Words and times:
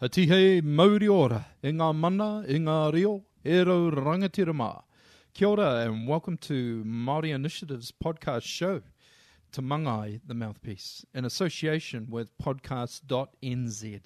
Hatihe 0.00 0.62
Mauri 0.62 1.08
ora, 1.08 1.44
e 1.62 1.70
ngā 1.76 1.94
mana, 1.94 2.42
e 2.48 2.56
ngā 2.56 2.76
reo, 2.94 3.18
e 3.44 3.58
rau 3.68 3.90
rangatira 3.90 4.54
mā. 4.56 4.82
Kia 5.34 5.48
ora 5.50 5.84
and 5.84 6.08
welcome 6.08 6.38
to 6.38 6.82
Māori 6.86 7.34
Initiative's 7.34 7.92
podcast 7.92 8.44
show, 8.44 8.80
Te 9.52 9.60
Mangai, 9.60 10.22
the 10.26 10.32
Mouthpiece, 10.32 11.04
in 11.12 11.26
association 11.26 12.06
with 12.08 12.34
podcast.nz. 12.38 14.00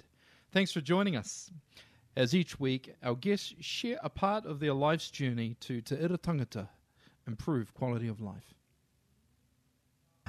Thanks 0.51 0.73
for 0.73 0.81
joining 0.81 1.15
us. 1.15 1.49
As 2.17 2.35
each 2.35 2.59
week, 2.59 2.93
our 3.01 3.15
guests 3.15 3.53
share 3.61 3.97
a 4.03 4.09
part 4.09 4.45
of 4.45 4.59
their 4.59 4.73
life's 4.73 5.09
journey 5.09 5.55
to 5.61 5.79
Te 5.79 5.95
Ira 5.95 6.17
Tangata, 6.17 6.67
improve 7.25 7.73
quality 7.73 8.09
of 8.09 8.19
life. 8.19 8.53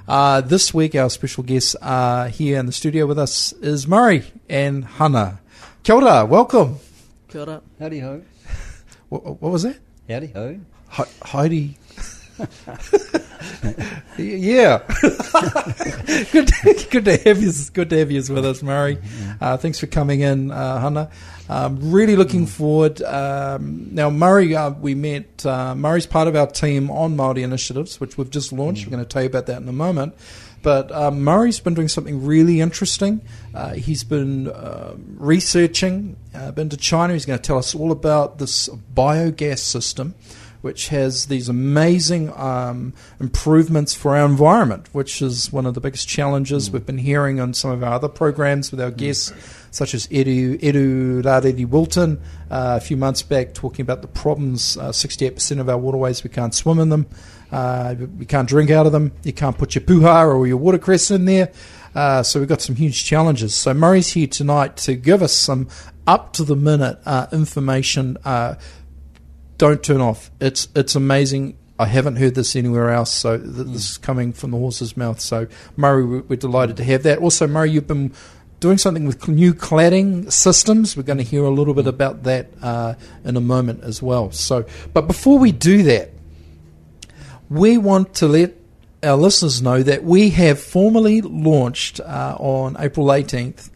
Uh, 0.09 0.41
this 0.41 0.73
week, 0.73 0.95
our 0.95 1.11
special 1.11 1.43
guests 1.43 1.75
are 1.83 2.29
here 2.29 2.59
in 2.59 2.67
the 2.67 2.73
studio 2.73 3.07
with 3.07 3.19
us 3.19 3.53
is 3.55 3.89
Murray 3.89 4.25
and 4.49 4.85
Hannah. 4.85 5.41
Kia 5.83 5.97
ora, 5.97 6.25
welcome. 6.25 6.79
Kia 7.29 7.41
ora. 7.43 7.63
Howdy 7.81 8.01
ho. 8.01 8.23
What, 9.09 9.25
what 9.43 9.53
was 9.53 9.65
that? 9.65 9.79
Howdy 10.09 10.29
ho. 10.29 10.61
Hi- 10.91 11.05
Heidi. 11.23 11.77
yeah. 14.19 14.83
good, 16.33 16.49
to, 16.49 16.87
good 16.91 17.05
to 17.05 17.17
have 17.25 17.43
you. 17.43 17.53
Good 17.73 17.91
to 17.91 17.99
have 17.99 18.11
you 18.11 18.23
with 18.29 18.45
us, 18.45 18.63
Murray. 18.63 18.99
Uh, 19.41 19.57
thanks 19.57 19.79
for 19.79 19.87
coming 19.87 20.21
in, 20.21 20.51
uh, 20.51 20.81
Hannah. 20.81 21.11
Um, 21.49 21.93
really 21.93 22.17
looking 22.17 22.47
forward. 22.47 23.01
Um, 23.03 23.89
now, 23.95 24.11
Murray, 24.11 24.55
uh, 24.55 24.71
we 24.71 24.95
met. 24.95 25.47
Uh, 25.47 25.75
Murray's 25.75 26.07
part 26.07 26.29
of 26.29 26.37
our 26.37 26.47
team 26.47 26.91
on 26.91 27.17
Māori 27.17 27.43
initiatives, 27.43 28.01
which 28.01 28.19
we've 28.19 28.31
just 28.31 28.53
launched. 28.53 28.87
We're 28.87 28.91
going 28.91 29.05
to 29.05 29.09
tell 29.09 29.23
you 29.23 29.29
about 29.29 29.47
that 29.47 29.63
in 29.63 29.69
a 29.69 29.73
moment. 29.73 30.15
But 30.63 30.91
um, 30.91 31.23
Murray's 31.23 31.61
been 31.61 31.75
doing 31.75 31.87
something 31.87 32.27
really 32.27 32.61
interesting. 32.61 33.21
Uh, 33.55 33.75
he's 33.75 34.03
been 34.03 34.49
uh, 34.49 34.97
researching, 35.17 36.17
uh, 36.35 36.51
been 36.51 36.69
to 36.71 36.77
China. 36.77 37.13
He's 37.13 37.25
going 37.25 37.39
to 37.39 37.43
tell 37.43 37.59
us 37.59 37.73
all 37.73 37.93
about 37.93 38.39
this 38.39 38.69
biogas 38.93 39.61
system, 39.61 40.17
which 40.67 40.89
has 40.89 41.27
these 41.27 41.49
amazing 41.49 42.29
um, 42.37 42.93
improvements 43.21 43.95
for 43.95 44.17
our 44.17 44.27
environment, 44.27 44.89
which 44.91 45.23
is 45.23 45.53
one 45.53 45.65
of 45.65 45.75
the 45.75 45.81
biggest 45.81 46.09
challenges 46.09 46.73
we've 46.73 46.85
been 46.85 46.99
hearing 46.99 47.39
on 47.39 47.55
some 47.55 47.71
of 47.71 47.85
our 47.85 47.93
other 47.93 48.09
programs 48.09 48.73
with 48.73 48.81
our 48.81 48.91
guests, 48.91 49.33
such 49.71 49.95
as 49.95 50.09
Edu, 50.09 50.61
Edu 50.61 51.23
Rareri 51.23 51.69
Wilton 51.69 52.21
uh, 52.51 52.79
a 52.79 52.81
few 52.81 52.97
months 52.97 53.23
back, 53.23 53.55
talking 53.55 53.85
about 53.85 54.03
the 54.03 54.09
problems. 54.09 54.77
Uh, 54.77 54.89
68% 54.89 55.61
of 55.61 55.69
our 55.69 55.79
waterways, 55.79 56.25
we 56.25 56.31
can't 56.31 56.53
swim 56.53 56.81
in 56.81 56.89
them. 56.89 57.07
Uh, 57.53 57.95
you 58.19 58.27
can't 58.27 58.49
drink 58.49 58.69
out 58.69 58.87
of 58.87 58.91
them. 58.91 59.13
You 59.23 59.33
can't 59.33 59.57
put 59.57 59.77
your 59.77 59.83
puha 59.83 60.35
or 60.35 60.49
your 60.49 60.57
watercress 60.57 61.13
in 61.13 61.27
there. 61.27 61.53
Uh, 61.95 62.25
so 62.25 62.41
we've 62.41 62.49
got 62.49 62.61
some 62.61 62.75
huge 62.75 63.05
challenges. 63.05 63.55
So 63.55 63.73
Murray's 63.73 64.09
here 64.09 64.27
tonight 64.27 64.77
to 64.79 64.97
give 64.97 65.23
us 65.23 65.33
some 65.33 65.69
up 66.07 66.33
to 66.35 66.45
the 66.45 66.57
minute 66.57 66.99
uh, 67.07 67.27
information. 67.33 68.17
Uh, 68.25 68.57
don't 69.59 69.83
turn 69.83 70.01
off. 70.01 70.31
It's 70.41 70.69
it's 70.75 70.95
amazing. 70.95 71.57
I 71.79 71.87
haven't 71.87 72.17
heard 72.17 72.35
this 72.35 72.57
anywhere 72.57 72.91
else, 72.91 73.13
so 73.13 73.37
th- 73.39 73.51
this 73.69 73.91
is 73.91 73.99
coming 73.99 74.33
from 74.33 74.51
the 74.51 74.57
horse's 74.57 74.97
mouth. 74.97 75.21
So 75.21 75.47
Murray, 75.77 76.05
we- 76.05 76.21
we're 76.21 76.37
delighted 76.37 76.77
to 76.79 76.85
have 76.85 77.03
that. 77.03 77.19
Also, 77.19 77.47
Murray, 77.47 77.71
you've 77.73 77.87
been 77.87 78.13
doing 78.61 78.79
something 78.79 79.05
with 79.07 79.29
new 79.29 79.53
cladding 79.53 80.33
systems. 80.33 80.97
We're 80.97 81.03
going 81.03 81.19
to 81.19 81.25
hear 81.25 81.45
a 81.45 81.51
little 81.51 81.75
bit 81.75 81.87
about 81.87 82.23
that 82.23 82.49
uh, 82.63 82.95
in 83.25 83.37
a 83.37 83.41
moment 83.43 83.85
as 83.85 84.01
well. 84.01 84.31
So, 84.33 84.65
but 84.95 85.07
before 85.07 85.39
we 85.39 85.53
do 85.53 85.83
that, 85.83 86.13
we 87.51 87.77
want 87.79 88.15
to 88.15 88.27
let 88.29 88.55
our 89.03 89.17
listeners 89.17 89.61
know 89.61 89.83
that 89.83 90.03
we 90.03 90.31
have 90.31 90.59
formally 90.59 91.21
launched 91.21 92.01
uh, 92.01 92.37
on 92.41 92.77
April 92.81 93.07
18th 93.09 93.69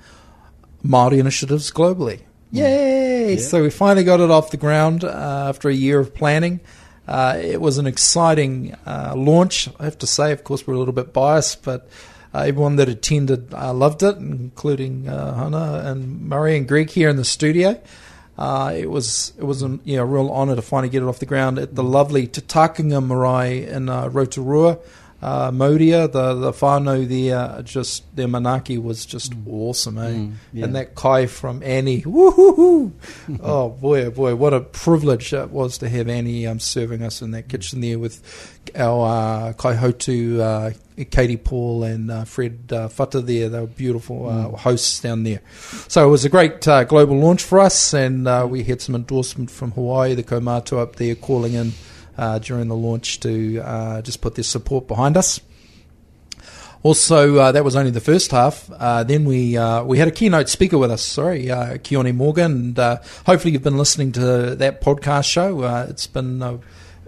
Māori 0.83 1.19
initiatives 1.19 1.71
globally. 1.71 2.21
Yay! 2.53 3.35
Yeah. 3.35 3.41
So 3.41 3.63
we 3.63 3.71
finally 3.71 4.05
got 4.05 4.21
it 4.21 4.31
off 4.31 4.51
the 4.51 4.57
ground 4.57 5.05
uh, 5.05 5.47
after 5.49 5.69
a 5.69 5.75
year 5.75 6.01
of 6.01 6.15
planning. 6.15 6.61
Uh, 7.07 7.39
it 7.43 7.61
was 7.61 7.79
an 7.79 7.87
exciting 7.87 8.77
uh, 8.87 9.15
launch. 9.17 9.69
I 9.79 9.85
have 9.85 9.99
to 9.99 10.07
say, 10.07 10.33
of 10.33 10.45
course, 10.45 10.67
we're 10.67 10.75
a 10.75 10.79
little 10.79 10.95
bit 10.95 11.13
biased, 11.13 11.65
but 11.65 11.89
uh, 12.33 12.41
everyone 12.41 12.77
that 12.77 12.89
attended 12.89 13.53
uh, 13.53 13.73
loved 13.73 14.03
it, 14.03 14.17
including 14.17 15.09
uh, 15.09 15.35
Hannah 15.35 15.83
and 15.85 16.23
Murray 16.23 16.57
and 16.57 16.69
Greg 16.69 16.91
here 16.91 17.09
in 17.09 17.17
the 17.17 17.25
studio. 17.25 17.81
Uh, 18.39 18.73
it 18.75 18.89
was 18.89 19.35
it 19.39 19.45
was 19.45 19.63
a 19.63 19.79
you 19.85 19.97
know, 19.97 20.05
real 20.05 20.31
honour 20.31 20.57
to 20.57 20.63
finally 20.63 20.89
get 20.89 21.03
it 21.03 21.07
off 21.07 21.19
the 21.19 21.27
ground 21.27 21.59
at 21.59 21.75
the 21.75 21.83
lovely 21.83 22.27
Te 22.27 22.41
Takinga 22.41 23.05
Marae 23.05 23.67
in 23.67 23.89
uh, 23.89 24.09
Rotorua. 24.09 24.79
Uh, 25.23 25.51
Modia, 25.51 26.11
the 26.11 26.35
the 26.35 26.51
whānau 26.53 27.07
there, 27.07 27.63
just 27.63 28.05
their 28.17 28.27
manaaki 28.27 28.83
was 28.83 29.05
just 29.05 29.35
awesome, 29.47 29.99
eh? 29.99 30.11
Mm, 30.13 30.33
yeah. 30.55 30.65
And 30.65 30.75
that 30.77 30.95
kai 30.95 31.27
from 31.27 31.63
Annie, 31.63 32.03
woohoo! 32.03 32.93
oh 33.43 33.69
boy, 33.69 34.07
oh 34.07 34.11
boy, 34.11 34.35
what 34.35 34.55
a 34.55 34.61
privilege 34.61 35.35
it 35.35 35.51
was 35.51 35.77
to 35.79 35.91
have 35.91 36.09
Annie 36.09 36.47
um, 36.47 36.59
serving 36.59 37.03
us 37.03 37.21
in 37.21 37.33
that 37.33 37.49
kitchen 37.49 37.83
there 37.83 37.99
with 37.99 38.23
our 38.75 39.49
uh, 39.49 39.53
kai 39.55 39.77
hotu, 39.77 40.41
uh, 40.41 41.05
Katie 41.05 41.37
Paul 41.37 41.85
and 41.85 42.11
uh, 42.11 42.25
Fred 42.25 42.73
uh, 42.73 42.89
Futta 42.89 43.25
there. 43.25 43.51
They 43.51 43.61
were 43.61 43.67
beautiful 43.67 44.29
uh, 44.29 44.57
hosts 44.57 45.01
down 45.01 45.25
there. 45.25 45.43
So 45.89 46.07
it 46.07 46.11
was 46.11 46.25
a 46.25 46.31
great 46.31 46.67
uh, 46.67 46.85
global 46.85 47.19
launch 47.19 47.43
for 47.43 47.59
us, 47.59 47.93
and 47.93 48.27
uh, 48.27 48.47
we 48.49 48.65
had 48.65 48.81
some 48.81 48.95
endorsement 48.95 49.51
from 49.51 49.73
Hawaii, 49.73 50.15
the 50.15 50.23
Komato 50.23 50.79
up 50.79 50.97
there, 50.97 51.15
calling 51.15 51.55
in 51.55 51.73
uh, 52.21 52.39
during 52.39 52.69
the 52.69 52.77
launch 52.77 53.19
to 53.21 53.61
uh, 53.61 54.03
just 54.03 54.21
put 54.21 54.35
their 54.35 54.45
support 54.45 54.87
behind 54.87 55.17
us. 55.17 55.41
Also, 56.83 57.37
uh, 57.37 57.53
that 57.53 57.65
was 57.65 57.77
only 57.77 57.91
the 57.91 58.01
first 58.01 58.31
half. 58.31 58.71
Uh, 58.79 59.03
then 59.05 59.25
we 59.25 59.57
uh, 59.57 59.83
we 59.85 59.99
had 59.99 60.09
a 60.09 60.11
keynote 60.11 60.49
speaker 60.49 60.79
with 60.79 60.91
us. 60.91 61.03
Sorry, 61.03 61.51
uh, 61.51 61.75
Keone 61.79 62.15
Morgan, 62.15 62.53
and 62.53 62.79
uh, 62.79 62.97
hopefully 63.27 63.53
you've 63.53 63.63
been 63.63 63.79
listening 63.79 64.13
to 64.13 64.55
that 64.57 64.81
podcast 64.81 65.31
show. 65.31 65.63
Uh, 65.63 65.87
it's 65.89 66.07
been 66.07 66.43
uh, 66.43 66.59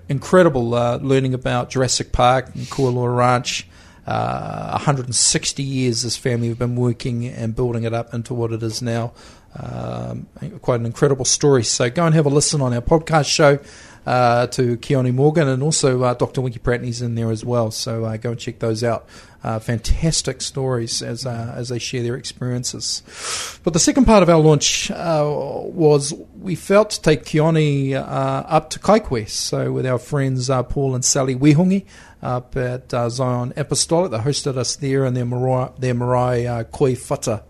incredible 0.09 0.71
learning 0.71 1.35
about 1.35 1.71
Jurassic 1.71 2.13
Park 2.13 2.55
and 2.55 2.65
Kualoa 2.65 3.15
Ranch. 3.15 3.67
Uh, 4.05 4.71
160 4.73 5.63
years 5.63 6.03
this 6.03 6.17
family 6.17 6.49
have 6.49 6.59
been 6.59 6.75
working 6.75 7.25
and 7.25 7.55
building 7.55 7.85
it 7.85 7.95
up 7.95 8.13
into 8.13 8.35
what 8.35 8.53
it 8.53 8.63
is 8.63 8.83
now. 8.83 9.13
Um, 9.55 10.29
quite 10.63 10.81
an 10.81 10.87
incredible 10.87 11.25
story. 11.25 11.63
So 11.65 11.91
go 11.91 12.07
and 12.07 12.15
have 12.15 12.27
a 12.27 12.31
listen 12.31 12.61
on 12.61 12.73
our 12.73 12.81
podcast 12.81 13.27
show 13.27 13.59
uh, 14.07 14.47
to 14.49 14.77
Keone 14.79 15.15
Morgan 15.15 15.49
and 15.49 15.63
also 15.63 16.03
uh, 16.03 16.15
Dr. 16.15 16.41
Winkie 16.41 16.59
Pratney's 16.59 17.03
in 17.03 17.15
there 17.15 17.31
as 17.31 17.45
well. 17.45 17.71
So 17.71 18.05
uh, 18.05 18.17
go 18.17 18.31
and 18.31 18.39
check 18.39 18.59
those 18.59 18.83
out. 18.83 19.07
Uh, 19.45 19.59
fantastic 19.59 20.41
stories 20.41 21.03
as 21.03 21.27
uh, 21.27 21.53
as 21.57 21.69
they 21.69 21.79
share 21.81 22.03
their 22.05 22.15
experiences. 22.15 23.03
But 23.65 23.73
the 23.73 23.81
second 23.81 24.05
part 24.05 24.23
of 24.23 24.31
our 24.31 24.39
launch 24.39 24.89
uh, 24.93 25.25
was 25.29 26.15
we 26.41 26.55
felt 26.55 26.91
to 26.91 27.03
take 27.03 27.25
Keone 27.25 27.95
up 27.95 28.71
to 28.71 28.79
Kaikohe. 28.79 29.29
So 29.29 29.73
with 29.73 29.85
our 29.85 29.99
friends 29.99 30.49
Paul 30.69 30.95
and 30.95 31.05
Sally 31.05 31.35
Wehungi 31.35 31.87
up 32.23 32.57
at 32.57 32.93
Zion 33.11 33.53
Apostolic, 33.57 34.13
they 34.13 34.19
hosted 34.19 34.57
us 34.57 34.77
there 34.77 35.05
in 35.05 35.15
their 35.15 35.27
marae, 35.27 35.73
their 35.77 35.95
marae 35.95 36.65
Koi 36.71 36.95
Whata 36.95 37.43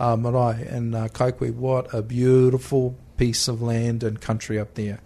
uh, 0.00 0.16
marae 0.16 0.66
in 0.68 0.94
uh, 0.94 1.06
Kaikohe. 1.12 1.54
What 1.54 1.94
a 1.94 2.02
beautiful 2.02 2.96
piece 3.16 3.46
of 3.46 3.62
land 3.62 4.02
and 4.02 4.20
country 4.20 4.58
up 4.58 4.74
there. 4.74 4.98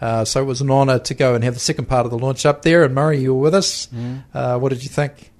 Uh, 0.00 0.24
so 0.24 0.42
it 0.42 0.44
was 0.46 0.60
an 0.60 0.70
honour 0.70 0.98
to 0.98 1.14
go 1.14 1.34
and 1.34 1.44
have 1.44 1.54
the 1.54 1.60
second 1.60 1.86
part 1.86 2.04
of 2.04 2.10
the 2.10 2.18
launch 2.18 2.44
up 2.44 2.62
there. 2.62 2.82
And 2.84 2.94
Murray, 2.94 3.20
you 3.20 3.34
were 3.34 3.40
with 3.40 3.54
us. 3.54 3.86
Mm. 3.94 4.24
Uh, 4.34 4.58
what 4.58 4.70
did 4.70 4.82
you 4.82 4.88
think? 4.88 5.30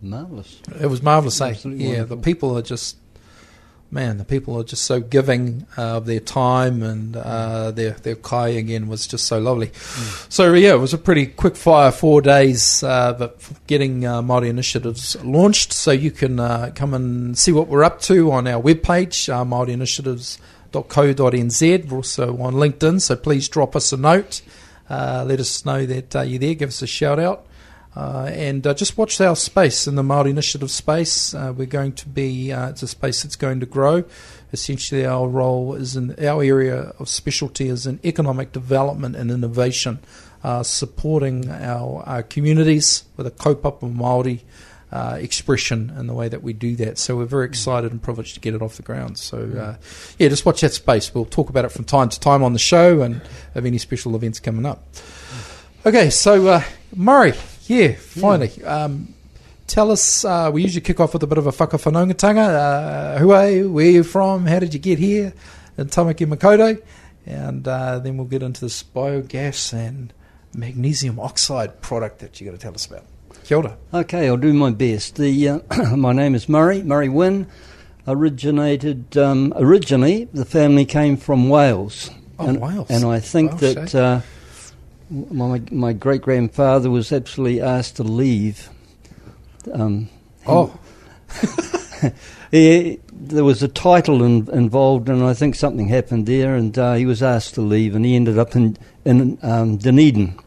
Marvellous. 0.00 0.60
It 0.80 0.86
was 0.86 1.02
marvellous, 1.02 1.40
eh? 1.40 1.48
Absolutely 1.50 1.84
Yeah, 1.84 1.90
wonderful. 1.92 2.16
the 2.16 2.22
people 2.22 2.58
are 2.58 2.62
just, 2.62 2.96
man, 3.94 4.18
the 4.18 4.24
people 4.24 4.58
are 4.58 4.64
just 4.64 4.82
so 4.82 4.98
giving 5.00 5.64
uh, 5.78 5.98
of 5.98 6.06
their 6.06 6.18
time 6.18 6.82
and 6.82 7.14
uh, 7.16 7.70
their 7.70 7.92
their 7.92 8.16
kai 8.16 8.48
again 8.48 8.88
was 8.88 9.06
just 9.06 9.26
so 9.26 9.38
lovely. 9.38 9.70
So 10.28 10.52
yeah, 10.52 10.74
it 10.74 10.80
was 10.80 10.92
a 10.92 10.98
pretty 10.98 11.26
quick 11.26 11.54
fire 11.56 11.92
four 11.92 12.20
days, 12.20 12.82
uh, 12.82 13.12
but 13.14 13.38
getting 13.68 14.04
uh, 14.04 14.20
Māori 14.20 14.48
initiatives 14.48 15.16
launched. 15.24 15.72
So 15.72 15.92
you 15.92 16.10
can 16.10 16.40
uh, 16.40 16.72
come 16.74 16.92
and 16.92 17.38
see 17.38 17.52
what 17.52 17.68
we're 17.68 17.84
up 17.84 18.00
to 18.02 18.32
on 18.32 18.46
our 18.48 18.60
webpage, 18.60 19.32
uh, 19.32 19.44
māoriinitiatives.co.nz. 19.44 21.88
We're 21.88 21.96
also 21.96 22.36
on 22.38 22.54
LinkedIn, 22.54 23.00
so 23.00 23.14
please 23.16 23.48
drop 23.48 23.76
us 23.76 23.92
a 23.92 23.96
note. 23.96 24.42
Uh, 24.90 25.24
let 25.26 25.40
us 25.40 25.64
know 25.64 25.86
that 25.86 26.16
uh, 26.16 26.22
you're 26.22 26.40
there. 26.40 26.54
Give 26.54 26.68
us 26.68 26.82
a 26.82 26.86
shout 26.86 27.18
out. 27.20 27.46
Uh, 27.96 28.28
and 28.32 28.66
uh, 28.66 28.74
just 28.74 28.98
watch 28.98 29.20
our 29.20 29.36
space 29.36 29.86
in 29.86 29.94
the 29.94 30.02
Māori 30.02 30.30
Initiative 30.30 30.70
space. 30.70 31.32
Uh, 31.32 31.52
we're 31.56 31.66
going 31.66 31.92
to 31.92 32.08
be, 32.08 32.52
uh, 32.52 32.70
it's 32.70 32.82
a 32.82 32.88
space 32.88 33.22
that's 33.22 33.36
going 33.36 33.60
to 33.60 33.66
grow. 33.66 34.04
Essentially, 34.52 35.06
our 35.06 35.28
role 35.28 35.74
is 35.74 35.94
in, 35.94 36.12
our 36.24 36.42
area 36.42 36.92
of 36.98 37.08
specialty 37.08 37.68
is 37.68 37.86
in 37.86 38.00
economic 38.04 38.50
development 38.50 39.14
and 39.14 39.30
innovation, 39.30 40.00
uh, 40.42 40.62
supporting 40.64 41.48
our, 41.50 42.02
our 42.06 42.22
communities 42.22 43.04
with 43.16 43.28
a 43.28 43.30
kaupapa 43.30 43.92
Māori 43.94 44.40
uh, 44.90 45.16
expression 45.20 45.92
and 45.96 46.08
the 46.08 46.14
way 46.14 46.28
that 46.28 46.42
we 46.42 46.52
do 46.52 46.74
that. 46.76 46.98
So 46.98 47.16
we're 47.16 47.26
very 47.26 47.46
excited 47.46 47.92
and 47.92 48.02
privileged 48.02 48.34
to 48.34 48.40
get 48.40 48.54
it 48.54 48.62
off 48.62 48.76
the 48.76 48.82
ground. 48.82 49.18
So, 49.18 49.76
yeah, 50.18 50.28
just 50.28 50.44
watch 50.44 50.60
that 50.62 50.72
space. 50.72 51.14
We'll 51.14 51.24
talk 51.24 51.48
about 51.48 51.64
it 51.64 51.70
from 51.70 51.84
time 51.84 52.08
to 52.08 52.18
time 52.18 52.42
on 52.42 52.52
the 52.52 52.58
show 52.58 53.02
and 53.02 53.20
have 53.54 53.66
any 53.66 53.78
special 53.78 54.14
events 54.16 54.40
coming 54.40 54.66
up. 54.66 54.84
Okay, 55.86 56.10
so 56.10 56.62
Murray, 56.94 57.34
yeah, 57.66 57.92
finally. 57.94 58.62
Um, 58.64 59.14
tell 59.66 59.90
us. 59.90 60.24
Uh, 60.24 60.50
we 60.52 60.62
usually 60.62 60.80
kick 60.80 61.00
off 61.00 61.12
with 61.12 61.22
a 61.22 61.26
bit 61.26 61.38
of 61.38 61.46
a 61.46 61.52
whakawhanaungatanga. 61.52 63.16
Uh, 63.16 63.18
who 63.18 63.32
are 63.32 63.50
you? 63.50 63.72
Where 63.72 63.86
are 63.86 63.90
you 63.90 64.04
from? 64.04 64.46
How 64.46 64.58
did 64.58 64.74
you 64.74 64.80
get 64.80 64.98
here? 64.98 65.32
In 65.76 65.88
Tamaki 65.88 66.26
Makaurau. 66.26 66.80
And 67.26 67.66
uh, 67.66 67.98
then 67.98 68.16
we'll 68.16 68.26
get 68.26 68.42
into 68.42 68.60
this 68.60 68.82
biogas 68.82 69.72
and 69.72 70.12
magnesium 70.54 71.18
oxide 71.18 71.80
product 71.80 72.18
that 72.20 72.40
you're 72.40 72.48
going 72.48 72.58
to 72.58 72.62
tell 72.62 72.74
us 72.74 72.86
about. 72.86 73.04
Kia 73.44 73.58
ora. 73.58 73.76
Okay, 73.92 74.28
I'll 74.28 74.36
do 74.36 74.52
my 74.52 74.70
best. 74.70 75.16
The 75.16 75.48
uh, 75.48 75.96
my 75.96 76.12
name 76.12 76.34
is 76.34 76.48
Murray 76.48 76.82
Murray 76.82 77.08
Wynn. 77.08 77.46
Originated 78.06 79.16
um, 79.16 79.52
originally, 79.56 80.24
the 80.24 80.44
family 80.44 80.84
came 80.84 81.16
from 81.16 81.48
Wales. 81.48 82.10
Oh, 82.38 82.48
and, 82.48 82.60
Wales. 82.60 82.90
And 82.90 83.04
I 83.06 83.20
think 83.20 83.58
that 83.60 83.94
my 85.10 85.60
my 85.70 85.92
great 85.92 86.22
grandfather 86.22 86.90
was 86.90 87.12
absolutely 87.12 87.60
asked 87.60 87.96
to 87.96 88.02
leave. 88.02 88.68
Um, 89.72 90.08
Oh, 90.46 90.78
he, 92.50 93.00
there 93.12 93.44
was 93.44 93.62
a 93.62 93.68
title 93.68 94.22
in, 94.22 94.48
involved, 94.52 95.08
and 95.08 95.22
I 95.24 95.32
think 95.32 95.54
something 95.54 95.88
happened 95.88 96.26
there, 96.26 96.54
and 96.54 96.76
uh, 96.78 96.94
he 96.94 97.06
was 97.06 97.22
asked 97.22 97.54
to 97.54 97.62
leave, 97.62 97.94
and 97.94 98.04
he 98.04 98.14
ended 98.14 98.38
up 98.38 98.54
in 98.54 98.76
in 99.06 99.38
um, 99.42 99.78
Dunedin, 99.78 100.38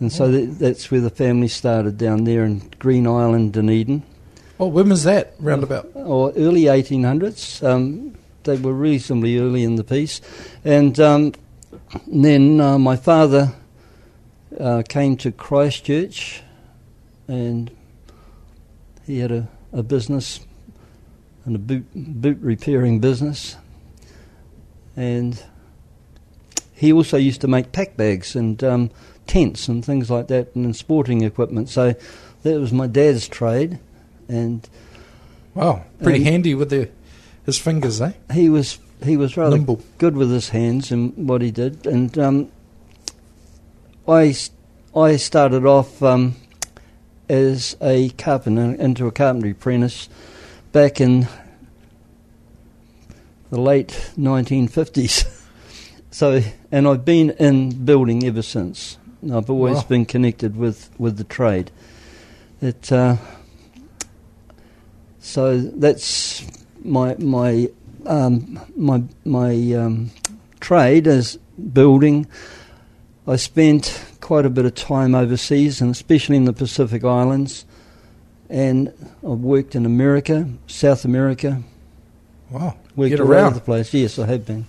and 0.00 0.12
so 0.12 0.24
Oh. 0.26 0.30
that, 0.30 0.58
that's 0.60 0.90
where 0.90 1.00
the 1.00 1.10
family 1.10 1.48
started 1.48 1.98
down 1.98 2.24
there 2.24 2.44
in 2.44 2.62
Green 2.78 3.06
Island, 3.06 3.54
Dunedin, 3.54 4.02
oh, 4.60 4.68
when 4.68 4.88
was 4.90 5.02
that 5.04 5.34
roundabout? 5.40 5.90
or 5.94 6.32
early 6.36 6.62
1800s. 6.64 7.62
Um, 7.66 8.14
they 8.44 8.56
were 8.56 8.72
reasonably 8.72 9.38
early 9.38 9.64
in 9.64 9.74
the 9.74 9.82
piece, 9.82 10.20
and 10.64 11.00
um, 11.00 11.32
then 12.06 12.60
uh, 12.60 12.78
my 12.78 12.94
father 12.94 13.52
uh, 14.60 14.82
came 14.88 15.16
to 15.18 15.30
Christchurch, 15.32 16.42
and 17.28 17.70
he 19.06 19.18
had 19.18 19.32
a, 19.32 19.48
a 19.72 19.82
business 19.82 20.40
and 21.44 21.56
a 21.56 21.58
boot 21.58 21.86
boot 21.94 22.38
repairing 22.40 23.00
business, 23.00 23.56
and 24.96 25.42
he 26.74 26.92
also 26.92 27.16
used 27.16 27.40
to 27.42 27.48
make 27.48 27.72
pack 27.72 27.96
bags 27.96 28.34
and 28.36 28.62
um, 28.64 28.90
tents 29.26 29.68
and 29.68 29.84
things 29.84 30.10
like 30.10 30.28
that, 30.28 30.54
and 30.54 30.74
sporting 30.76 31.22
equipment. 31.22 31.68
So 31.68 31.94
that 32.42 32.60
was 32.60 32.72
my 32.72 32.86
dad's 32.86 33.28
trade, 33.28 33.78
and 34.28 34.68
Wow, 35.54 35.84
pretty 36.02 36.18
Um, 36.18 36.24
handy 36.24 36.54
with 36.54 36.68
the 36.70 36.90
his 37.46 37.58
fingers, 37.58 38.00
eh? 38.00 38.12
he 38.32 38.48
was 38.50 38.78
he 39.04 39.16
was 39.16 39.36
rather 39.36 39.56
Nimble. 39.56 39.80
good 39.98 40.16
with 40.16 40.30
his 40.30 40.50
hands 40.50 40.90
and 40.92 41.28
what 41.28 41.40
he 41.42 41.50
did. 41.50 41.86
And 41.86 42.18
um, 42.18 42.48
I 44.08 44.34
I 44.94 45.16
started 45.16 45.66
off 45.66 46.02
um, 46.02 46.36
as 47.28 47.76
a 47.80 48.10
carpenter 48.10 48.80
into 48.80 49.06
a 49.06 49.12
carpentry 49.12 49.50
apprentice 49.50 50.08
back 50.72 51.00
in 51.00 51.26
the 53.50 53.60
late 53.60 54.10
1950s. 54.18 55.26
so 56.10 56.40
and 56.70 56.86
I've 56.86 57.04
been 57.04 57.30
in 57.30 57.84
building 57.84 58.24
ever 58.24 58.42
since. 58.42 58.98
I've 59.32 59.50
always 59.50 59.76
Wow. 59.78 59.84
been 59.88 60.04
connected 60.06 60.56
with, 60.56 60.90
with 60.98 61.16
the 61.16 61.24
trade. 61.24 61.70
It 62.60 62.90
uh, 62.92 63.16
so 65.18 65.58
that's 65.58 66.46
my 66.84 67.16
my 67.16 67.68
um, 68.06 68.60
my 68.76 69.02
my 69.24 69.52
um, 69.72 70.10
trade 70.60 71.06
is 71.08 71.38
building. 71.72 72.26
I 73.26 73.36
spent 73.36 74.04
quite 74.20 74.46
a 74.46 74.50
bit 74.50 74.64
of 74.64 74.74
time 74.74 75.14
overseas, 75.14 75.80
and 75.80 75.90
especially 75.90 76.36
in 76.36 76.44
the 76.44 76.52
Pacific 76.52 77.04
Islands. 77.04 77.64
And 78.48 78.88
I've 79.18 79.40
worked 79.40 79.74
in 79.74 79.84
America, 79.84 80.48
South 80.68 81.04
America, 81.04 81.62
Wow, 82.50 82.76
worked 82.94 83.10
get 83.10 83.20
around. 83.20 83.54
the 83.54 83.60
place. 83.60 83.92
Yes, 83.92 84.18
I 84.20 84.26
have 84.26 84.46
been. 84.46 84.66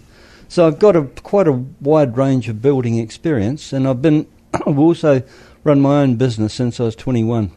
So 0.49 0.65
I've 0.65 0.79
got 0.79 0.95
a 0.95 1.03
quite 1.03 1.47
a 1.47 1.51
wide 1.51 2.17
range 2.17 2.49
of 2.49 2.61
building 2.61 2.97
experience, 2.97 3.71
and 3.73 3.87
I've 3.87 4.01
been. 4.01 4.25
I've 4.53 4.79
also 4.79 5.21
run 5.63 5.81
my 5.81 6.01
own 6.01 6.15
business 6.15 6.53
since 6.53 6.79
I 6.79 6.85
was 6.85 6.95
21. 6.95 7.51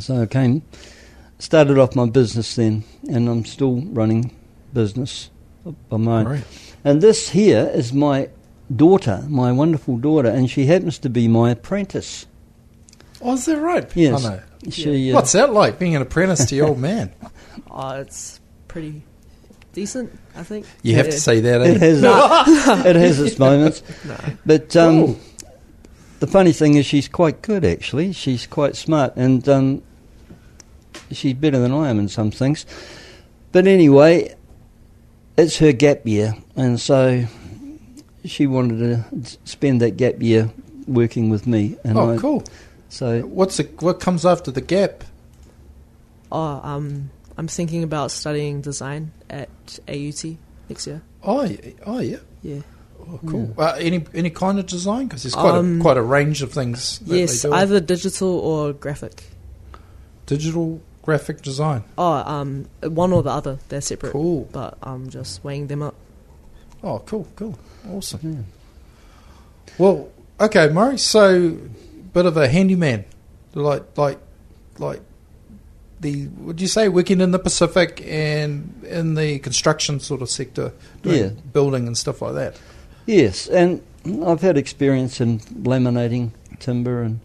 So 0.00 0.22
I 0.22 0.26
came, 0.26 0.62
started 1.38 1.78
off 1.78 1.94
my 1.94 2.06
business 2.06 2.56
then, 2.56 2.82
and 3.08 3.28
I'm 3.28 3.44
still 3.44 3.82
running 3.82 4.34
business 4.72 5.30
of 5.64 6.00
my 6.00 6.20
own. 6.20 6.24
Great. 6.24 6.44
And 6.84 7.00
this 7.00 7.28
here 7.28 7.70
is 7.72 7.92
my 7.92 8.30
daughter, 8.74 9.24
my 9.28 9.52
wonderful 9.52 9.96
daughter, 9.98 10.28
and 10.28 10.50
she 10.50 10.66
happens 10.66 10.98
to 11.00 11.10
be 11.10 11.28
my 11.28 11.50
apprentice. 11.50 12.26
Oh, 13.20 13.34
is 13.34 13.46
that 13.46 13.58
right? 13.58 13.90
Yes. 13.96 14.24
I 14.24 14.28
know. 14.28 14.42
She, 14.70 15.12
uh, 15.12 15.14
What's 15.14 15.32
that 15.32 15.52
like, 15.52 15.78
being 15.78 15.96
an 15.96 16.02
apprentice 16.02 16.44
to 16.46 16.54
your 16.54 16.68
old 16.68 16.78
man? 16.78 17.12
Oh, 17.70 17.90
it's 18.00 18.40
pretty 18.68 19.02
decent, 19.72 20.16
I 20.34 20.42
think. 20.42 20.64
You 20.82 20.94
have 20.94 21.06
to 21.06 21.20
say 21.20 21.40
that, 21.40 21.60
It 21.60 21.76
eh? 21.76 21.86
has, 21.86 22.02
it 22.86 22.96
has 22.96 23.20
its 23.20 23.38
moments. 23.38 23.82
No. 24.04 24.16
But 24.46 24.76
um, 24.76 25.16
the 26.20 26.26
funny 26.26 26.52
thing 26.52 26.74
is, 26.74 26.86
she's 26.86 27.08
quite 27.08 27.42
good 27.42 27.64
actually. 27.64 28.12
She's 28.12 28.46
quite 28.46 28.74
smart, 28.76 29.14
and 29.16 29.46
um, 29.48 29.82
she's 31.10 31.34
better 31.34 31.58
than 31.58 31.72
I 31.72 31.90
am 31.90 31.98
in 31.98 32.08
some 32.08 32.30
things. 32.30 32.64
But 33.52 33.66
anyway, 33.66 34.34
it's 35.36 35.58
her 35.58 35.72
gap 35.72 36.06
year, 36.06 36.36
and 36.56 36.80
so 36.80 37.26
she 38.28 38.46
wanted 38.46 38.78
to 38.78 39.38
spend 39.44 39.80
that 39.80 39.96
gap 39.96 40.20
year 40.22 40.50
working 40.86 41.30
with 41.30 41.46
me. 41.46 41.76
And 41.84 41.98
Oh, 41.98 42.14
I, 42.14 42.16
cool. 42.18 42.44
So 42.88 43.20
What's 43.22 43.56
the, 43.58 43.64
what 43.80 44.00
comes 44.00 44.24
after 44.24 44.50
the 44.50 44.60
gap? 44.60 45.04
Oh, 46.30 46.60
um, 46.62 47.10
I'm 47.36 47.48
thinking 47.48 47.82
about 47.82 48.10
studying 48.10 48.60
design 48.60 49.12
at 49.30 49.48
AUT 49.88 50.24
next 50.68 50.86
year. 50.86 51.02
Oh, 51.22 51.42
yeah. 51.44 51.70
oh 51.86 51.98
yeah. 52.00 52.16
Yeah. 52.42 52.60
Oh, 53.00 53.20
cool. 53.26 53.54
Uh, 53.56 53.74
any 53.78 54.04
any 54.12 54.28
kind 54.28 54.58
of 54.58 54.66
design? 54.66 55.06
Because 55.06 55.22
there's 55.22 55.34
quite 55.34 55.54
a 55.54 55.58
Um, 55.58 55.80
quite 55.80 55.96
a 55.96 56.02
range 56.02 56.42
of 56.42 56.52
things. 56.52 56.98
That 57.00 57.16
yes, 57.16 57.42
they 57.42 57.48
do. 57.48 57.54
either 57.54 57.80
digital 57.80 58.28
or 58.38 58.72
graphic. 58.74 59.24
digital 60.26 60.80
graphic 61.02 61.40
design. 61.40 61.84
Oh, 61.96 62.12
um, 62.12 62.66
one 62.82 63.12
or 63.12 63.22
the 63.22 63.30
other. 63.30 63.58
They're 63.70 63.80
separate. 63.80 64.12
Cool. 64.12 64.48
But 64.52 64.76
I'm 64.82 65.08
just 65.08 65.42
weighing 65.42 65.68
them 65.68 65.82
up. 65.82 65.94
Oh, 66.82 67.00
cool, 67.00 67.26
cool, 67.36 67.58
awesome. 67.90 68.20
yeah. 68.22 69.72
Well, 69.78 70.10
okay, 70.40 70.68
Murray. 70.68 70.98
So, 70.98 71.50
bit 72.12 72.26
of 72.26 72.36
a 72.36 72.48
handyman, 72.48 73.04
like 73.54 73.96
like 73.96 74.18
like 74.78 75.00
the 76.00 76.28
would 76.38 76.60
you 76.60 76.68
say 76.68 76.88
working 76.88 77.20
in 77.20 77.32
the 77.32 77.38
Pacific 77.38 78.02
and 78.06 78.72
in 78.84 79.14
the 79.14 79.38
construction 79.40 79.98
sort 80.00 80.22
of 80.22 80.30
sector, 80.30 80.72
doing 81.02 81.18
Yeah. 81.22 81.28
building 81.52 81.86
and 81.86 81.96
stuff 81.98 82.22
like 82.22 82.34
that. 82.34 82.56
Yes, 83.06 83.48
and 83.48 83.82
I've 84.24 84.42
had 84.42 84.56
experience 84.56 85.20
in 85.20 85.40
laminating 85.40 86.30
timber 86.60 87.02
and 87.02 87.20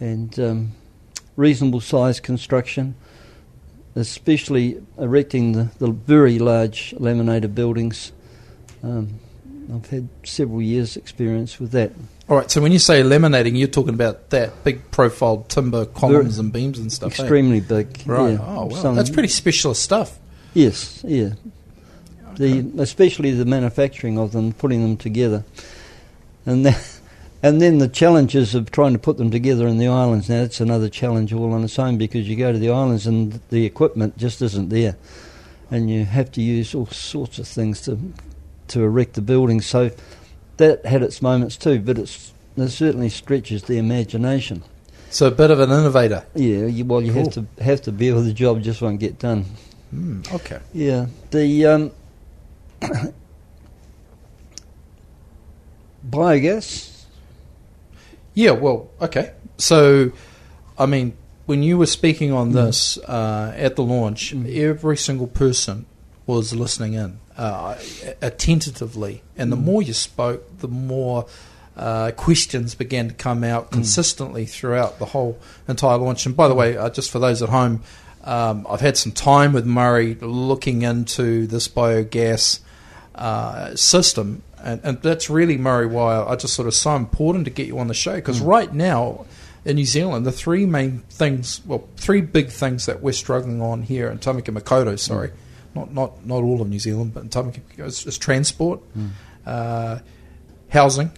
and 0.00 0.38
um, 0.40 0.72
reasonable 1.36 1.80
size 1.80 2.18
construction, 2.18 2.96
especially 3.94 4.82
erecting 4.98 5.52
the, 5.52 5.70
the 5.78 5.90
very 5.92 6.38
large 6.40 6.94
laminated 6.98 7.54
buildings. 7.54 8.10
Um, 8.82 9.18
I've 9.72 9.88
had 9.88 10.08
several 10.24 10.60
years' 10.60 10.96
experience 10.96 11.60
with 11.60 11.70
that. 11.72 11.92
All 12.28 12.36
right. 12.36 12.50
So 12.50 12.60
when 12.60 12.72
you 12.72 12.78
say 12.80 13.02
laminating, 13.02 13.56
you're 13.56 13.68
talking 13.68 13.94
about 13.94 14.30
that 14.30 14.64
big 14.64 14.90
profile 14.90 15.44
timber 15.48 15.84
columns 15.86 16.38
and 16.38 16.52
beams 16.52 16.78
and 16.78 16.92
stuff. 16.92 17.18
eh? 17.18 17.22
Extremely 17.22 17.60
big. 17.60 18.02
Right. 18.06 18.32
yeah. 18.32 18.38
Oh, 18.40 18.66
wow. 18.66 18.76
Some- 18.76 18.94
That's 18.96 19.10
pretty 19.10 19.28
specialist 19.28 19.82
stuff. 19.82 20.18
Yes, 20.54 21.02
yeah. 21.06 21.30
The 22.36 22.72
especially 22.78 23.30
the 23.32 23.44
manufacturing 23.44 24.18
of 24.18 24.32
them, 24.32 24.52
putting 24.52 24.82
them 24.82 24.96
together, 24.96 25.44
and 26.46 26.64
then, 26.66 26.76
and 27.42 27.60
then 27.60 27.78
the 27.78 27.88
challenges 27.88 28.54
of 28.54 28.70
trying 28.70 28.94
to 28.94 28.98
put 28.98 29.18
them 29.18 29.30
together 29.30 29.66
in 29.68 29.76
the 29.78 29.88
islands. 29.88 30.28
Now 30.30 30.40
that's 30.40 30.60
another 30.60 30.88
challenge 30.88 31.32
all 31.32 31.52
on 31.52 31.62
its 31.62 31.78
own 31.78 31.98
because 31.98 32.28
you 32.28 32.36
go 32.36 32.50
to 32.50 32.58
the 32.58 32.70
islands 32.70 33.06
and 33.06 33.38
the 33.50 33.64
equipment 33.66 34.16
just 34.16 34.40
isn't 34.42 34.70
there, 34.70 34.96
and 35.70 35.90
you 35.90 36.04
have 36.06 36.32
to 36.32 36.42
use 36.42 36.74
all 36.74 36.86
sorts 36.86 37.38
of 37.38 37.46
things 37.46 37.82
to 37.82 37.98
to 38.72 38.82
erect 38.82 39.14
the 39.14 39.22
building. 39.22 39.60
So 39.60 39.90
that 40.58 40.84
had 40.84 41.02
its 41.02 41.22
moments 41.22 41.56
too, 41.56 41.80
but 41.80 41.98
it's 41.98 42.32
it 42.56 42.68
certainly 42.68 43.08
stretches 43.08 43.62
the 43.64 43.78
imagination. 43.78 44.62
So 45.10 45.26
a 45.26 45.30
bit 45.30 45.50
of 45.50 45.58
an 45.60 45.70
innovator. 45.70 46.24
Yeah, 46.34 46.66
you, 46.66 46.84
well, 46.84 47.02
you 47.02 47.12
have 47.12 47.32
to 47.32 47.46
have 47.62 47.82
to 47.82 47.92
bear 47.92 48.14
with 48.14 48.26
the 48.26 48.32
job; 48.32 48.62
just 48.62 48.80
won't 48.82 49.00
get 49.00 49.18
done. 49.18 49.44
Hmm, 49.90 50.20
okay. 50.32 50.60
Yeah, 50.72 51.06
the 51.30 51.66
um, 51.66 51.90
biogas. 56.08 57.04
Yeah, 58.34 58.52
well, 58.52 58.88
okay. 59.00 59.32
So, 59.58 60.12
I 60.78 60.86
mean, 60.86 61.14
when 61.46 61.62
you 61.62 61.76
were 61.78 61.86
speaking 61.86 62.30
Mm. 62.30 62.36
on 62.36 62.52
this 62.52 62.96
uh, 62.98 63.52
at 63.56 63.76
the 63.76 63.82
launch, 63.82 64.34
every 64.34 64.96
single 64.96 65.26
person 65.26 65.84
was 66.26 66.54
listening 66.54 66.94
in 66.94 67.18
uh, 67.36 67.76
attentively, 68.20 69.22
and 69.36 69.50
the 69.52 69.56
Mm. 69.56 69.64
more 69.64 69.82
you 69.82 69.92
spoke, 69.92 70.58
the 70.58 70.68
more 70.68 71.26
uh, 71.76 72.10
questions 72.10 72.74
began 72.74 73.08
to 73.08 73.14
come 73.14 73.42
out 73.42 73.70
consistently 73.70 74.44
throughout 74.44 74.98
the 74.98 75.06
whole 75.06 75.38
entire 75.66 75.96
launch. 75.96 76.26
And 76.26 76.36
by 76.36 76.46
the 76.46 76.54
way, 76.54 76.76
uh, 76.76 76.90
just 76.90 77.10
for 77.10 77.18
those 77.18 77.40
at 77.42 77.48
home, 77.48 77.80
um, 78.24 78.66
I've 78.68 78.82
had 78.82 78.96
some 78.98 79.12
time 79.12 79.52
with 79.54 79.64
Murray 79.64 80.14
looking 80.20 80.82
into 80.82 81.46
this 81.46 81.68
biogas 81.68 82.60
uh, 83.14 83.74
system, 83.74 84.42
and, 84.62 84.80
and 84.84 85.02
that's 85.02 85.30
really 85.30 85.56
Murray 85.56 85.86
why 85.86 86.22
I 86.22 86.36
just 86.36 86.54
sort 86.54 86.68
of 86.68 86.74
so 86.74 86.94
important 86.94 87.46
to 87.46 87.50
get 87.50 87.66
you 87.66 87.78
on 87.78 87.88
the 87.88 87.94
show. 87.94 88.16
Because 88.16 88.40
right 88.40 88.72
now 88.72 89.24
in 89.64 89.76
New 89.76 89.86
Zealand, 89.86 90.26
the 90.26 90.32
three 90.32 90.66
main 90.66 91.02
things, 91.08 91.62
well, 91.66 91.88
three 91.96 92.20
big 92.20 92.50
things 92.50 92.84
that 92.86 93.02
we're 93.02 93.12
struggling 93.12 93.62
on 93.62 93.82
here 93.82 94.08
in 94.08 94.18
Tamaki 94.18 94.56
Makaurau, 94.56 94.98
sorry, 94.98 95.30
not 95.74 95.92
not 95.92 96.26
not 96.26 96.42
all 96.42 96.60
of 96.60 96.68
New 96.68 96.78
Zealand, 96.78 97.14
but 97.14 97.22
in 97.22 97.28
Tamaki 97.28 97.60
is, 97.78 98.06
is 98.06 98.18
transport, 98.18 98.80
uh, 99.46 99.98
housing, 100.68 101.10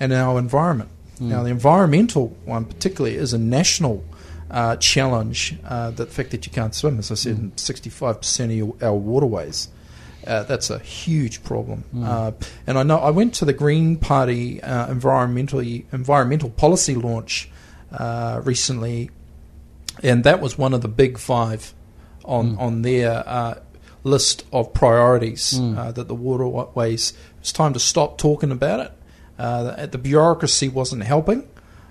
and 0.00 0.12
our 0.12 0.38
environment. 0.38 0.90
Now, 1.20 1.44
the 1.44 1.50
environmental 1.50 2.36
one 2.44 2.64
particularly 2.64 3.16
is 3.16 3.32
a 3.32 3.38
national 3.38 4.04
uh, 4.50 4.76
challenge. 4.76 5.56
Uh, 5.64 5.92
the 5.92 6.06
fact 6.06 6.30
that 6.30 6.46
you 6.46 6.52
can't 6.52 6.74
swim, 6.74 6.98
as 6.98 7.10
I 7.12 7.14
said, 7.14 7.60
sixty-five 7.60 8.20
percent 8.20 8.50
of 8.50 8.56
your, 8.58 8.74
our 8.82 8.94
waterways. 8.94 9.68
Uh, 10.26 10.44
that's 10.44 10.70
a 10.70 10.78
huge 10.78 11.42
problem. 11.42 11.84
Uh, 12.04 12.32
and 12.66 12.78
I 12.78 12.82
know 12.82 12.98
I 12.98 13.10
went 13.10 13.34
to 13.34 13.44
the 13.44 13.52
Green 13.52 13.96
Party 13.96 14.62
uh, 14.62 14.86
environmentally 14.86 15.84
environmental 15.92 16.48
policy 16.48 16.94
launch 16.94 17.50
uh, 17.92 18.40
recently, 18.44 19.10
and 20.02 20.24
that 20.24 20.40
was 20.40 20.58
one 20.58 20.74
of 20.74 20.80
the 20.80 20.88
big 20.88 21.18
five 21.18 21.72
on 22.24 22.56
on 22.58 22.82
their 22.82 23.22
uh, 23.26 23.54
list 24.04 24.44
of 24.52 24.72
priorities 24.74 25.58
uh, 25.60 25.92
that 25.92 26.08
the 26.08 26.14
waterways. 26.14 27.12
It's 27.40 27.52
time 27.52 27.72
to 27.72 27.80
stop 27.80 28.18
talking 28.18 28.50
about 28.50 28.80
it. 28.80 28.92
Uh, 29.38 29.86
the 29.86 29.98
bureaucracy 29.98 30.68
wasn't 30.68 31.02
helping, 31.02 31.48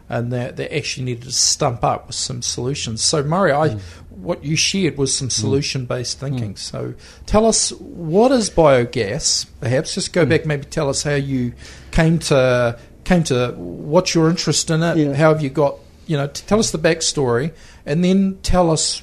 and 0.08 0.32
they, 0.32 0.52
they 0.52 0.68
actually 0.70 1.06
needed 1.06 1.24
to 1.24 1.32
stump 1.32 1.84
up 1.84 2.08
with 2.08 2.16
some 2.16 2.42
solutions. 2.42 3.02
So, 3.02 3.24
Murray, 3.24 3.52
I, 3.52 3.70
what 4.10 4.44
you 4.44 4.56
shared 4.56 4.98
was 4.98 5.16
some 5.16 5.30
solution 5.30 5.86
based 5.86 6.20
thinking. 6.20 6.56
So, 6.56 6.94
tell 7.26 7.46
us 7.46 7.72
what 7.72 8.32
is 8.32 8.50
biogas? 8.50 9.48
Perhaps 9.60 9.96
just 9.96 10.14
go 10.14 10.26
back, 10.26 10.46
maybe 10.46 10.66
tell 10.66 10.90
us 10.90 11.04
how 11.04 11.16
you 11.16 11.54
came 11.92 12.20
to 12.20 12.80
came 13.04 13.24
to 13.24 13.54
what's 13.58 14.14
your 14.14 14.30
interest 14.30 14.70
in 14.70 14.84
it. 14.84 14.98
Yeah. 14.98 15.14
How 15.14 15.34
have 15.34 15.42
you 15.42 15.50
got? 15.50 15.78
You 16.08 16.18
know, 16.18 16.28
t- 16.28 16.44
tell 16.46 16.60
us 16.60 16.72
the 16.72 16.78
backstory, 16.78 17.54
and 17.86 18.04
then 18.04 18.40
tell 18.44 18.70
us 18.70 19.02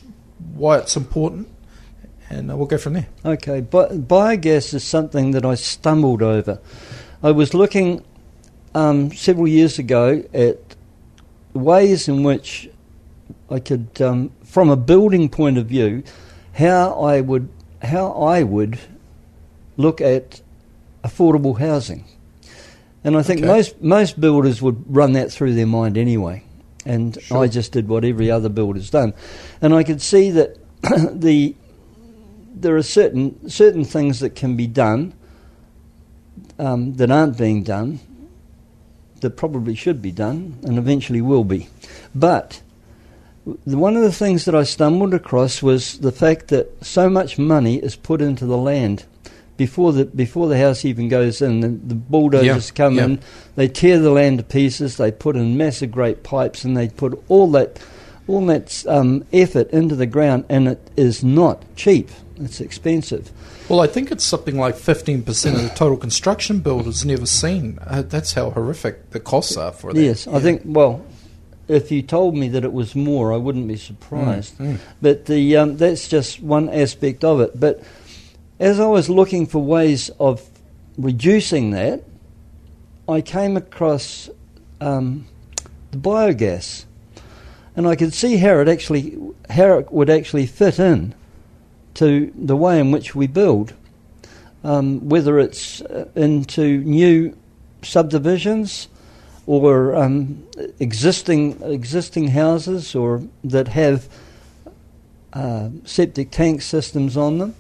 why 0.55 0.79
it's 0.79 0.97
important, 0.97 1.49
and 2.31 2.51
uh, 2.51 2.57
we'll 2.57 2.67
go 2.67 2.79
from 2.79 2.95
there. 2.95 3.07
Okay, 3.25 3.61
bi- 3.61 3.89
biogas 3.89 4.75
is 4.75 4.85
something 4.85 5.31
that 5.33 5.45
I 5.45 5.55
stumbled 5.55 6.23
over. 6.23 6.59
I 7.23 7.31
was 7.33 7.55
looking 7.55 8.05
um, 8.75 9.13
several 9.13 9.49
years 9.49 9.79
ago 9.79 10.23
at 10.35 10.59
ways 11.55 12.09
in 12.09 12.23
which 12.23 12.69
I 13.51 13.59
could, 13.61 14.01
um, 14.01 14.31
from 14.45 14.71
a 14.71 14.77
building 14.77 15.29
point 15.29 15.59
of 15.59 15.67
view, 15.67 16.03
how 16.55 16.93
I 17.03 17.21
would 17.21 17.49
how 17.83 18.11
I 18.13 18.43
would 18.43 18.79
look 19.77 20.01
at 20.01 20.41
affordable 21.05 21.59
housing. 21.59 22.05
And 23.05 23.17
I 23.17 23.23
think 23.23 23.39
Okay. 23.41 23.47
most 23.49 23.81
most 23.81 24.21
builders 24.21 24.61
would 24.61 24.85
run 24.89 25.13
that 25.13 25.31
through 25.33 25.55
their 25.55 25.67
mind 25.67 25.97
anyway. 25.97 26.43
And 26.85 27.17
Sure. 27.21 27.39
I 27.45 27.47
just 27.49 27.73
did 27.73 27.89
what 27.89 28.05
every 28.05 28.31
other 28.31 28.49
builder's 28.49 28.91
done. 28.91 29.15
And 29.63 29.75
I 29.75 29.83
could 29.85 30.03
see 30.03 30.31
that 30.33 30.57
the 31.21 31.55
there 32.61 32.77
are 32.77 32.83
certain 32.83 33.49
certain 33.49 33.85
things 33.85 34.21
that 34.21 34.35
can 34.35 34.57
be 34.57 34.67
done 34.67 35.15
um, 36.59 36.95
that 36.95 37.11
aren't 37.11 37.39
being 37.39 37.63
done 37.63 38.01
that 39.21 39.31
probably 39.31 39.75
should 39.75 40.01
be 40.01 40.13
done 40.13 40.59
and 40.63 40.79
eventually 40.79 41.21
will 41.21 41.45
be. 41.45 41.69
But 42.15 42.63
the, 43.67 43.77
one 43.77 43.97
of 43.97 44.03
the 44.03 44.13
things 44.13 44.45
that 44.45 44.55
I 44.55 44.63
stumbled 44.63 45.15
across 45.15 45.63
was 45.63 45.99
the 45.99 46.13
fact 46.13 46.49
that 46.49 46.85
so 46.85 47.09
much 47.09 47.39
money 47.39 47.77
is 47.77 47.97
put 47.97 48.21
into 48.21 48.47
the 48.47 48.57
land 48.57 49.05
before 49.57 49.93
the 49.93 50.05
before 50.05 50.49
the 50.49 50.59
house 50.59 50.85
even 50.85 51.09
goes 51.09 51.43
in. 51.43 51.61
The, 51.61 51.69
the 51.69 51.95
bulldozers 51.95 52.69
Yeah, 52.71 52.75
come 52.75 52.97
yeah. 52.97 53.05
in, 53.05 53.21
they 53.57 53.69
tear 53.69 53.99
the 53.99 54.11
land 54.11 54.39
to 54.39 54.45
pieces, 54.45 54.97
they 54.97 55.11
put 55.11 55.37
in 55.37 55.57
massive 55.57 55.91
great 55.91 56.23
pipes, 56.23 56.65
and 56.65 56.77
they 56.77 56.89
put 56.89 57.21
all 57.29 57.51
that 57.53 57.81
all 58.29 58.45
that 58.47 58.85
um, 58.87 59.25
effort 59.33 59.71
into 59.71 59.97
the 59.97 60.07
ground, 60.07 60.45
and 60.49 60.69
it 60.69 60.91
is 60.97 61.25
not 61.25 61.65
cheap. 61.77 62.11
It's 62.41 62.61
expensive. 62.61 63.31
Well, 63.69 63.81
I 63.81 63.87
think 63.87 64.11
it's 64.11 64.25
something 64.25 64.59
like 64.59 64.77
15% 64.77 65.55
of 65.55 65.63
the 65.63 65.73
total 65.75 65.97
construction 65.97 66.61
build 66.61 66.87
has 66.87 67.05
never 67.05 67.27
seen. 67.27 67.79
Uh, 67.85 68.03
that's 68.03 68.33
how 68.33 68.51
horrific 68.51 69.11
the 69.11 69.21
costs 69.21 69.57
are 69.57 69.73
for 69.73 69.93
that. 69.93 70.01
Yes, 70.01 70.27
I 70.27 70.41
think. 70.41 70.63
Well, 70.65 71.05
if 71.67 71.91
you 71.91 72.03
told 72.03 72.37
me 72.37 72.49
that 72.49 72.65
it 72.65 72.73
was 72.73 72.95
more, 72.95 73.33
I 73.33 73.37
wouldn't 73.37 73.69
be 73.69 73.77
surprised. 73.77 74.57
Mm, 74.59 74.75
mm. 74.75 74.79
But 75.03 75.27
the 75.27 75.57
um, 75.57 75.77
that's 75.77 76.09
just 76.09 76.41
one 76.41 76.69
aspect 76.69 77.25
of 77.25 77.41
it. 77.41 77.59
But 77.59 77.83
as 78.59 78.81
I 78.81 78.87
was 78.87 79.11
looking 79.11 79.47
for 79.47 79.63
ways 79.63 80.11
of 80.19 80.49
reducing 80.97 81.71
that, 81.71 82.05
I 83.09 83.21
came 83.21 83.57
across 83.57 84.31
um, 84.81 85.27
the 85.91 85.99
biogas, 85.99 86.85
and 87.77 87.87
I 87.87 87.97
could 87.97 88.15
see 88.15 88.37
how 88.39 88.61
it 88.61 88.69
actually 88.69 89.19
how 89.51 89.79
it 89.79 89.93
would 89.93 90.09
actually 90.09 90.47
fit 90.47 90.79
in 90.79 91.15
to 91.99 92.33
the 92.37 92.57
way 92.57 92.79
in 92.79 92.93
which 92.93 93.17
we 93.17 93.27
build, 93.27 93.75
um, 94.63 95.09
whether 95.09 95.41
it's 95.41 95.81
uh, 95.81 96.09
into 96.15 96.79
new 96.79 97.37
subdivisions 97.83 98.87
or 99.47 99.97
um, 99.97 100.47
existing 100.79 101.61
existing 101.63 102.29
houses 102.29 102.95
or 102.95 103.23
that 103.43 103.67
have 103.67 104.09
uh, 105.33 105.71
septic 105.85 106.31
tank 106.31 106.63
systems 106.63 107.17
on 107.17 107.39
them, 107.39 107.55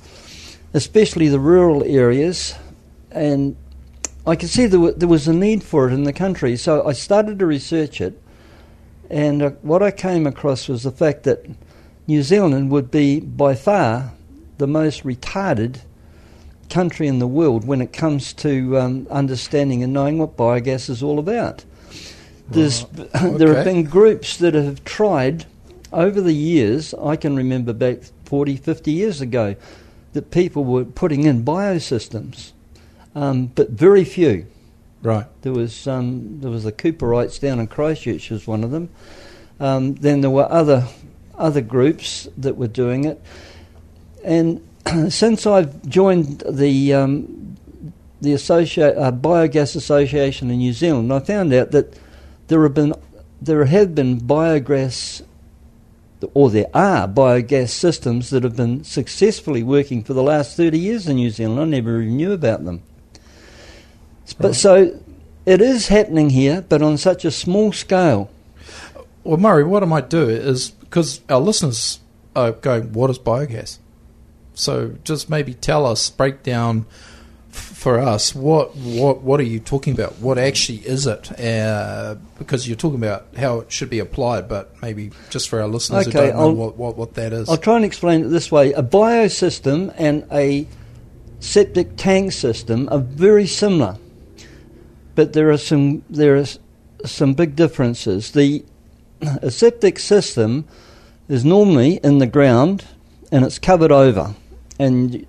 especially 0.72 1.26
the 1.26 1.40
rural 1.40 1.82
areas, 1.82 2.54
and 3.10 3.56
I 4.24 4.36
could 4.36 4.50
see 4.50 4.66
there, 4.66 4.78
wa- 4.78 4.92
there 4.96 5.08
was 5.08 5.26
a 5.26 5.32
need 5.32 5.64
for 5.64 5.88
it 5.88 5.92
in 5.92 6.04
the 6.04 6.12
country. 6.12 6.56
So 6.56 6.86
I 6.86 6.92
started 6.92 7.40
to 7.40 7.46
research 7.46 8.00
it, 8.00 8.22
and 9.10 9.42
uh, 9.42 9.50
what 9.62 9.82
I 9.82 9.90
came 9.90 10.28
across 10.28 10.68
was 10.68 10.84
the 10.84 10.92
fact 10.92 11.24
that 11.24 11.44
New 12.06 12.22
Zealand 12.22 12.70
would 12.70 12.92
be 12.92 13.18
by 13.18 13.56
far 13.56 14.12
the 14.58 14.66
most 14.66 15.04
retarded 15.04 15.80
country 16.68 17.06
in 17.06 17.18
the 17.18 17.26
world 17.26 17.66
when 17.66 17.80
it 17.80 17.92
comes 17.92 18.32
to 18.34 18.78
um, 18.78 19.06
understanding 19.10 19.82
and 19.82 19.92
knowing 19.92 20.18
what 20.18 20.36
biogas 20.36 20.90
is 20.90 21.02
all 21.02 21.18
about. 21.18 21.64
There's, 22.50 22.84
there 23.22 23.54
have 23.54 23.64
been 23.64 23.84
groups 23.84 24.36
that 24.38 24.54
have 24.54 24.84
tried 24.84 25.46
over 25.92 26.20
the 26.20 26.32
years, 26.32 26.92
I 26.94 27.16
can 27.16 27.36
remember 27.36 27.72
back 27.72 27.98
40, 28.24 28.56
50 28.56 28.90
years 28.92 29.20
ago, 29.20 29.56
that 30.12 30.30
people 30.30 30.64
were 30.64 30.84
putting 30.84 31.24
in 31.24 31.44
biosystems, 31.44 32.52
um, 33.14 33.46
but 33.46 33.70
very 33.70 34.04
few. 34.04 34.46
Right. 35.00 35.26
There 35.42 35.52
was 35.52 35.86
um, 35.86 36.40
there 36.40 36.50
was 36.50 36.64
the 36.64 36.72
Cooperites 36.72 37.38
down 37.38 37.60
in 37.60 37.68
Christchurch 37.68 38.30
was 38.30 38.48
one 38.48 38.64
of 38.64 38.72
them. 38.72 38.88
Um, 39.60 39.94
then 39.94 40.22
there 40.22 40.30
were 40.30 40.50
other 40.50 40.88
other 41.36 41.60
groups 41.60 42.28
that 42.36 42.56
were 42.56 42.66
doing 42.66 43.04
it, 43.04 43.22
and 44.28 44.60
since 45.12 45.46
I've 45.46 45.86
joined 45.88 46.42
the 46.48 46.94
um, 46.94 47.56
the 48.20 48.34
associa- 48.34 48.96
uh, 48.96 49.12
Biogas 49.12 49.76
Association 49.76 50.50
in 50.50 50.58
New 50.58 50.72
Zealand, 50.72 51.12
I 51.12 51.20
found 51.20 51.52
out 51.52 51.70
that 51.72 51.98
there 52.48 52.62
have 52.62 52.74
been 52.74 52.94
there 53.40 53.64
have 53.64 53.94
been 53.94 54.20
biogas 54.20 55.22
or 56.34 56.50
there 56.50 56.66
are 56.74 57.06
biogas 57.06 57.68
systems 57.70 58.30
that 58.30 58.42
have 58.42 58.56
been 58.56 58.82
successfully 58.82 59.62
working 59.62 60.02
for 60.02 60.14
the 60.14 60.22
last 60.22 60.56
30 60.56 60.76
years 60.78 61.06
in 61.06 61.16
New 61.16 61.30
Zealand. 61.30 61.60
I 61.60 61.64
never 61.64 62.02
even 62.02 62.16
knew 62.16 62.32
about 62.32 62.64
them. 62.64 62.82
But 64.38 64.48
Right. 64.48 64.56
so 64.56 65.00
it 65.46 65.60
is 65.60 65.88
happening 65.88 66.30
here, 66.30 66.64
but 66.68 66.82
on 66.82 66.98
such 66.98 67.24
a 67.24 67.30
small 67.30 67.72
scale. 67.72 68.28
Well, 69.22 69.36
Murray, 69.36 69.62
what 69.64 69.82
I 69.84 69.86
might 69.86 70.10
do 70.10 70.28
is 70.28 70.70
because 70.70 71.20
our 71.28 71.40
listeners 71.40 72.00
are 72.34 72.52
going, 72.52 72.92
"What 72.92 73.10
is 73.10 73.18
biogas?" 73.18 73.78
So 74.58 74.94
just 75.04 75.30
maybe 75.30 75.54
tell 75.54 75.86
us, 75.86 76.10
break 76.10 76.42
down 76.42 76.86
for 77.50 77.98
us 77.98 78.34
what 78.34 78.76
what 78.76 79.22
what 79.22 79.40
are 79.40 79.44
you 79.44 79.58
talking 79.58 79.92
about? 79.94 80.18
What 80.18 80.36
actually 80.36 80.78
is 80.78 81.06
it? 81.06 81.38
Uh, 81.40 82.16
because 82.38 82.68
you're 82.68 82.76
talking 82.76 82.98
about 82.98 83.26
how 83.36 83.60
it 83.60 83.72
should 83.72 83.88
be 83.88 84.00
applied, 84.00 84.48
but 84.48 84.74
maybe 84.82 85.10
just 85.30 85.48
for 85.48 85.60
our 85.60 85.68
listeners 85.68 86.06
who 86.06 86.12
don't 86.12 86.34
know 86.34 86.40
I'll- 86.40 86.52
what, 86.54 86.76
what 86.76 86.96
what 86.96 87.14
that 87.14 87.32
is. 87.32 87.48
I'll 87.48 87.56
try 87.56 87.76
and 87.76 87.84
explain 87.84 88.24
it 88.24 88.28
this 88.28 88.50
way. 88.52 88.72
A 88.72 88.82
biosystem 88.82 89.94
and 89.96 90.26
a 90.32 90.66
septic 91.40 91.96
tank 91.96 92.32
system 92.32 92.88
are 92.90 92.98
very 92.98 93.46
similar, 93.46 93.96
but 95.14 95.32
there 95.32 95.50
are 95.50 95.58
some 95.58 96.02
there 96.10 96.36
are 96.36 96.46
some 97.06 97.34
big 97.34 97.54
differences. 97.54 98.32
The 98.32 98.64
a 99.20 99.50
septic 99.50 99.98
system 99.98 100.64
is 101.28 101.44
normally 101.44 102.00
in 102.02 102.18
the 102.18 102.26
ground 102.26 102.84
and 103.30 103.44
it's 103.44 103.58
covered 103.58 103.92
over, 103.92 104.34
and 104.78 105.26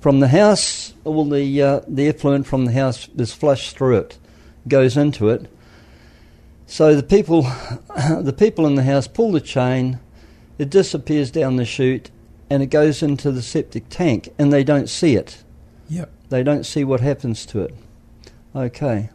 from 0.00 0.20
the 0.20 0.28
house, 0.28 0.94
all 1.04 1.24
the 1.24 1.62
uh, 1.62 1.80
the 1.88 2.08
effluent 2.08 2.46
from 2.46 2.64
the 2.64 2.72
house 2.72 3.08
is 3.16 3.32
flushed 3.32 3.76
through 3.76 3.96
it, 3.98 4.18
goes 4.68 4.96
into 4.96 5.28
it. 5.28 5.50
So 6.66 6.94
the 6.94 7.02
people, 7.02 7.42
the 8.20 8.34
people 8.36 8.66
in 8.66 8.74
the 8.74 8.82
house 8.82 9.06
pull 9.08 9.32
the 9.32 9.40
chain, 9.40 9.98
it 10.58 10.70
disappears 10.70 11.30
down 11.30 11.56
the 11.56 11.64
chute, 11.64 12.10
and 12.48 12.62
it 12.62 12.66
goes 12.66 13.02
into 13.02 13.30
the 13.30 13.42
septic 13.42 13.88
tank, 13.88 14.28
and 14.38 14.52
they 14.52 14.64
don't 14.64 14.88
see 14.88 15.16
it. 15.16 15.42
Yep. 15.88 16.10
They 16.28 16.42
don't 16.42 16.64
see 16.64 16.84
what 16.84 17.00
happens 17.00 17.46
to 17.46 17.60
it. 17.62 17.74
Okay. 18.54 19.10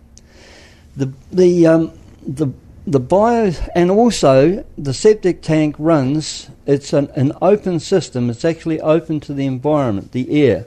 The 0.96 1.14
the 1.32 1.68
um, 1.68 1.92
the 2.26 2.48
the 2.86 3.00
bio 3.00 3.52
and 3.76 3.90
also 3.90 4.66
the 4.78 4.94
septic 4.94 5.42
tank 5.42 5.76
runs. 5.80 6.50
It's 6.66 6.94
an, 6.94 7.10
an 7.16 7.34
open 7.42 7.80
system. 7.80 8.30
It's 8.30 8.46
actually 8.46 8.80
open 8.82 9.20
to 9.22 9.34
the 9.34 9.46
environment, 9.46 10.12
the 10.12 10.44
air. 10.46 10.66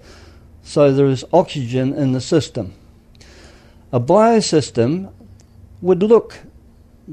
So 0.63 0.93
there 0.93 1.07
is 1.07 1.25
oxygen 1.33 1.93
in 1.93 2.13
the 2.13 2.21
system. 2.21 2.75
A 3.93 4.01
biosystem 4.01 5.13
would 5.81 6.03
look 6.03 6.39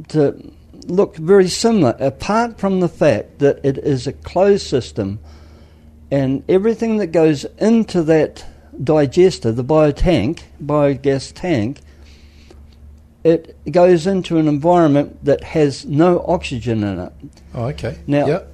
to 0.10 0.52
look 0.88 1.16
very 1.18 1.48
similar, 1.48 1.96
apart 2.00 2.58
from 2.58 2.80
the 2.80 2.88
fact 2.90 3.40
that 3.40 3.64
it 3.64 3.78
is 3.78 4.08
a 4.08 4.14
closed 4.14 4.66
system, 4.66 5.20
and 6.10 6.44
everything 6.50 6.98
that 6.98 7.08
goes 7.08 7.46
into 7.60 8.02
that 8.04 8.46
digester, 8.84 9.52
the 9.52 9.64
biotank, 9.64 10.42
biogas 10.64 11.34
tank, 11.36 11.82
it 13.24 13.56
goes 13.72 14.08
into 14.08 14.40
an 14.40 14.48
environment 14.48 15.24
that 15.24 15.44
has 15.44 15.86
no 15.86 16.26
oxygen 16.28 16.84
in 16.84 17.00
it. 17.00 17.14
Oh, 17.54 17.66
okay. 17.66 17.98
Now- 18.08 18.26
Yep. 18.28 18.51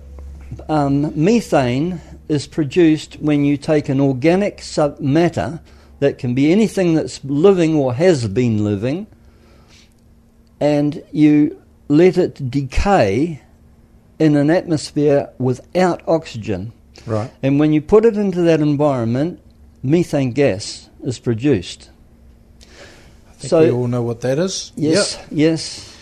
Um, 0.69 1.11
methane 1.15 2.01
is 2.29 2.47
produced 2.47 3.15
when 3.21 3.45
you 3.45 3.57
take 3.57 3.89
an 3.89 3.99
organic 3.99 4.61
sub 4.61 4.99
matter 4.99 5.59
that 5.99 6.17
can 6.17 6.33
be 6.35 6.51
anything 6.51 6.93
that's 6.93 7.23
living 7.23 7.75
or 7.75 7.93
has 7.93 8.27
been 8.27 8.63
living, 8.63 9.07
and 10.59 11.03
you 11.11 11.61
let 11.87 12.17
it 12.17 12.49
decay 12.51 13.41
in 14.19 14.35
an 14.35 14.49
atmosphere 14.49 15.29
without 15.37 16.01
oxygen. 16.07 16.71
Right. 17.05 17.31
And 17.43 17.59
when 17.59 17.71
you 17.73 17.81
put 17.81 18.05
it 18.05 18.17
into 18.17 18.41
that 18.41 18.59
environment, 18.59 19.39
methane 19.83 20.31
gas 20.31 20.89
is 21.03 21.19
produced. 21.19 21.89
I 22.61 23.33
think 23.39 23.49
So- 23.49 23.63
we 23.63 23.71
all 23.71 23.87
know 23.87 24.01
what 24.01 24.21
that 24.21 24.39
is. 24.39 24.71
Yes, 24.75 25.17
yes. 25.31 25.93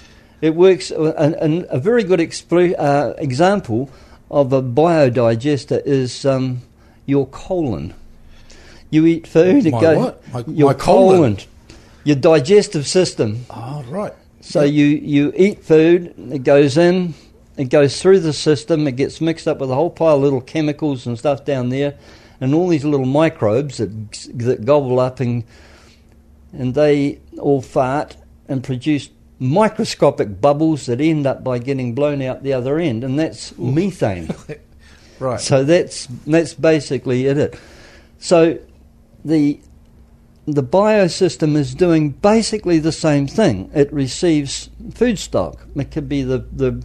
It 0.41 0.55
works. 0.55 0.91
uh, 0.91 1.13
An, 1.17 1.33
an, 1.35 1.65
a 1.69 1.79
very 1.79 2.03
good 2.03 2.19
explo- 2.19 2.75
uh, 2.77 3.13
example 3.17 3.89
of 4.29 4.51
a 4.53 4.61
biodigester 4.61 5.81
is 5.85 6.25
um, 6.25 6.61
your 7.05 7.27
colon. 7.27 7.93
You 8.89 9.05
eat 9.05 9.27
food, 9.27 9.65
it 9.65 9.71
goes. 9.71 10.13
My- 10.31 10.43
your 10.47 10.69
my 10.69 10.73
colon? 10.73 11.37
Your 12.03 12.15
digestive 12.15 12.87
system. 12.87 13.45
Oh, 13.49 13.83
right. 13.89 14.13
So 14.41 14.61
you, 14.61 14.85
you 14.85 15.33
eat 15.35 15.63
food, 15.63 16.13
it 16.31 16.43
goes 16.43 16.77
in, 16.77 17.15
it 17.57 17.65
goes 17.65 17.99
through 17.99 18.19
the 18.19 18.31
system, 18.33 18.87
it 18.87 18.95
gets 18.95 19.19
mixed 19.19 19.47
up 19.47 19.57
with 19.57 19.71
a 19.71 19.75
whole 19.75 19.89
pile 19.89 20.17
of 20.17 20.21
little 20.21 20.41
chemicals 20.41 21.07
and 21.07 21.17
stuff 21.17 21.45
down 21.45 21.69
there, 21.69 21.97
and 22.39 22.53
all 22.53 22.67
these 22.67 22.85
little 22.85 23.07
microbes 23.07 23.77
that, 23.77 24.11
that 24.35 24.65
gobble 24.65 24.99
up 24.99 25.19
and, 25.19 25.45
and 26.53 26.75
they 26.75 27.19
all 27.39 27.59
fart 27.61 28.17
and 28.47 28.63
produce 28.63 29.09
microscopic 29.39 30.39
bubbles 30.39 30.85
that 30.85 31.01
end 31.01 31.27
up 31.27 31.43
by 31.43 31.59
getting 31.59 31.93
blown 31.93 32.21
out 32.21 32.43
the 32.43 32.53
other 32.53 32.79
end, 32.79 33.03
and 33.03 33.19
that's 33.19 33.57
methane. 33.57 34.33
Right. 35.17 35.39
So 35.39 35.63
that's 35.63 36.07
that's 36.27 36.53
basically 36.53 37.25
it. 37.27 37.57
So 38.19 38.59
the 39.23 39.59
the 40.45 40.63
biosystem 40.63 41.55
is 41.55 41.73
doing 41.73 42.09
basically 42.11 42.79
the 42.79 42.91
same 42.91 43.27
thing. 43.27 43.71
It 43.73 43.91
receives 43.91 44.69
food 44.93 45.17
stock. 45.17 45.65
It 45.75 45.91
could 45.91 46.07
be 46.07 46.21
the, 46.23 46.39
the 46.51 46.83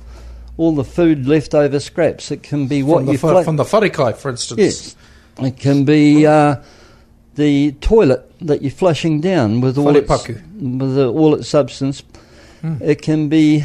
all 0.56 0.74
the 0.74 0.84
food 0.84 1.26
leftover 1.26 1.80
scraps. 1.80 2.30
It 2.30 2.42
can 2.42 2.66
be 2.66 2.82
what 2.82 2.98
from, 2.98 3.06
the, 3.06 3.12
you 3.12 3.18
fu- 3.18 3.28
fla- 3.28 3.44
from 3.44 3.56
the 3.56 3.64
wharekai, 3.64 4.16
for 4.16 4.30
instance. 4.30 4.58
yes. 4.58 4.96
It 5.38 5.56
can 5.58 5.84
be 5.84 6.26
uh, 6.26 6.56
the 7.34 7.72
toilet 7.80 8.30
that 8.40 8.62
you're 8.62 8.70
flushing 8.70 9.20
down 9.20 9.60
with 9.60 9.78
all 9.78 9.96
its 9.96 10.08
with 10.28 10.94
the, 10.94 11.10
all 11.10 11.34
its 11.34 11.48
substance. 11.48 12.02
Hmm. 12.60 12.76
It 12.80 13.02
can 13.02 13.28
be 13.28 13.64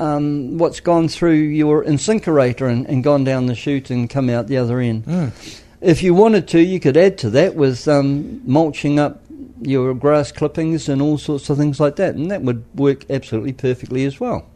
um, 0.00 0.58
what's 0.58 0.80
gone 0.80 1.08
through 1.08 1.32
your 1.32 1.84
incinerator 1.84 2.66
and, 2.66 2.86
and 2.86 3.02
gone 3.02 3.24
down 3.24 3.46
the 3.46 3.54
chute 3.54 3.90
and 3.90 4.08
come 4.08 4.30
out 4.30 4.46
the 4.46 4.56
other 4.56 4.80
end. 4.80 5.04
Mm. 5.04 5.60
If 5.80 6.02
you 6.02 6.14
wanted 6.14 6.48
to, 6.48 6.60
you 6.60 6.80
could 6.80 6.96
add 6.96 7.18
to 7.18 7.30
that 7.30 7.54
with 7.54 7.86
um, 7.86 8.42
mulching 8.44 8.98
up 8.98 9.22
your 9.60 9.94
grass 9.94 10.32
clippings 10.32 10.88
and 10.88 11.02
all 11.02 11.18
sorts 11.18 11.50
of 11.50 11.58
things 11.58 11.80
like 11.80 11.96
that, 11.96 12.14
and 12.14 12.30
that 12.30 12.42
would 12.42 12.64
work 12.74 13.08
absolutely 13.10 13.52
perfectly 13.52 14.04
as 14.04 14.20
well, 14.20 14.46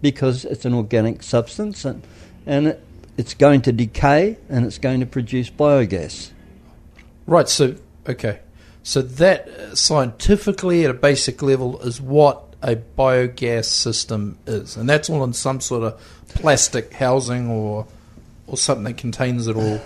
because 0.00 0.44
it's 0.44 0.64
an 0.64 0.74
organic 0.74 1.22
substance 1.22 1.84
and 1.84 2.02
and 2.46 2.68
it, 2.68 2.82
it's 3.16 3.34
going 3.34 3.62
to 3.62 3.72
decay 3.72 4.38
and 4.48 4.64
it's 4.66 4.78
going 4.78 5.00
to 5.00 5.06
produce 5.06 5.50
biogas. 5.50 6.30
Right. 7.26 7.48
So, 7.48 7.76
okay. 8.08 8.40
So 8.82 9.02
that 9.02 9.48
uh, 9.48 9.74
scientifically, 9.74 10.84
at 10.84 10.90
a 10.90 10.94
basic 10.94 11.42
level, 11.42 11.80
is 11.80 12.00
what 12.00 12.45
a 12.66 12.74
biogas 12.74 13.66
system 13.66 14.38
is, 14.44 14.76
and 14.76 14.88
that's 14.88 15.08
all 15.08 15.22
in 15.22 15.32
some 15.32 15.60
sort 15.60 15.84
of 15.84 16.24
plastic 16.28 16.92
housing 16.92 17.48
or 17.48 17.86
or 18.48 18.56
something 18.56 18.84
that 18.84 18.96
contains 18.96 19.46
it 19.46 19.56
all. 19.56 19.80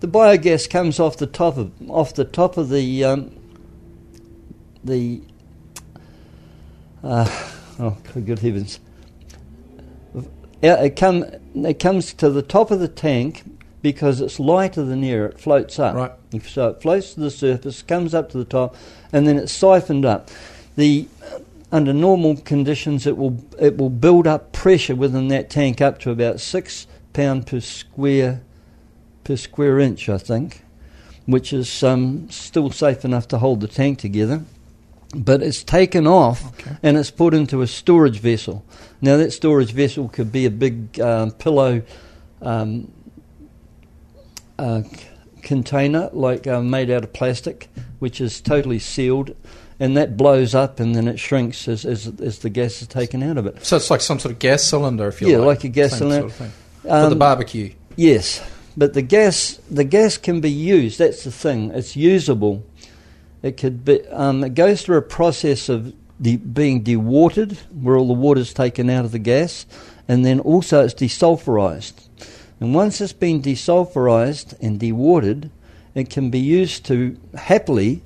The 0.00 0.08
biogas 0.08 0.68
comes 0.68 0.98
off 0.98 1.16
the 1.18 1.28
top 1.28 1.56
of 1.56 1.72
off 1.88 2.14
the 2.14 2.24
top 2.24 2.56
of 2.56 2.68
the 2.68 3.04
um, 3.04 3.36
the 4.82 5.22
uh, 7.04 7.28
oh 7.78 7.96
good 8.24 8.40
heavens! 8.40 8.80
It 10.62 10.96
come 10.96 11.24
it 11.54 11.78
comes 11.78 12.12
to 12.14 12.28
the 12.28 12.42
top 12.42 12.72
of 12.72 12.80
the 12.80 12.88
tank 12.88 13.44
because 13.82 14.20
it's 14.20 14.40
lighter 14.40 14.84
than 14.84 15.04
air. 15.04 15.26
It 15.26 15.38
floats 15.38 15.78
up. 15.78 15.94
Right. 15.94 16.42
So 16.44 16.70
it 16.70 16.82
floats 16.82 17.14
to 17.14 17.20
the 17.20 17.30
surface, 17.30 17.82
comes 17.82 18.14
up 18.14 18.30
to 18.30 18.38
the 18.38 18.44
top, 18.44 18.74
and 19.12 19.28
then 19.28 19.36
it's 19.36 19.52
siphoned 19.52 20.04
up. 20.04 20.28
The 20.76 21.06
under 21.72 21.92
normal 21.92 22.36
conditions, 22.36 23.06
it 23.06 23.16
will 23.16 23.44
it 23.58 23.76
will 23.76 23.90
build 23.90 24.26
up 24.26 24.52
pressure 24.52 24.94
within 24.96 25.28
that 25.28 25.50
tank 25.50 25.80
up 25.80 25.98
to 26.00 26.10
about 26.10 26.40
six 26.40 26.86
pound 27.12 27.46
per 27.46 27.60
square 27.60 28.42
per 29.24 29.36
square 29.36 29.78
inch, 29.78 30.08
I 30.08 30.18
think, 30.18 30.62
which 31.26 31.52
is 31.52 31.82
um, 31.82 32.28
still 32.30 32.70
safe 32.70 33.04
enough 33.04 33.28
to 33.28 33.38
hold 33.38 33.60
the 33.60 33.68
tank 33.68 33.98
together. 33.98 34.42
But 35.14 35.42
it's 35.42 35.64
taken 35.64 36.06
off 36.06 36.46
Okay. 36.60 36.76
and 36.84 36.96
it's 36.96 37.10
put 37.10 37.34
into 37.34 37.62
a 37.62 37.66
storage 37.66 38.20
vessel. 38.20 38.64
Now 39.00 39.16
that 39.16 39.32
storage 39.32 39.72
vessel 39.72 40.08
could 40.08 40.30
be 40.30 40.46
a 40.46 40.50
big 40.50 41.00
um, 41.00 41.32
pillow 41.32 41.82
um, 42.40 42.92
uh, 44.58 44.82
c- 44.82 45.06
container, 45.42 46.10
like 46.12 46.46
uh, 46.46 46.62
made 46.62 46.90
out 46.90 47.02
of 47.02 47.12
plastic, 47.12 47.68
which 47.98 48.20
is 48.20 48.40
totally 48.40 48.78
sealed, 48.78 49.34
and 49.80 49.96
that 49.96 50.16
blows 50.16 50.54
up 50.54 50.78
and 50.78 50.94
then 50.94 51.08
it 51.08 51.18
shrinks 51.18 51.66
as 51.66 51.84
as, 51.84 52.06
as 52.20 52.38
the 52.40 52.50
gas 52.50 52.82
is 52.82 52.86
taken 52.88 53.22
out 53.22 53.38
of 53.38 53.46
it. 53.46 53.64
So 53.64 53.76
it's 53.76 53.90
like 53.90 54.02
some 54.02 54.18
sort 54.20 54.32
of 54.32 54.38
gas 54.38 54.62
cylinder, 54.62 55.08
if 55.08 55.20
you 55.20 55.26
like. 55.26 55.32
Yeah, 55.32 55.38
like. 55.38 55.46
like 55.46 55.64
a 55.64 55.68
gas 55.68 55.90
Same 55.90 55.98
cylinder. 55.98 56.28
Sort 56.28 56.30
of 56.30 56.36
thing. 56.36 56.52
For 56.82 56.88
the 56.88 57.12
Um, 57.12 57.18
barbecue. 57.18 57.72
Yes, 57.96 58.40
but 58.76 58.92
the 58.92 59.02
gas 59.02 59.58
the 59.70 59.84
gas 59.84 60.16
can 60.16 60.40
be 60.40 60.50
used. 60.50 60.98
That's 60.98 61.24
the 61.24 61.32
thing. 61.32 61.70
It's 61.72 61.96
usable. 61.96 62.62
It 63.42 63.56
could 63.56 63.84
be. 63.84 64.06
Um, 64.08 64.44
it 64.44 64.54
goes 64.54 64.82
through 64.82 64.98
a 64.98 65.02
process 65.02 65.68
of 65.68 65.94
de- 66.20 66.36
being 66.36 66.84
dewatered, 66.84 67.56
where 67.72 67.96
all 67.96 68.06
the 68.06 68.12
water's 68.12 68.52
taken 68.52 68.90
out 68.90 69.06
of 69.06 69.12
the 69.12 69.18
gas, 69.18 69.64
and 70.06 70.24
then 70.24 70.40
also 70.40 70.84
it's 70.84 70.94
desulfurized. 70.94 71.94
And 72.60 72.74
once 72.74 73.00
it's 73.00 73.14
been 73.14 73.40
desulfurized 73.40 74.54
and 74.60 74.78
dewatered, 74.78 75.50
it 75.94 76.10
can 76.10 76.30
be 76.30 76.38
used 76.38 76.84
to 76.86 77.16
happily 77.34 78.02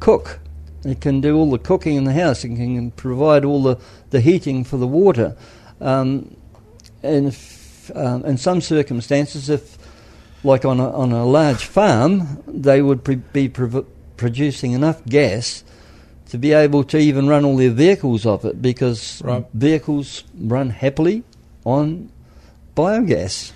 cook. 0.00 0.40
It 0.84 1.00
can 1.00 1.20
do 1.20 1.36
all 1.36 1.50
the 1.50 1.58
cooking 1.58 1.96
in 1.96 2.04
the 2.04 2.12
house. 2.12 2.44
It 2.44 2.50
can 2.50 2.90
provide 2.92 3.44
all 3.44 3.62
the, 3.62 3.78
the 4.10 4.20
heating 4.20 4.62
for 4.64 4.76
the 4.76 4.86
water. 4.86 5.36
Um, 5.80 6.36
and 7.02 7.26
if, 7.26 7.90
um, 7.94 8.24
in 8.24 8.38
some 8.38 8.60
circumstances, 8.60 9.50
if 9.50 9.76
like 10.44 10.64
on 10.64 10.78
a, 10.78 10.90
on 10.92 11.12
a 11.12 11.24
large 11.24 11.64
farm, 11.64 12.42
they 12.46 12.82
would 12.82 13.02
pre- 13.02 13.16
be 13.16 13.48
prov- 13.48 13.86
producing 14.16 14.72
enough 14.72 15.04
gas 15.06 15.64
to 16.30 16.38
be 16.38 16.52
able 16.52 16.84
to 16.84 16.98
even 16.98 17.26
run 17.28 17.44
all 17.44 17.56
their 17.56 17.70
vehicles 17.70 18.26
off 18.26 18.44
it 18.44 18.60
because 18.62 19.22
Right. 19.22 19.44
vehicles 19.54 20.24
run 20.38 20.70
happily 20.70 21.24
on 21.64 22.10
biogas. 22.76 23.52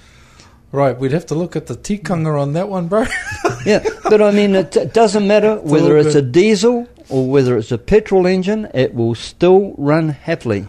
Right, 0.72 0.96
we'd 0.96 1.12
have 1.12 1.26
to 1.26 1.34
look 1.34 1.56
at 1.56 1.66
the 1.66 1.74
tikanga 1.74 2.40
on 2.40 2.52
that 2.52 2.68
one, 2.68 2.86
bro. 2.86 3.04
yeah, 3.66 3.82
but 4.04 4.22
I 4.22 4.30
mean, 4.30 4.54
it, 4.54 4.76
it 4.76 4.94
doesn't 4.94 5.26
matter 5.26 5.56
whether 5.56 5.98
it's 5.98 6.14
a 6.14 6.22
diesel 6.22 6.86
or 7.08 7.28
whether 7.28 7.56
it's 7.58 7.72
a 7.72 7.78
petrol 7.78 8.26
engine, 8.26 8.68
it 8.72 8.94
will 8.94 9.16
still 9.16 9.74
run 9.78 10.10
happily 10.10 10.68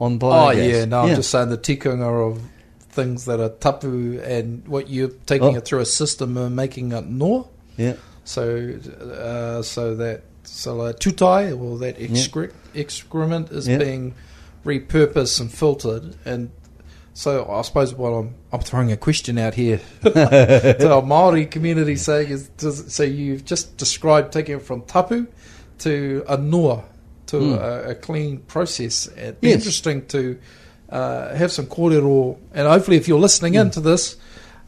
on 0.00 0.18
biogas. 0.18 0.46
Oh 0.46 0.50
yeah, 0.52 0.84
no, 0.86 1.04
Yeah. 1.04 1.10
I'm 1.10 1.16
just 1.16 1.30
saying 1.30 1.50
the 1.50 1.58
tikanga 1.58 2.30
of 2.30 2.40
things 2.92 3.26
that 3.26 3.40
are 3.40 3.50
tapu 3.50 4.20
and 4.22 4.66
what 4.66 4.88
you're 4.88 5.10
taking 5.26 5.54
Oh. 5.54 5.58
it 5.58 5.64
through 5.66 5.80
a 5.80 5.86
system 5.86 6.36
and 6.38 6.56
making 6.56 6.92
it 6.92 7.04
no. 7.06 7.50
Yeah. 7.76 7.94
So, 8.24 8.74
uh, 9.00 9.62
so 9.62 9.94
that 9.96 10.22
so 10.44 10.76
like 10.76 10.96
tutai 10.98 11.58
or 11.60 11.78
that 11.78 11.98
excre- 11.98 12.52
excrement 12.74 13.50
is 13.50 13.68
Yeah. 13.68 13.78
being 13.78 14.14
repurposed 14.64 15.40
and 15.40 15.52
filtered 15.52 16.16
and 16.24 16.50
so 17.14 17.46
I 17.50 17.62
suppose 17.62 17.94
what 17.94 18.10
I'm 18.10 18.34
I'm 18.52 18.60
throwing 18.60 18.90
a 18.92 18.96
question 18.96 19.38
out 19.38 19.54
here 19.54 19.80
to 20.02 20.90
our 20.92 21.02
Maori 21.02 21.46
community 21.46 21.96
saying 21.96 22.30
is 22.30 22.48
does, 22.50 22.92
so 22.92 23.02
you've 23.02 23.44
just 23.44 23.76
described 23.76 24.32
taking 24.32 24.56
it 24.56 24.62
from 24.62 24.82
tapu 24.82 25.26
to 25.80 26.24
a 26.28 26.36
noa 26.36 26.84
to 27.26 27.38
Hmm. 27.38 27.52
a, 27.54 27.90
a 27.90 27.94
clean 27.94 28.38
process. 28.40 29.08
It'd 29.16 29.40
be 29.40 29.48
Yes. 29.48 29.56
interesting 29.58 30.06
to 30.08 30.38
uh, 30.90 31.34
have 31.34 31.50
some 31.50 31.66
kōrero 31.66 32.36
and 32.54 32.68
hopefully 32.68 32.96
if 32.98 33.08
you're 33.08 33.20
listening 33.20 33.54
Hmm. 33.54 33.60
into 33.60 33.80
this 33.80 34.16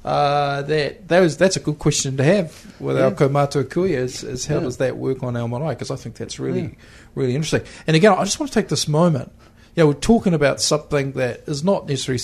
uh, 0.04 0.60
that 0.62 1.08
those 1.08 1.36
that's 1.38 1.56
a 1.56 1.60
good 1.60 1.78
question 1.78 2.16
to 2.18 2.24
have 2.24 2.52
with 2.80 2.96
our 2.98 3.08
Yeah. 3.10 3.14
kaumātua 3.16 3.64
kuia 3.64 3.98
is, 3.98 4.22
is 4.22 4.46
how 4.46 4.56
Yeah. 4.56 4.60
does 4.64 4.76
that 4.78 4.96
work 4.98 5.22
on 5.22 5.36
our 5.36 5.48
marae 5.48 5.70
because 5.74 5.90
I 5.90 5.96
think 5.96 6.16
that's 6.16 6.38
really 6.38 6.60
Yeah. 6.62 6.68
really 7.14 7.34
interesting. 7.34 7.62
And 7.86 7.96
again, 7.96 8.12
I 8.12 8.24
just 8.24 8.38
want 8.40 8.52
to 8.52 8.58
take 8.58 8.68
this 8.68 8.86
moment. 8.88 9.32
Know, 9.76 9.88
we're 9.88 9.94
talking 9.94 10.34
about 10.34 10.60
something 10.60 11.12
that 11.12 11.42
is 11.46 11.64
not 11.64 11.88
necessarily 11.88 12.22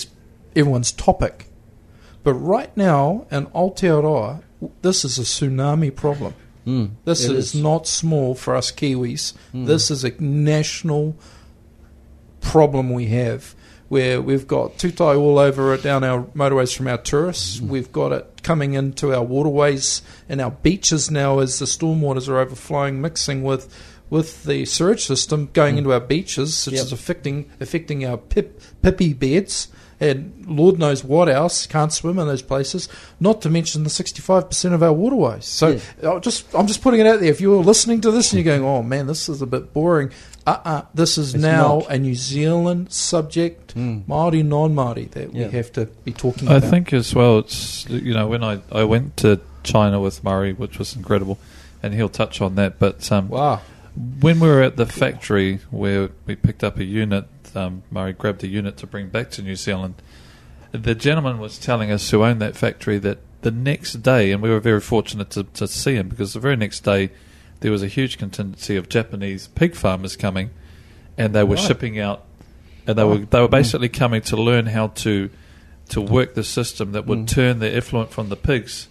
everyone's 0.55 0.91
topic, 0.91 1.47
but 2.23 2.33
right 2.33 2.75
now 2.77 3.25
in 3.31 3.47
Aotearoa, 3.47 4.43
this 4.81 5.03
is 5.03 5.17
a 5.17 5.23
tsunami 5.23 5.93
problem. 5.93 6.33
Mm, 6.65 6.91
This 7.05 7.25
is 7.25 7.55
not 7.55 7.87
small 7.87 8.35
for 8.35 8.55
us 8.55 8.71
Kiwis. 8.71 9.33
Mm. 9.53 9.65
This 9.65 9.89
is 9.89 10.03
a 10.03 10.11
national 10.21 11.15
problem 12.39 12.91
we 12.91 13.07
have 13.07 13.55
where 13.89 14.21
we've 14.21 14.47
got 14.47 14.77
tutai 14.77 15.19
all 15.19 15.37
over 15.37 15.73
it 15.73 15.83
down 15.83 16.03
our 16.03 16.23
motorways 16.35 16.75
from 16.75 16.87
our 16.87 16.97
tourists. 16.97 17.59
Mm. 17.59 17.67
We've 17.67 17.91
got 17.91 18.11
it 18.13 18.43
coming 18.43 18.73
into 18.73 19.13
our 19.13 19.23
waterways 19.23 20.01
and 20.29 20.39
our 20.39 20.51
beaches 20.51 21.11
now 21.11 21.39
as 21.39 21.59
the 21.59 21.65
stormwaters 21.65 22.29
are 22.29 22.37
overflowing, 22.37 23.01
mixing 23.01 23.43
with 23.43 23.73
with 24.11 24.43
the 24.43 24.65
sewage 24.65 25.03
system 25.05 25.49
going 25.53 25.73
Mm. 25.75 25.77
into 25.79 25.93
our 25.93 25.99
beaches, 25.99 26.65
which 26.67 26.75
Yep. 26.75 26.85
is 26.85 26.91
affecting 26.91 27.45
affecting 27.59 28.05
our 28.05 28.17
pip, 28.17 28.61
pipi 28.83 29.17
beds. 29.17 29.69
And 29.99 30.33
Lord 30.47 30.79
knows 30.79 31.03
what 31.03 31.29
else 31.29 31.67
can't 31.67 31.93
swim 31.93 32.17
in 32.17 32.25
those 32.27 32.41
places. 32.41 32.89
Not 33.19 33.39
to 33.43 33.49
mention 33.51 33.83
the 33.83 33.89
sixty-five 33.91 34.49
percent 34.49 34.73
of 34.73 34.81
our 34.81 34.91
waterways. 34.91 35.45
So 35.45 35.77
Yeah. 36.01 36.13
I 36.13 36.19
just 36.19 36.45
I'm 36.55 36.65
just 36.67 36.81
putting 36.81 36.99
it 36.99 37.05
out 37.05 37.19
there. 37.19 37.29
If 37.29 37.39
you're 37.39 37.63
listening 37.63 38.01
to 38.01 38.11
this 38.11 38.33
and 38.33 38.43
you're 38.43 38.51
going, 38.57 38.67
"Oh 38.67 38.81
man, 38.81 39.05
this 39.05 39.29
is 39.29 39.43
a 39.43 39.45
bit 39.45 39.73
boring," 39.73 40.09
uh, 40.47 40.57
uh 40.65 40.81
this 40.95 41.19
is 41.19 41.35
It's 41.35 41.43
now 41.43 41.79
not. 41.81 41.91
a 41.91 41.99
New 41.99 42.15
Zealand 42.15 42.91
subject, 42.91 43.75
Mm. 43.77 44.01
Maori, 44.07 44.41
non-Maori, 44.41 45.05
that 45.11 45.35
Yeah. 45.35 45.47
we 45.47 45.53
have 45.53 45.71
to 45.73 45.85
be 46.03 46.11
talking 46.13 46.47
about 46.47 46.55
I 46.55 46.57
about. 46.57 46.69
think 46.71 46.93
as 46.93 47.13
well, 47.13 47.37
it's 47.37 47.85
you 47.87 48.13
know 48.15 48.25
when 48.27 48.43
I, 48.43 48.59
I 48.71 48.83
went 48.85 49.17
to 49.17 49.39
China 49.61 49.99
with 50.01 50.23
Murray, 50.23 50.51
which 50.53 50.79
was 50.79 50.95
incredible, 50.95 51.37
and 51.83 51.93
he'll 51.93 52.09
touch 52.09 52.41
on 52.41 52.55
that. 52.55 52.79
But 52.79 53.11
um, 53.11 53.29
Wow. 53.29 53.61
When 53.95 54.39
we 54.39 54.47
were 54.47 54.61
at 54.61 54.77
the 54.77 54.85
factory 54.85 55.59
where 55.69 56.09
we 56.25 56.35
picked 56.35 56.63
up 56.63 56.77
a 56.77 56.83
unit, 56.83 57.25
um, 57.55 57.83
Murray 57.91 58.13
grabbed 58.13 58.43
a 58.43 58.47
unit 58.47 58.77
to 58.77 58.87
bring 58.87 59.09
back 59.09 59.29
to 59.31 59.41
New 59.41 59.55
Zealand. 59.55 59.95
The 60.71 60.95
gentleman 60.95 61.37
was 61.39 61.57
telling 61.57 61.91
us 61.91 62.09
who 62.09 62.23
owned 62.23 62.41
that 62.41 62.55
factory 62.55 62.97
that 62.99 63.19
the 63.41 63.51
next 63.51 64.01
day, 64.03 64.31
and 64.31 64.41
we 64.41 64.49
were 64.49 64.59
very 64.59 64.79
fortunate 64.79 65.29
to, 65.31 65.43
to 65.43 65.67
see 65.67 65.95
him 65.95 66.07
because 66.07 66.33
the 66.33 66.39
very 66.39 66.55
next 66.55 66.81
day 66.81 67.09
there 67.59 67.71
was 67.71 67.83
a 67.83 67.87
huge 67.87 68.17
contingency 68.17 68.75
of 68.77 68.87
Japanese 68.87 69.47
pig 69.49 69.75
farmers 69.75 70.15
coming, 70.15 70.51
and 71.17 71.33
they 71.35 71.43
were 71.43 71.55
Right. 71.55 71.65
shipping 71.67 71.99
out, 71.99 72.23
and 72.87 72.97
they 72.97 73.03
were 73.03 73.17
they 73.19 73.41
were 73.41 73.47
basically 73.49 73.89
coming 73.89 74.21
to 74.23 74.37
learn 74.37 74.67
how 74.67 74.87
to 74.87 75.29
to 75.89 75.99
work 76.01 76.35
the 76.35 76.43
system 76.43 76.93
that 76.93 77.05
would 77.05 77.19
Mm. 77.19 77.27
turn 77.27 77.59
the 77.59 77.75
effluent 77.75 78.11
from 78.11 78.29
the 78.29 78.37
pigs 78.37 78.87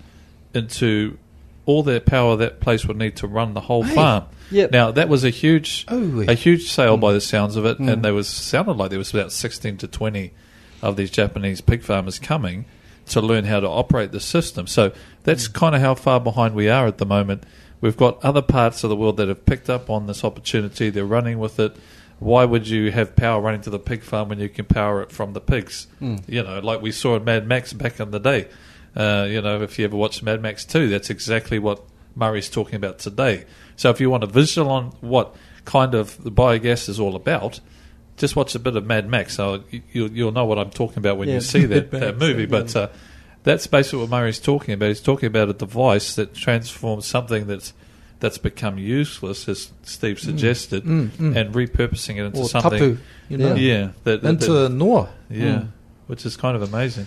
into 0.52 1.16
all 1.64 1.82
their 1.82 2.00
power 2.00 2.36
that 2.36 2.60
place 2.60 2.84
would 2.86 2.98
need 2.98 3.16
to 3.16 3.26
run 3.26 3.54
the 3.54 3.62
whole 3.62 3.84
Hey. 3.84 3.94
farm. 3.94 4.24
Yep. 4.50 4.70
Now 4.72 4.90
that 4.90 5.08
was 5.08 5.24
a 5.24 5.30
huge 5.30 5.84
Oh, 5.88 6.24
a 6.26 6.34
huge 6.34 6.70
sale 6.70 6.96
by 6.96 7.12
the 7.12 7.20
sounds 7.20 7.56
of 7.56 7.64
it, 7.64 7.78
Mm. 7.78 7.92
and 7.92 8.04
there 8.04 8.14
was 8.14 8.28
sounded 8.28 8.72
like 8.76 8.90
there 8.90 8.98
was 8.98 9.12
about 9.14 9.32
sixteen 9.32 9.76
to 9.78 9.86
twenty 9.86 10.32
of 10.82 10.96
these 10.96 11.10
Japanese 11.10 11.60
pig 11.60 11.82
farmers 11.82 12.18
coming 12.18 12.64
to 13.06 13.20
learn 13.20 13.44
how 13.44 13.60
to 13.60 13.68
operate 13.68 14.12
the 14.12 14.20
system. 14.20 14.66
So 14.66 14.92
that's 15.24 15.48
kind 15.48 15.74
of 15.74 15.80
how 15.80 15.94
far 15.94 16.20
behind 16.20 16.54
we 16.54 16.68
are 16.68 16.86
at 16.86 16.98
the 16.98 17.06
moment. 17.06 17.44
We've 17.80 17.96
got 17.96 18.22
other 18.24 18.42
parts 18.42 18.84
of 18.84 18.90
the 18.90 18.96
world 18.96 19.16
that 19.18 19.28
have 19.28 19.44
picked 19.46 19.68
up 19.70 19.88
on 19.90 20.06
this 20.06 20.22
opportunity. 20.24 20.90
They're 20.90 21.04
running 21.04 21.38
with 21.38 21.58
it. 21.58 21.76
Why 22.18 22.44
would 22.44 22.68
you 22.68 22.90
have 22.92 23.16
power 23.16 23.40
running 23.40 23.62
to 23.62 23.70
the 23.70 23.78
pig 23.78 24.02
farm 24.02 24.28
when 24.28 24.38
you 24.38 24.48
can 24.50 24.66
power 24.66 25.00
it 25.02 25.10
from 25.10 25.32
the 25.32 25.40
pigs? 25.40 25.86
Mm. 26.02 26.22
You 26.28 26.42
know, 26.42 26.58
like 26.60 26.82
we 26.82 26.92
saw 26.92 27.16
in 27.16 27.24
Mad 27.24 27.46
Max 27.48 27.72
back 27.72 27.98
in 27.98 28.10
the 28.10 28.20
day. 28.20 28.48
Uh, 28.94 29.26
you 29.28 29.40
know, 29.40 29.62
if 29.62 29.78
you 29.78 29.84
ever 29.86 29.96
watched 29.96 30.22
Mad 30.22 30.42
Max 30.42 30.64
2, 30.66 30.88
that's 30.90 31.08
exactly 31.10 31.58
what 31.58 31.82
Murray's 32.14 32.50
talking 32.50 32.74
about 32.74 32.98
today. 32.98 33.44
So 33.80 33.88
if 33.88 33.98
you 33.98 34.10
want 34.10 34.22
a 34.24 34.26
visual 34.26 34.70
on 34.70 34.92
what 35.00 35.34
kind 35.64 35.94
of 35.94 36.22
the 36.22 36.30
biogas 36.30 36.86
is 36.90 37.00
all 37.00 37.16
about, 37.16 37.60
just 38.18 38.36
watch 38.36 38.54
a 38.54 38.58
bit 38.58 38.76
of 38.76 38.84
Mad 38.84 39.08
Max. 39.08 39.36
So 39.36 39.64
you, 39.70 39.80
you'll, 39.90 40.10
you'll 40.10 40.32
know 40.32 40.44
what 40.44 40.58
I'm 40.58 40.68
talking 40.68 40.98
about 40.98 41.16
when 41.16 41.28
Yeah. 41.28 41.36
you 41.36 41.40
see 41.40 41.64
that, 41.64 41.90
that 41.92 42.18
movie. 42.18 42.44
But 42.44 42.76
uh, 42.76 42.88
that's 43.42 43.66
basically 43.66 44.00
what 44.00 44.10
Murray's 44.10 44.38
talking 44.38 44.74
about. 44.74 44.88
He's 44.88 45.00
talking 45.00 45.28
about 45.28 45.48
a 45.48 45.54
device 45.54 46.14
that 46.16 46.34
transforms 46.34 47.06
something 47.06 47.46
that's 47.46 47.72
that's 48.18 48.36
become 48.36 48.76
useless, 48.76 49.48
as 49.48 49.70
Steve 49.82 50.20
suggested, 50.20 50.84
Mm, 50.84 51.08
mm. 51.08 51.34
and 51.36 51.54
repurposing 51.54 52.16
it 52.16 52.26
into 52.26 52.40
or 52.40 52.48
something. 52.50 52.72
tapu, 52.78 52.98
you 53.30 53.38
know, 53.38 53.54
Yeah, 53.54 53.92
that, 54.04 54.20
that- 54.20 54.28
into 54.28 54.52
that- 54.52 54.68
noa. 54.72 55.08
yeah, 55.30 55.44
Mm. 55.44 55.68
which 56.06 56.26
is 56.26 56.36
kind 56.36 56.54
of 56.54 56.60
amazing. 56.62 57.06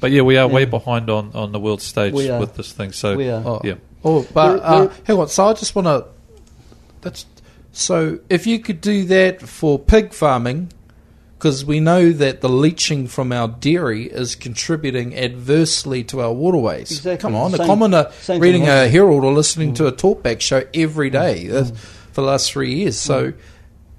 But 0.00 0.10
yeah, 0.10 0.20
we 0.20 0.36
are 0.36 0.46
way 0.46 0.66
behind 0.66 1.08
on, 1.08 1.30
on 1.32 1.52
the 1.52 1.58
world 1.58 1.80
stage 1.80 2.12
with 2.12 2.56
this 2.56 2.72
thing. 2.72 2.92
So 2.92 3.16
we 3.16 3.30
are. 3.30 3.42
Oh, 3.42 3.60
yeah, 3.64 3.76
Oh, 4.04 4.26
but 4.32 4.50
We're- 4.50 4.60
uh, 4.62 4.80
we're- 4.86 4.92
hang 5.04 5.18
on. 5.18 5.28
So 5.28 5.46
I 5.48 5.52
just 5.54 5.74
want 5.74 5.86
to. 5.86 6.04
That's 7.02 7.26
so. 7.72 8.18
If 8.28 8.46
you 8.46 8.58
could 8.58 8.80
do 8.80 9.04
that 9.04 9.42
for 9.42 9.78
pig 9.78 10.12
farming, 10.12 10.72
because 11.38 11.64
we 11.64 11.80
know 11.80 12.10
that 12.12 12.40
the 12.40 12.48
leaching 12.48 13.06
from 13.06 13.32
our 13.32 13.48
dairy 13.48 14.04
is 14.04 14.34
contributing 14.34 15.14
adversely 15.16 16.04
to 16.04 16.20
our 16.20 16.32
waterways. 16.32 16.90
Exactly. 16.90 17.18
Come 17.22 17.34
on, 17.34 17.52
the 17.52 17.58
Same- 17.58 17.66
commoner 17.66 18.10
reading 18.28 18.68
a. 18.68 18.88
Herald 18.88 19.24
or 19.24 19.32
listening 19.32 19.74
to 19.74 19.86
a 19.86 19.92
talkback 19.92 20.40
show 20.40 20.62
every 20.74 21.10
day 21.10 21.50
uh, 21.50 21.64
for 22.12 22.20
the 22.22 22.26
last 22.26 22.50
three 22.52 22.74
years. 22.74 22.98
So, 22.98 23.32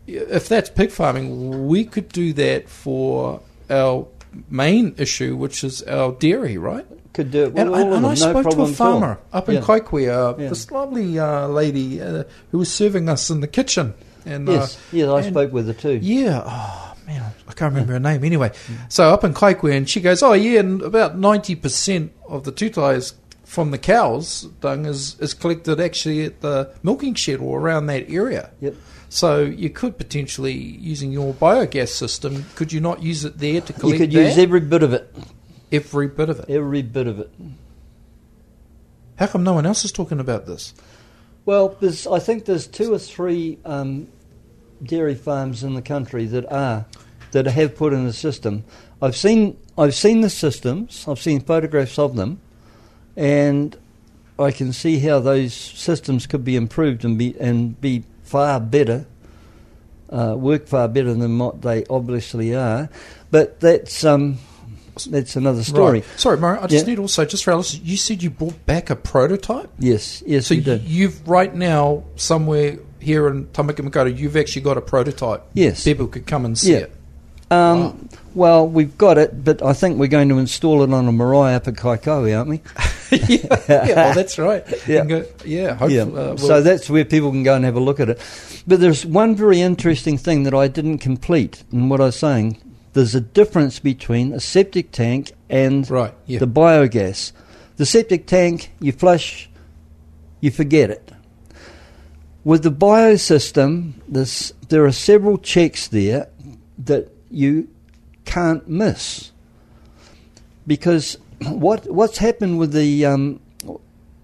if 0.08 0.48
that's 0.50 0.70
pig 0.70 0.92
farming, 0.92 1.68
we 1.68 1.86
could 1.86 2.10
do 2.10 2.34
that 2.34 2.70
for 2.70 3.40
our 3.70 4.08
main 4.50 4.96
issue, 4.98 5.36
which 5.36 5.64
is 5.64 5.82
our 5.84 6.14
dairy, 6.14 6.58
right? 6.58 6.86
Could 7.14 7.32
do 7.32 7.44
it. 7.44 7.48
And, 7.58 7.74
and, 7.76 7.94
and 7.94 8.06
I 8.06 8.10
no 8.10 8.16
spoke 8.16 8.34
to 8.34 8.40
a 8.40 8.44
problem 8.44 8.60
at 8.62 8.70
all. 8.70 8.74
farmer 9.00 9.20
up 9.34 9.50
in 9.50 9.56
Yeah. 9.56 9.62
Kaikohe, 9.62 10.08
uh, 10.10 10.38
Yeah. 10.42 10.50
this 10.50 10.72
lovely 10.72 11.20
uh, 11.20 11.48
lady 11.48 12.02
uh, 12.02 12.24
who 12.52 12.60
was 12.60 12.72
serving 12.72 13.10
us 13.10 13.30
in 13.30 13.42
the 13.42 13.48
kitchen. 13.48 13.94
And 14.26 14.48
Yes, 14.48 14.76
uh, 14.78 14.80
yes, 14.94 15.10
I 15.10 15.20
and- 15.22 15.34
spoke 15.34 15.52
with 15.52 15.68
her 15.68 15.74
too. 15.74 16.00
yeah, 16.02 16.44
oh 16.46 16.94
man, 17.08 17.24
I 17.50 17.54
can't 17.54 17.74
remember 17.74 17.94
her 17.94 18.00
name. 18.00 18.24
Anyway, 18.24 18.52
so 18.88 19.10
up 19.10 19.24
in 19.24 19.34
Kaikohe, 19.34 19.76
and 19.76 19.90
she 19.90 20.00
goes, 20.00 20.22
"Oh 20.24 20.34
yeah, 20.34 20.60
and 20.60 20.82
about 20.84 21.18
ninety 21.18 21.56
percent 21.56 22.12
of 22.30 22.44
the 22.44 22.52
tutai 22.52 22.96
is 22.98 23.14
from 23.44 23.72
the 23.72 23.78
cows 23.80 24.44
dung 24.62 24.86
is 24.86 25.18
is 25.20 25.34
collected 25.34 25.82
actually 25.82 26.24
at 26.24 26.40
the 26.42 26.70
milking 26.84 27.16
shed 27.16 27.40
or 27.40 27.60
around 27.60 27.88
that 27.88 28.10
area." 28.10 28.52
Yep. 28.62 28.76
So 29.12 29.42
you 29.44 29.70
could 29.70 29.98
potentially 29.98 30.54
using 30.54 31.12
your 31.12 31.34
biogas 31.34 31.90
system, 31.90 32.46
could 32.56 32.72
you 32.72 32.80
not 32.80 33.04
use 33.04 33.26
it 33.26 33.40
there 33.40 33.60
to 33.60 33.74
collect? 33.74 34.00
You 34.00 34.08
could 34.08 34.16
that? 34.16 34.24
use 34.24 34.38
every 34.38 34.62
bit 34.62 34.84
of 34.84 34.94
it. 34.94 35.14
every 35.70 36.08
bit 36.08 36.30
of 36.30 36.40
it. 36.40 36.50
Every 36.50 36.82
bit 36.82 37.08
of 37.08 37.20
it. 37.20 37.30
How 39.18 39.28
come 39.28 39.44
no 39.44 39.52
one 39.52 39.66
else 39.66 39.84
is 39.84 39.92
talking 39.92 40.22
about 40.22 40.46
this? 40.46 40.74
Well, 41.44 41.76
there's, 41.82 42.08
I 42.08 42.20
think 42.20 42.46
there's 42.46 42.68
two 42.68 42.94
or 42.94 43.00
three 43.00 43.60
um, 43.66 44.08
dairy 44.82 45.16
farms 45.16 45.62
in 45.62 45.74
the 45.74 45.82
country 45.82 46.26
that 46.28 46.50
are 46.50 46.86
that 47.32 47.48
have 47.48 47.76
put 47.76 47.92
in 47.92 48.06
the 48.06 48.14
system. 48.14 48.64
I've 49.02 49.18
seen 49.18 49.58
I've 49.78 49.94
seen 49.94 50.22
the 50.22 50.30
systems. 50.30 51.06
I've 51.06 51.20
seen 51.20 51.42
photographs 51.42 52.00
of 52.00 52.16
them, 52.16 52.40
and 53.18 53.78
I 54.40 54.52
can 54.52 54.72
see 54.72 55.00
how 55.00 55.20
those 55.20 55.54
systems 55.54 56.28
could 56.28 56.46
be 56.46 56.56
improved 56.56 57.04
and 57.04 57.18
be 57.18 57.36
and 57.42 57.80
be 57.82 58.06
far 58.32 58.60
better, 58.60 59.06
uh, 60.10 60.36
work 60.38 60.68
far 60.68 60.88
better 60.88 61.14
than 61.14 61.38
what 61.38 61.62
they 61.62 61.86
obviously 61.90 62.56
are. 62.56 62.90
But 63.30 63.60
that's 63.60 64.04
um, 64.04 64.38
that's 65.10 65.36
another 65.36 65.64
story. 65.64 66.00
Right. 66.00 66.06
Sorry, 66.20 66.38
Murray, 66.38 66.60
I 66.60 66.68
just 66.68 66.86
Yeah. 66.86 66.92
need 66.94 67.00
also, 67.00 67.26
just 67.26 67.44
for 67.44 67.52
our 67.52 67.58
listeners, 67.58 67.82
you 67.84 67.98
said 67.98 68.22
you 68.24 68.30
brought 68.30 68.66
back 68.66 68.90
a 68.90 68.96
prototype? 68.96 69.70
Yes, 69.80 70.22
yes, 70.26 70.48
so 70.48 70.54
you've, 70.54 71.28
right 71.28 71.54
now, 71.56 72.04
somewhere 72.16 72.78
here 73.00 73.28
in 73.30 73.46
Tamaki 73.48 73.88
Makaurau, 73.88 74.16
you've 74.18 74.36
actually 74.38 74.62
got 74.64 74.78
a 74.78 74.82
prototype. 74.82 75.44
Yes. 75.54 75.84
People 75.84 76.08
could 76.08 76.28
come 76.28 76.46
and 76.46 76.58
see 76.58 76.74
Yeah. 76.74 76.78
it. 76.80 76.92
Um, 77.50 78.10
Well, 78.34 78.66
we've 78.68 78.98
got 78.98 79.18
it, 79.18 79.44
but 79.44 79.62
I 79.62 79.74
think 79.74 79.98
we're 80.00 80.08
going 80.08 80.30
to 80.30 80.38
install 80.38 80.84
it 80.84 80.94
on 80.94 81.06
a 81.08 81.12
marae 81.12 81.54
up 81.56 81.68
at 81.68 81.74
Kaikohe, 81.76 82.38
aren't 82.38 82.50
we? 82.50 82.62
yeah, 83.28 83.64
yeah, 83.68 83.96
well, 83.96 84.14
that's 84.14 84.40
right. 84.40 84.64
Yeah. 84.88 85.06
go- 85.06 85.26
yeah, 85.44 85.74
hopefully. 85.74 85.96
yeah. 85.96 86.04
Uh, 86.04 86.38
so 86.38 86.62
that's 86.62 86.90
where 86.90 87.04
people 87.04 87.32
can 87.32 87.44
go 87.44 87.56
and 87.56 87.66
have 87.66 87.76
a 87.76 87.80
look 87.80 88.00
at 88.00 88.10
it. 88.10 88.22
But 88.66 88.80
there's 88.80 89.06
one 89.06 89.36
very 89.36 89.60
interesting 89.60 90.18
thing 90.18 90.44
that 90.44 90.54
I 90.54 90.68
didn't 90.68 91.00
complete 91.00 91.64
in 91.72 91.90
what 91.90 92.00
I 92.00 92.06
was 92.06 92.16
saying. 92.16 92.58
There's 92.94 93.16
a 93.16 93.22
difference 93.22 93.80
between 93.80 94.34
a 94.34 94.40
septic 94.40 94.92
tank 94.92 95.32
and 95.50 95.90
right, 95.90 96.14
yeah. 96.26 96.40
the 96.40 96.48
biogas. 96.48 97.32
The 97.78 97.86
septic 97.86 98.28
tank, 98.28 98.72
you 98.80 98.92
flush, 98.92 99.50
you 100.40 100.52
forget 100.52 100.90
it. 100.90 101.12
With 102.44 102.64
the 102.64 102.72
biosystem, 102.72 103.94
there 104.70 104.86
are 104.86 104.92
several 104.92 105.38
checks 105.38 105.88
there 105.88 106.28
that 106.80 107.12
you 107.30 107.68
can't 108.26 108.68
miss. 108.68 109.32
Because 110.66 111.18
what 111.48 111.90
what's 111.92 112.18
happened 112.20 112.60
with 112.60 112.74
the 112.74 113.06
um, 113.06 113.40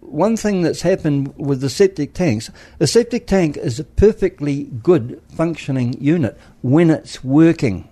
one 0.01 0.38
thing 0.38 0.62
that's 0.62 0.82
happened 0.82 1.34
with 1.38 1.62
the 1.62 1.69
septic 1.69 2.13
tanks, 2.13 2.49
a 2.80 2.88
septic 2.88 3.27
tank 3.27 3.58
is 3.58 3.80
a 3.80 3.84
perfectly 3.84 4.63
good 4.63 5.21
functioning 5.36 5.95
unit 6.01 6.38
when 6.62 6.89
it's 6.89 7.23
working. 7.23 7.88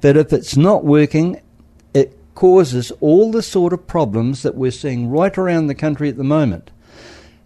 But 0.00 0.16
if 0.16 0.32
it's 0.32 0.56
not 0.56 0.84
working, 0.84 1.40
it 1.94 2.16
causes 2.34 2.90
all 3.00 3.30
the 3.30 3.42
sort 3.42 3.72
of 3.72 3.86
problems 3.86 4.42
that 4.42 4.54
we're 4.54 4.70
seeing 4.70 5.08
right 5.08 5.36
around 5.36 5.66
the 5.66 5.74
country 5.74 6.08
at 6.08 6.16
the 6.16 6.24
moment. 6.24 6.70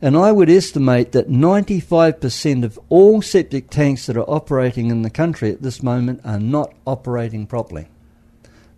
And 0.02 0.16
I 0.16 0.32
would 0.32 0.50
estimate 0.50 1.12
that 1.12 1.30
95% 1.30 2.64
of 2.64 2.78
all 2.88 3.22
septic 3.22 3.70
tanks 3.70 4.06
that 4.06 4.16
are 4.16 4.28
operating 4.28 4.90
in 4.90 5.02
the 5.02 5.10
country 5.10 5.50
at 5.50 5.62
this 5.62 5.82
moment 5.82 6.20
are 6.24 6.40
not 6.40 6.74
operating 6.86 7.46
properly. 7.46 7.88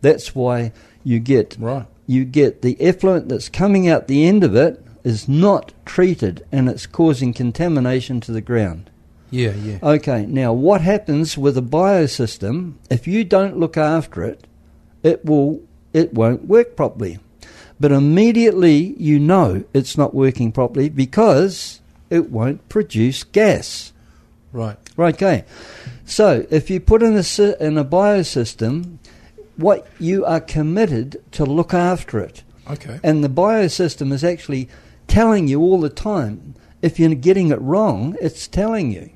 That's 0.03 0.35
why 0.35 0.73
you 1.03 1.19
get 1.19 1.57
Right. 1.59 1.87
You 2.07 2.25
get 2.25 2.63
the 2.63 2.81
effluent 2.81 3.29
that's 3.29 3.49
coming 3.49 3.89
out 3.89 4.07
the 4.07 4.27
end 4.27 4.45
of 4.45 4.55
it 4.55 4.83
is 5.05 5.29
not 5.29 5.73
treated 5.85 6.45
and 6.51 6.69
it's 6.69 6.87
causing 6.87 7.33
contamination 7.33 8.21
to 8.21 8.33
the 8.33 8.41
ground. 8.41 8.91
Yeah, 9.31 9.55
yeah. 9.55 9.79
Okay, 9.83 10.25
now 10.27 10.53
what 10.53 10.81
happens 10.81 11.37
with 11.37 11.59
a 11.59 11.63
biosystem 11.63 12.75
if 12.91 13.07
you 13.07 13.25
don't 13.25 13.59
look 13.59 13.77
after 13.77 14.23
it, 14.25 14.47
it 15.03 15.25
will 15.25 15.63
it 15.93 16.15
won't 16.15 16.47
work 16.47 16.77
properly. 16.77 17.19
But 17.79 17.93
immediately 17.93 18.95
you 18.99 19.19
know 19.19 19.65
it's 19.75 19.99
not 19.99 20.15
working 20.15 20.53
properly 20.53 20.89
because 20.89 21.81
it 22.09 22.31
won't 22.31 22.69
produce 22.69 23.25
gas. 23.25 23.93
Right. 24.53 24.79
Right, 24.97 25.15
okay. 25.15 25.45
So 26.07 26.47
if 26.51 26.71
you 26.71 26.81
put 26.81 27.03
in 27.03 27.15
a 27.15 27.65
in 27.65 27.77
a 27.77 27.85
biosystem, 27.85 28.99
what 29.57 29.87
you 29.99 30.25
are 30.25 30.41
committed 30.41 31.23
to 31.33 31.45
look 31.45 31.73
after 31.75 32.19
it. 32.19 32.43
Okay. 32.71 33.01
And 33.03 33.23
the 33.23 33.29
biosystem 33.29 34.13
is 34.13 34.25
actually 34.25 34.69
telling 35.07 35.49
you 35.49 35.61
all 35.61 35.81
the 35.81 35.89
time. 35.89 36.55
If 36.83 36.99
you're 36.99 37.15
getting 37.15 37.51
it 37.51 37.61
wrong, 37.61 38.17
it's 38.21 38.47
telling 38.49 38.93
you. 38.93 39.11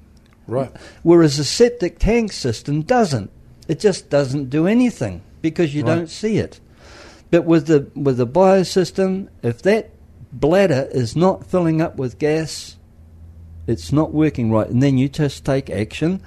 Right. 0.47 0.73
Whereas 1.03 1.39
a 1.39 1.45
septic 1.45 1.99
tank 1.99 2.33
system 2.33 2.83
doesn't. 2.83 3.31
It 3.69 3.79
just 3.79 4.11
doesn't 4.11 4.51
do 4.51 4.67
anything 4.67 5.23
because 5.43 5.75
you 5.75 5.85
Right. 5.85 5.95
don't 5.95 6.11
see 6.11 6.39
it. 6.39 6.61
But 7.31 7.45
with 7.45 7.67
the 7.67 7.87
with 7.95 8.17
the 8.17 8.27
biosystem, 8.27 9.29
if 9.43 9.63
that 9.63 9.91
bladder 10.33 10.89
is 10.91 11.15
not 11.15 11.47
filling 11.47 11.81
up 11.81 11.97
with 11.97 12.19
gas, 12.19 12.77
it's 13.69 13.93
not 13.93 14.13
working 14.13 14.51
right, 14.51 14.69
and 14.69 14.83
then 14.83 14.99
you 14.99 15.09
just 15.09 15.45
take 15.45 15.71
action 15.71 16.21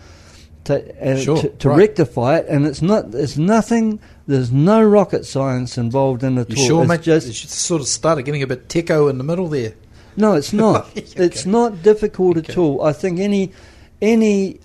to, 0.65 1.12
uh, 1.13 1.17
Sure, 1.19 1.38
to, 1.41 1.49
to 1.49 1.69
right. 1.69 1.78
rectify 1.78 2.38
it. 2.38 2.47
And 2.47 2.65
it's 2.65 2.82
not. 2.82 3.12
There's 3.12 3.38
nothing. 3.38 3.99
There's 4.28 4.52
no 4.52 4.82
rocket 4.84 5.26
science 5.26 5.78
involved 5.78 6.23
in 6.23 6.38
it 6.38 6.49
You 6.49 6.56
all. 6.58 6.67
sure, 6.67 6.82
it's 6.84 6.89
mate? 6.89 7.02
just 7.02 7.28
you 7.28 7.34
sort 7.34 7.82
of 7.82 7.88
started 7.88 8.23
getting 8.23 8.41
a 8.43 8.47
bit 8.47 8.69
techo 8.69 9.10
in 9.10 9.17
the 9.17 9.23
middle 9.23 9.47
there. 9.49 9.73
no, 10.15 10.34
it's 10.36 10.54
not. 10.63 10.88
Okay. 10.97 11.06
It's 11.17 11.45
not 11.45 11.84
difficult 11.84 12.38
Okay. 12.38 12.54
at 12.54 12.58
all. 12.58 12.82
I 12.84 12.93
think 12.93 13.19
any 13.19 13.52
any 14.02 14.60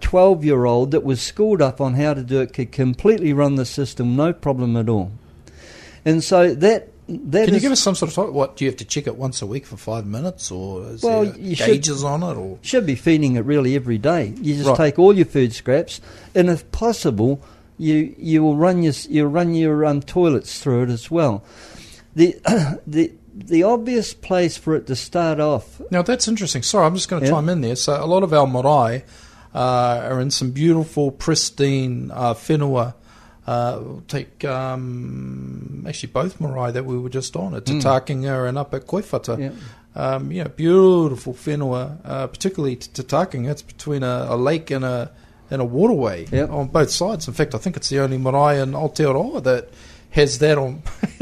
twelve 0.00 0.44
year 0.44 0.64
old 0.64 0.90
that 0.92 1.04
was 1.04 1.20
schooled 1.20 1.60
up 1.62 1.80
on 1.80 1.94
how 1.94 2.14
to 2.14 2.22
do 2.22 2.40
it 2.40 2.52
could 2.52 2.72
completely 2.72 3.32
run 3.32 3.54
the 3.56 3.64
system, 3.64 4.16
no 4.16 4.32
problem 4.32 4.76
at 4.76 4.88
all. 4.88 5.12
And 6.04 6.22
so 6.22 6.54
that 6.54 6.88
Can 7.06 7.30
you 7.32 7.56
is- 7.56 7.62
give 7.62 7.72
us 7.72 7.80
some 7.80 7.94
sort 7.94 8.10
of 8.10 8.14
time? 8.14 8.32
What 8.34 8.56
do 8.56 8.64
you 8.64 8.70
have 8.70 8.78
to 8.78 8.84
check 8.84 9.06
it 9.06 9.16
once 9.16 9.42
a 9.42 9.46
week 9.46 9.66
for 9.66 9.76
five 9.76 10.06
minutes, 10.06 10.50
or 10.50 10.86
is 10.88 11.02
Well, 11.02 11.24
there 11.24 11.36
you 11.38 11.54
should- 11.54 11.88
on 12.04 12.22
it, 12.22 12.36
or 12.36 12.58
should 12.62 12.86
be 12.86 12.94
feeding 12.94 13.36
it 13.36 13.44
really 13.44 13.74
every 13.74 13.98
day. 13.98 14.32
You 14.40 14.54
just 14.54 14.68
Right. 14.68 14.76
take 14.76 14.98
all 14.98 15.12
your 15.14 15.26
food 15.26 15.52
scraps, 15.52 16.00
and 16.34 16.48
if 16.48 16.70
possible, 16.72 17.40
you 17.78 18.14
you 18.18 18.42
will 18.42 18.56
run 18.56 18.82
your 18.82 18.94
you 19.08 19.24
run 19.26 19.54
your 19.54 19.84
um, 19.84 20.00
toilets 20.00 20.58
through 20.60 20.84
it 20.84 20.90
as 20.90 21.10
well. 21.10 21.42
The 22.16 22.36
the 22.86 23.12
the 23.36 23.64
obvious 23.64 24.14
place 24.14 24.56
for 24.56 24.76
it 24.76 24.86
to 24.86 24.94
start 24.94 25.40
off 25.40 25.80
Now 25.90 26.02
that's 26.02 26.28
interesting. 26.28 26.62
Sorry, 26.62 26.86
I'm 26.86 26.94
just 26.94 27.08
going 27.08 27.20
to 27.20 27.26
Yeah. 27.28 27.34
chime 27.34 27.48
in 27.48 27.60
there. 27.62 27.74
So 27.76 28.02
a 28.02 28.06
lot 28.06 28.22
of 28.22 28.32
our 28.32 28.46
marae 28.46 29.02
uh, 29.54 29.58
are 30.08 30.20
in 30.20 30.30
some 30.30 30.52
beautiful, 30.52 31.10
pristine 31.10 32.10
uh, 32.14 32.34
whenua. 32.34 32.94
Uh, 33.46 33.78
we'll 33.82 34.02
take 34.08 34.42
um, 34.44 35.84
actually 35.88 36.12
both 36.12 36.40
marae 36.40 36.72
that 36.72 36.84
we 36.86 36.98
were 36.98 37.10
just 37.10 37.36
on 37.36 37.54
at 37.54 37.64
Mm. 37.64 38.48
And 38.48 38.58
up 38.58 38.72
at 38.74 38.86
Koiwhata. 38.86 39.38
Yeah. 39.38 39.50
Um, 39.96 40.32
you 40.32 40.42
know, 40.42 40.50
beautiful 40.50 41.34
whenua, 41.34 41.98
uh, 42.04 42.26
particularly 42.26 42.76
Tatakinga. 42.76 43.50
It's 43.50 43.62
between 43.62 44.02
a, 44.02 44.26
a 44.30 44.36
lake 44.36 44.70
and 44.70 44.84
a 44.84 45.10
and 45.50 45.60
a 45.60 45.64
waterway 45.64 46.26
Yep. 46.32 46.50
on 46.50 46.66
both 46.68 46.90
sides. 46.90 47.28
In 47.28 47.34
fact, 47.34 47.54
I 47.54 47.58
think 47.58 47.76
it's 47.76 47.90
the 47.90 48.00
only 48.00 48.18
marae 48.18 48.60
in 48.60 48.72
Aotearoa 48.72 49.42
that 49.44 49.68
has 50.10 50.38
that 50.38 50.58
on. 50.58 50.82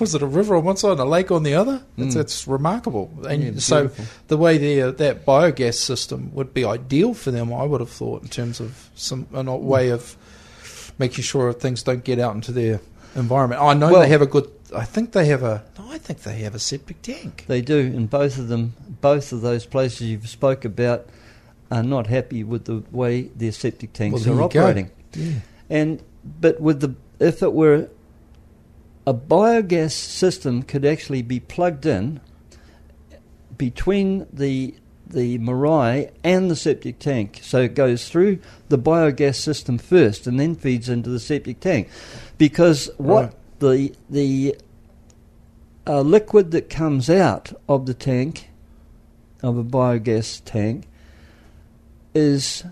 was 0.00 0.14
it 0.14 0.22
a 0.22 0.26
river 0.26 0.56
on 0.56 0.64
one 0.64 0.76
side 0.76 0.92
and 0.92 1.00
a 1.00 1.04
lake 1.04 1.30
on 1.30 1.42
the 1.42 1.54
other? 1.54 1.82
It's, 1.98 2.14
Mm. 2.16 2.20
it's 2.20 2.46
remarkable. 2.48 3.10
And 3.28 3.42
Yeah, 3.42 3.52
so 3.58 3.80
beautiful. 3.88 4.04
the 4.28 4.36
way 4.38 4.56
the, 4.58 4.82
uh, 4.82 4.90
that 4.92 5.26
biogas 5.26 5.74
system 5.74 6.30
would 6.34 6.52
be 6.54 6.64
ideal 6.64 7.12
for 7.14 7.30
them, 7.30 7.52
I 7.52 7.64
would 7.64 7.80
have 7.80 7.90
thought, 7.90 8.22
in 8.22 8.28
terms 8.28 8.60
of 8.60 8.88
some 8.94 9.26
a 9.34 9.42
way 9.56 9.90
of 9.90 10.16
making 11.00 11.24
sure 11.24 11.52
things 11.52 11.82
don't 11.82 12.04
get 12.04 12.20
out 12.20 12.34
into 12.36 12.52
their 12.52 12.80
environment. 13.16 13.60
I 13.60 13.74
know 13.74 13.90
Well- 13.90 14.02
they 14.02 14.08
have 14.08 14.22
a 14.22 14.26
good. 14.26 14.48
I 14.76 14.84
think 14.84 15.10
they 15.10 15.26
have 15.26 15.42
a. 15.42 15.64
No, 15.76 15.90
I 15.90 15.98
think 15.98 16.22
they 16.22 16.38
have 16.42 16.54
a 16.54 16.60
septic 16.60 17.02
tank. 17.02 17.44
They 17.48 17.60
do, 17.60 17.78
and 17.78 18.08
both 18.08 18.38
of 18.38 18.46
them, 18.46 18.74
both 19.00 19.32
of 19.32 19.40
those 19.40 19.66
places 19.66 20.02
you've 20.02 20.28
spoke 20.28 20.64
about, 20.64 21.08
are 21.72 21.82
not 21.82 22.06
happy 22.06 22.44
with 22.44 22.66
the 22.66 22.84
way 22.92 23.22
their 23.34 23.50
septic 23.50 23.92
tanks 23.94 24.24
Well, 24.26 24.38
are 24.38 24.42
operating. 24.42 24.90
Yeah. 25.14 25.32
And 25.68 26.02
but 26.40 26.60
with 26.60 26.80
the 26.80 26.94
if 27.18 27.42
it 27.42 27.52
were 27.52 27.88
a 29.06 29.14
biogas 29.14 29.90
system 29.92 30.62
could 30.62 30.84
actually 30.84 31.22
be 31.22 31.40
plugged 31.40 31.84
in 31.86 32.20
between 33.56 34.26
the 34.32 34.74
the 35.10 35.38
marae 35.38 36.10
and 36.24 36.50
the 36.50 36.56
septic 36.56 36.98
tank. 36.98 37.40
So 37.42 37.62
it 37.62 37.74
goes 37.74 38.08
through 38.08 38.38
the 38.68 38.78
biogas 38.78 39.36
system 39.36 39.78
first 39.78 40.26
and 40.26 40.38
then 40.38 40.54
feeds 40.54 40.88
into 40.88 41.10
the 41.10 41.20
septic 41.20 41.60
tank. 41.60 41.88
Because 42.38 42.90
what 42.96 43.34
the 43.58 43.94
the 44.08 44.56
uh, 45.86 46.00
liquid 46.00 46.50
that 46.52 46.70
comes 46.70 47.10
out 47.10 47.52
of 47.68 47.86
the 47.86 47.94
tank 47.94 48.50
of 49.42 49.56
a 49.56 49.64
biogas 49.64 50.42
tank 50.44 50.86
is 52.14 52.64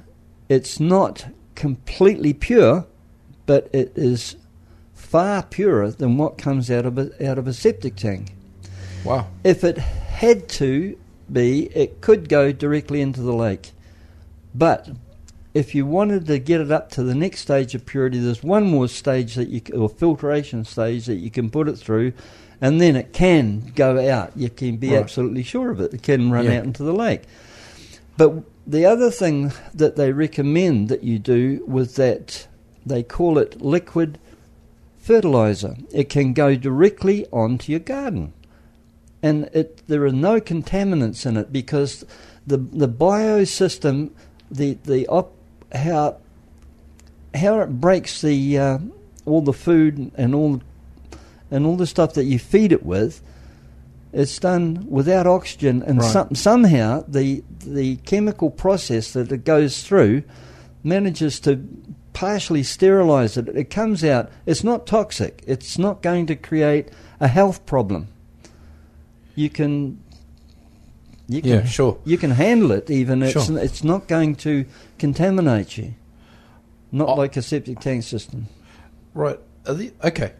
it's 0.49 0.81
not 0.81 1.27
completely 1.55 2.33
pure, 2.33 2.87
but 3.47 3.69
it 3.73 3.93
is 3.97 4.37
far 4.95 5.43
purer 5.43 5.91
than 5.91 6.19
what 6.19 6.39
comes 6.39 6.71
out 6.71 6.85
of 6.85 6.99
a, 6.99 7.29
out 7.29 7.39
of 7.39 7.47
a 7.47 7.53
septic 7.53 7.97
tank. 7.97 8.33
Wow. 9.05 9.27
If 9.45 9.65
it 9.65 9.79
had 9.79 10.49
to 10.51 10.99
be, 11.33 11.67
it 11.75 12.01
could 12.01 12.29
go 12.29 12.53
directly 12.53 13.01
into 13.01 13.21
the 13.21 13.35
lake. 13.35 13.73
But 14.55 14.89
if 15.55 15.75
you 15.75 15.87
wanted 15.87 16.27
to 16.27 16.39
get 16.39 16.61
it 16.61 16.71
up 16.71 16.91
to 16.93 17.03
the 17.03 17.15
next 17.15 17.41
stage 17.41 17.75
of 17.75 17.87
purity, 17.87 18.19
there's 18.19 18.43
one 18.43 18.65
more 18.65 18.89
stage 18.89 19.35
that 19.35 19.49
you 19.49 19.61
or 19.75 19.89
filtration 19.89 20.65
stage 20.65 21.07
that 21.07 21.17
you 21.17 21.31
can 21.31 21.51
put 21.51 21.69
it 21.69 21.77
through, 21.77 22.13
and 22.61 22.81
then 22.81 22.97
it 22.97 23.13
can 23.13 23.73
go 23.75 23.99
out. 24.11 24.33
You 24.37 24.51
can 24.51 24.77
be 24.77 24.91
Right. 24.91 24.99
absolutely 24.99 25.43
sure 25.43 25.71
of 25.71 25.81
it. 25.81 25.95
It 25.95 26.03
can 26.03 26.31
run 26.31 26.47
Yeah. 26.47 26.59
out 26.59 26.65
into 26.65 26.83
the 26.83 26.93
lake. 26.95 27.23
But 28.17 28.43
the 28.67 28.85
other 28.85 29.11
thing 29.11 29.53
that 29.75 29.97
they 29.97 30.13
recommend 30.13 30.89
that 30.89 31.05
you 31.05 31.19
do 31.19 31.65
with 31.67 31.95
that, 31.97 32.47
they 32.85 33.03
call 33.03 33.39
it 33.39 33.63
liquid 33.63 34.19
fertilizer. 34.99 35.77
It 35.93 36.09
can 36.09 36.33
go 36.33 36.55
directly 36.57 37.27
onto 37.33 37.73
your 37.73 37.81
garden, 37.81 38.33
and 39.23 39.45
it 39.53 39.83
there 39.89 40.05
are 40.05 40.13
no 40.13 40.41
contaminants 40.41 41.27
in 41.27 41.37
it 41.37 41.53
because 41.53 42.05
the 42.47 42.57
the 42.57 42.89
biosystem, 42.89 44.11
the 44.51 44.75
the 44.85 45.07
op, 45.09 45.33
how 45.73 46.17
how 47.35 47.61
it 47.61 47.81
breaks 47.81 48.21
the 48.21 48.59
uh, 48.59 48.79
all 49.27 49.43
the 49.43 49.53
food 49.53 50.11
and 50.17 50.35
all 50.35 50.61
and 51.51 51.67
all 51.67 51.77
the 51.77 51.87
stuff 51.87 52.15
that 52.15 52.25
you 52.25 52.39
feed 52.39 52.73
it 52.73 52.85
with. 52.85 53.21
It's 54.11 54.39
done 54.39 54.87
without 54.89 55.27
oxygen, 55.27 55.83
and 55.83 55.99
Right. 55.99 56.11
some, 56.11 56.35
somehow 56.35 57.05
the 57.07 57.43
the 57.61 57.97
chemical 57.97 58.51
process 58.51 59.13
that 59.13 59.31
it 59.31 59.45
goes 59.45 59.83
through 59.83 60.23
manages 60.83 61.39
to 61.41 61.63
partially 62.15 62.63
sterilize 62.63 63.37
it. 63.37 63.49
It 63.49 63.69
comes 63.71 64.03
out. 64.03 64.31
It's 64.47 64.65
not 64.65 64.87
toxic. 64.87 65.43
It's 65.47 65.79
not 65.79 66.03
going 66.03 66.27
to 66.27 66.37
create 66.37 66.89
a 67.21 67.29
health 67.29 67.67
problem. 67.67 68.09
You 69.39 69.49
can. 69.51 69.99
You 71.29 71.43
can 71.43 71.51
Yeah, 71.51 71.65
sure. 71.67 71.99
you 72.05 72.17
can 72.19 72.31
handle 72.33 72.73
it 72.73 72.91
even 72.91 73.23
it's 73.23 73.33
Sure. 73.47 73.59
it's 73.59 73.85
not 73.85 74.09
going 74.09 74.35
to 74.47 74.65
contaminate 74.99 75.77
you 75.77 75.93
not 76.91 77.09
Oh. 77.11 77.15
like 77.15 77.37
a 77.37 77.43
septic 77.43 77.81
tank 77.81 78.03
system 78.03 78.47
Right. 79.15 79.39
Are 79.67 79.75
the, 79.75 79.93
okay. 80.03 80.33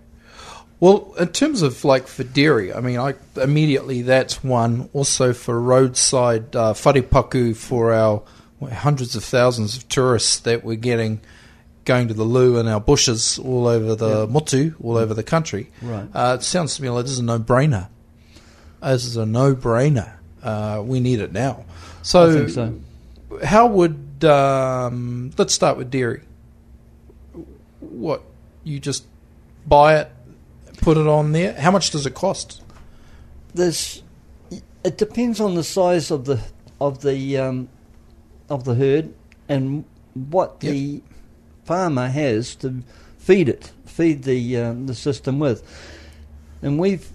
Well, 0.81 1.13
in 1.19 1.29
terms 1.29 1.63
of 1.63 1.85
like 1.85 2.07
for 2.07 2.23
dairy, 2.25 2.73
I 2.73 2.81
mean, 2.81 2.99
I 2.99 3.15
immediately 3.37 4.03
that's 4.03 4.43
one. 4.45 4.89
Also 4.95 5.33
for 5.33 5.61
roadside 5.61 6.57
uh, 6.57 6.73
wharepaku 6.75 7.55
for 7.55 7.93
our 7.93 8.23
well, 8.61 8.71
hundreds 8.73 9.15
of 9.17 9.23
thousands 9.25 9.77
of 9.77 9.89
tourists 9.89 10.39
that 10.41 10.65
we're 10.65 10.77
getting 10.93 11.21
going 11.85 12.09
to 12.09 12.15
the 12.15 12.25
loo 12.25 12.59
and 12.59 12.69
our 12.69 12.81
bushes 12.81 13.39
all 13.39 13.67
over 13.67 13.95
the 13.95 14.21
Yeah. 14.21 14.27
motu, 14.33 14.73
all 14.83 14.97
over 14.97 15.13
the 15.15 15.23
country. 15.35 15.71
Right. 15.83 16.09
Uh, 16.15 16.37
it 16.39 16.43
sounds 16.45 16.77
to 16.77 16.83
me 16.83 16.89
like 16.91 17.05
this 17.05 17.13
is 17.13 17.19
a 17.19 17.25
no-brainer. 17.25 17.89
This 18.83 19.05
is 19.05 19.17
a 19.17 19.27
no-brainer. 19.27 20.13
Uh, 20.43 20.83
we 20.85 21.01
need 21.01 21.21
it 21.21 21.33
now. 21.33 21.65
So, 22.03 22.31
I 22.31 22.33
think 22.33 22.51
so. 22.51 22.81
how 23.45 23.67
would 23.67 24.25
um, 24.25 25.33
let's 25.37 25.53
start 25.53 25.77
with 25.77 25.91
dairy? 25.91 26.23
What 27.81 28.23
you 28.65 28.79
just 28.81 29.05
buy 29.67 29.97
it, 29.99 30.11
put 30.81 30.97
it 30.97 31.07
on 31.07 31.33
there? 31.33 31.55
How 31.55 31.71
much 31.71 31.91
does 31.91 32.07
it 32.07 32.15
cost? 32.15 32.63
There's, 33.55 34.03
it 34.85 34.97
depends 34.99 35.41
on 35.41 35.55
the 35.55 35.65
size 35.65 36.11
of 36.11 36.25
the 36.25 36.41
of 36.81 37.03
the 37.03 37.39
um, 37.39 37.69
of 38.49 38.65
the 38.65 38.75
herd 38.75 39.13
and 39.49 39.85
what 40.15 40.57
Yep. 40.61 40.73
the 40.73 41.03
farmer 41.65 42.09
has 42.09 42.55
to 42.57 42.83
feed 43.19 43.49
it, 43.49 43.73
feed 43.87 44.23
the 44.23 44.57
um, 44.59 44.87
the 44.87 44.95
system 44.95 45.39
with, 45.39 45.63
and 46.63 46.79
we've 46.79 47.09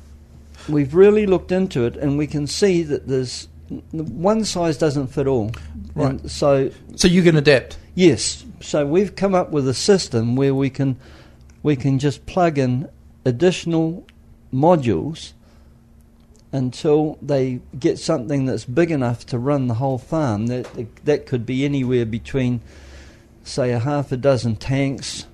we've 0.70 0.94
really 0.94 1.26
looked 1.26 1.52
into 1.52 1.86
it, 1.86 1.96
and 1.98 2.18
we 2.18 2.28
can 2.28 2.48
see 2.48 2.84
that 2.84 3.08
there's 3.08 3.48
one 3.92 4.46
size 4.46 4.78
doesn't 4.78 5.08
fit 5.08 5.28
all. 5.28 5.52
Right. 5.96 6.12
And 6.12 6.32
so 6.32 6.72
So 6.96 7.08
you 7.08 7.24
can 7.24 7.36
adapt. 7.36 7.78
Yes. 7.96 8.46
So 8.62 8.86
we've 8.86 9.16
come 9.16 9.36
up 9.36 9.52
with 9.52 9.68
a 9.68 9.74
system 9.74 10.36
where 10.36 10.54
we 10.54 10.70
can 10.70 10.98
we 11.62 11.76
can 11.76 12.00
just 12.00 12.26
plug 12.26 12.58
in 12.58 12.90
additional 13.26 14.06
modules 14.54 15.34
until 16.52 17.18
they 17.22 17.60
get 17.80 17.98
something 17.98 18.46
that's 18.46 18.66
big 18.66 18.92
enough 18.92 19.26
to 19.28 19.40
run 19.40 19.68
the 19.68 19.76
whole 19.76 19.98
farm. 19.98 20.48
That 20.48 20.68
that 21.06 21.26
could 21.26 21.46
be 21.46 21.66
anywhere 21.66 22.06
between, 22.06 22.62
say, 23.44 23.72
a 23.72 23.80
half 23.80 24.12
a 24.12 24.18
dozen 24.18 24.56
tanks, 24.58 25.26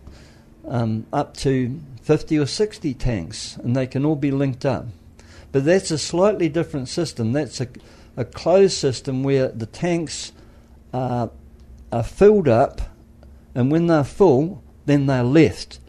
um, 0.67 1.05
up 1.11 1.35
to 1.37 1.79
fifty 2.01 2.37
or 2.37 2.45
sixty 2.45 2.93
tanks, 2.93 3.57
and 3.57 3.75
they 3.75 3.87
can 3.87 4.05
all 4.05 4.15
be 4.15 4.31
linked 4.31 4.65
up. 4.65 4.85
But 5.51 5.65
that's 5.65 5.91
a 5.91 5.97
slightly 5.97 6.49
different 6.49 6.87
system. 6.87 7.31
That's 7.31 7.59
a, 7.61 7.67
a 8.15 8.25
closed 8.25 8.77
system 8.77 9.23
where 9.23 9.47
the 9.47 9.65
tanks 9.65 10.31
are, 10.93 11.31
are 11.91 12.03
filled 12.03 12.47
up, 12.47 12.81
and 13.55 13.71
when 13.71 13.87
they're 13.87 14.03
full, 14.03 14.63
then 14.85 15.05
they're 15.05 15.23
left, 15.23 15.79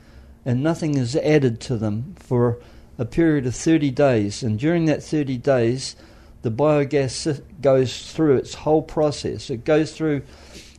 and 0.44 0.62
nothing 0.62 0.96
is 0.96 1.16
added 1.16 1.61
to 1.61 1.77
them 1.77 2.14
for 2.18 2.59
a 2.99 3.05
period 3.05 3.46
of 3.46 3.55
30 3.55 3.90
days. 3.90 4.42
And 4.42 4.59
during 4.59 4.85
that 4.87 5.03
30 5.03 5.38
days, 5.38 5.96
the 6.42 6.51
biogas 6.51 7.42
goes 7.61 8.12
through 8.12 8.37
its 8.37 8.55
whole 8.55 8.83
process. 8.83 9.51
It 9.51 9.64
goes 9.64 9.92
through, 9.92 10.23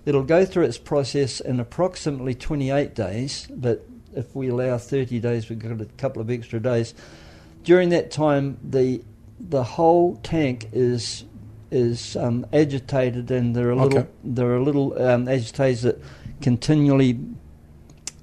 it'll 0.06 0.24
go 0.24 0.46
through 0.46 0.66
its 0.66 0.78
process 0.78 1.40
in 1.40 1.60
approximately 1.60 2.34
28 2.36 2.96
days, 2.96 3.48
but 3.52 3.86
if 4.16 4.36
we 4.36 4.50
allow 4.50 4.78
30 4.78 5.20
days, 5.20 5.50
we've 5.50 5.60
got 5.60 5.80
a 5.80 5.86
couple 5.98 6.22
of 6.22 6.30
extra 6.30 6.60
days. 6.60 6.94
During 7.64 7.90
that 7.90 8.12
time, 8.12 8.58
the 8.64 9.02
the 9.40 9.64
whole 9.64 10.18
tank 10.24 10.70
is 10.72 11.26
is 11.70 12.16
um, 12.16 12.46
agitated, 12.52 13.32
and 13.32 13.56
there 13.56 13.70
are 13.70 13.76
little 13.76 14.00
Okay. 14.00 14.10
there 14.24 14.54
are 14.54 14.60
little 14.60 15.02
um, 15.02 15.28
agitators 15.28 15.84
that 15.84 16.00
continually 16.42 17.20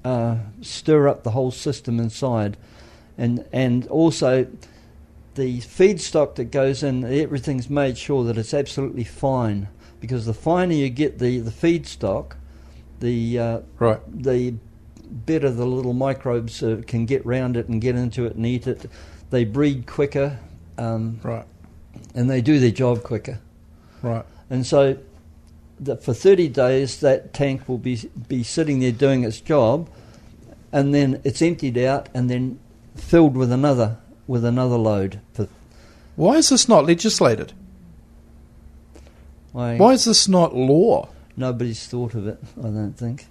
uh, 0.05 0.37
stir 0.61 1.09
up 1.09 1.23
the 1.23 1.31
whole 1.31 1.51
system 1.51 1.99
inside, 2.01 2.57
and 3.17 3.45
and 3.53 3.87
also 3.89 4.47
the 5.35 5.61
feedstock 5.61 6.35
that 6.35 6.47
goes 6.51 6.83
in, 6.83 7.05
everything's 7.05 7.71
made 7.71 7.97
sure 7.97 8.25
that 8.25 8.37
it's 8.37 8.53
absolutely 8.53 9.05
fine 9.05 9.69
because 10.01 10.27
the 10.27 10.35
finer 10.35 10.75
you 10.75 10.91
get 10.91 11.19
the 11.21 11.39
the 11.39 11.51
feedstock, 11.53 12.33
the 13.01 13.39
uh, 13.39 13.61
Right. 13.79 14.01
the 14.13 14.55
better 15.11 15.51
the 15.51 15.65
little 15.65 15.95
microbes 15.95 16.63
uh, 16.63 16.83
can 16.87 17.07
get 17.07 17.25
round 17.25 17.57
it 17.57 17.69
and 17.69 17.81
get 17.81 17.95
into 17.97 18.27
it 18.27 18.35
and 18.35 18.45
eat 18.45 18.67
it. 18.67 18.87
They 19.31 19.45
breed 19.45 19.87
quicker, 19.87 20.39
um, 20.79 21.21
Right. 21.23 21.45
and 22.15 22.31
they 22.31 22.41
do 22.41 22.59
their 22.59 22.71
job 22.71 23.03
quicker. 23.03 23.41
Right. 24.03 24.25
And 24.51 24.65
so, 24.67 24.97
that 25.81 26.03
for 26.03 26.13
30 26.15 26.49
days, 26.49 27.01
that 27.01 27.33
tank 27.33 27.69
will 27.69 27.79
be 27.79 28.09
be 28.29 28.43
sitting 28.43 28.81
there 28.81 28.91
doing 28.93 29.23
its 29.25 29.41
job, 29.41 29.89
and 30.73 30.93
then 30.95 31.21
it's 31.25 31.41
emptied 31.43 31.79
out 31.79 32.09
and 32.15 32.29
then 32.29 32.59
filled 32.97 33.37
with 33.37 33.53
another 33.53 33.99
with 34.27 34.45
another 34.45 34.77
load. 34.77 35.21
Why 36.17 36.35
is 36.37 36.49
this 36.49 36.69
not 36.69 36.85
legislated? 36.87 37.53
why, 39.53 39.77
Why 39.77 39.93
is 39.93 40.05
this 40.05 40.29
not 40.29 40.55
law? 40.55 41.09
nobody's 41.37 41.87
thought 41.87 42.15
of 42.15 42.27
it. 42.27 42.39
I 42.59 42.63
don't 42.69 42.95
think. 42.97 43.27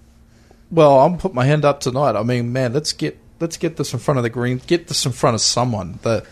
Well, 0.71 0.99
I'm 1.01 1.17
put 1.17 1.33
my 1.33 1.45
hand 1.45 1.65
up 1.65 1.79
tonight. 1.81 2.15
I 2.15 2.23
mean, 2.23 2.53
man, 2.53 2.71
let's 2.73 2.93
get 2.93 3.17
let's 3.39 3.57
get 3.57 3.77
this 3.77 3.93
in 3.93 3.99
front 3.99 4.17
of 4.17 4.23
the 4.23 4.29
Green. 4.29 4.61
Get 4.67 4.87
this 4.87 5.05
in 5.05 5.11
front 5.11 5.35
of 5.35 5.41
someone. 5.41 5.99
The 6.01 6.25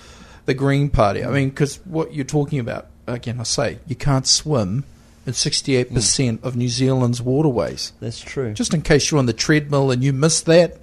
the 0.45 0.53
Green 0.53 0.89
Party. 0.89 1.23
I 1.23 1.29
mean, 1.29 1.49
because 1.49 1.77
what 1.85 2.13
you're 2.13 2.25
talking 2.25 2.59
about 2.59 2.87
again, 3.07 3.39
I 3.39 3.43
say 3.43 3.79
you 3.87 3.95
can't 3.95 4.27
swim 4.27 4.83
in 5.25 5.33
68 5.33 5.93
percent 5.93 6.41
hmm. 6.41 6.47
of 6.47 6.55
New 6.55 6.69
Zealand's 6.69 7.21
waterways. 7.21 7.93
That's 7.99 8.19
true. 8.19 8.53
Just 8.53 8.73
in 8.73 8.81
case 8.81 9.09
you're 9.11 9.19
on 9.19 9.25
the 9.25 9.33
treadmill 9.33 9.91
and 9.91 10.03
you 10.03 10.13
missed 10.13 10.45
that, 10.45 10.77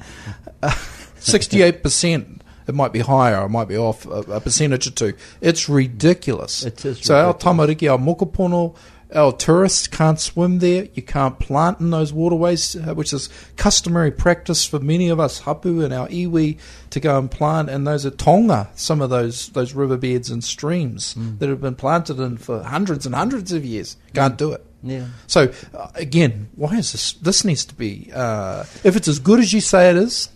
uh, 0.62 0.70
68 1.18 1.82
percent. 1.82 2.38
It 2.64 2.76
might 2.76 2.92
be 2.92 3.00
higher. 3.00 3.44
It 3.44 3.48
might 3.48 3.66
be 3.66 3.76
off 3.76 4.06
a, 4.06 4.20
a 4.20 4.40
percentage 4.40 4.86
or 4.86 4.92
two. 4.92 5.14
It's 5.40 5.68
ridiculous. 5.68 6.64
It 6.64 6.84
is 6.84 7.00
So 7.00 7.16
our 7.16 7.32
ridiculous. 7.32 7.58
tamariki, 7.58 7.90
our 7.90 7.98
mokopuna, 7.98 8.74
our 9.14 9.32
tourists 9.32 9.86
can't 9.88 10.18
swim 10.18 10.58
there. 10.60 10.88
You 10.94 11.02
can't 11.02 11.38
plant 11.38 11.80
in 11.80 11.90
those 11.90 12.12
waterways, 12.12 12.74
uh, 12.76 12.94
which 12.94 13.12
is 13.12 13.28
customary 13.56 14.10
practice 14.10 14.64
for 14.64 14.78
many 14.78 15.08
of 15.08 15.20
us 15.20 15.40
hapu 15.40 15.82
and 15.84 15.92
our 15.92 16.08
iwi 16.08 16.58
to 16.90 17.00
go 17.00 17.18
and 17.18 17.30
plant. 17.30 17.68
And 17.70 17.86
those 17.86 18.06
are 18.06 18.10
taonga, 18.10 18.68
some 18.74 19.00
of 19.02 19.10
those 19.10 19.48
those 19.50 19.74
riverbeds 19.74 20.30
and 20.30 20.42
streams 20.42 21.14
Mm. 21.14 21.38
that 21.40 21.48
have 21.48 21.60
been 21.60 21.74
planted 21.74 22.18
in 22.20 22.36
for 22.38 22.62
hundreds 22.62 23.06
and 23.06 23.14
hundreds 23.14 23.52
of 23.52 23.64
years. 23.64 23.96
Can't 24.14 24.36
do 24.38 24.52
it. 24.52 24.64
yeah. 24.82 25.06
So 25.26 25.52
uh, 25.74 25.88
again, 25.94 26.48
why 26.56 26.76
is 26.78 26.92
this? 26.92 27.12
This 27.14 27.44
needs 27.44 27.64
to 27.66 27.74
be. 27.74 28.10
Uh, 28.14 28.64
if 28.84 28.96
it's 28.96 29.08
as 29.08 29.18
good 29.18 29.40
as 29.40 29.52
you 29.52 29.60
say 29.60 29.90
it 29.90 29.96
is, 29.96 30.28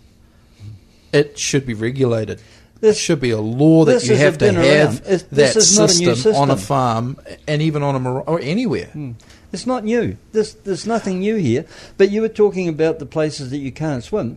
it 1.12 1.38
should 1.38 1.64
be 1.66 1.74
regulated. 1.74 2.40
This- 2.80 2.98
should 2.98 3.20
be 3.20 3.30
a 3.30 3.40
law 3.40 3.84
that 3.84 4.04
you 4.06 4.16
have 4.16 4.38
to 4.38 4.46
around. 4.46 4.56
have 4.56 5.04
that 5.04 5.30
this 5.30 5.78
a 5.78 5.82
new 5.82 6.14
system, 6.14 6.34
on 6.34 6.50
a 6.50 6.56
farm 6.56 7.18
and 7.48 7.62
even 7.62 7.82
on 7.82 8.04
a 8.04 8.12
or 8.20 8.40
anywhere. 8.40 8.86
Hmm. 8.86 9.12
It's 9.52 9.66
not 9.66 9.84
new. 9.84 10.16
This, 10.32 10.52
there's 10.52 10.86
nothing 10.86 11.20
new 11.20 11.36
here. 11.36 11.64
But 11.96 12.10
you 12.10 12.20
were 12.20 12.28
talking 12.28 12.68
about 12.68 12.98
the 12.98 13.06
places 13.06 13.50
that 13.50 13.58
you 13.58 13.72
can't 13.72 14.04
swim. 14.04 14.36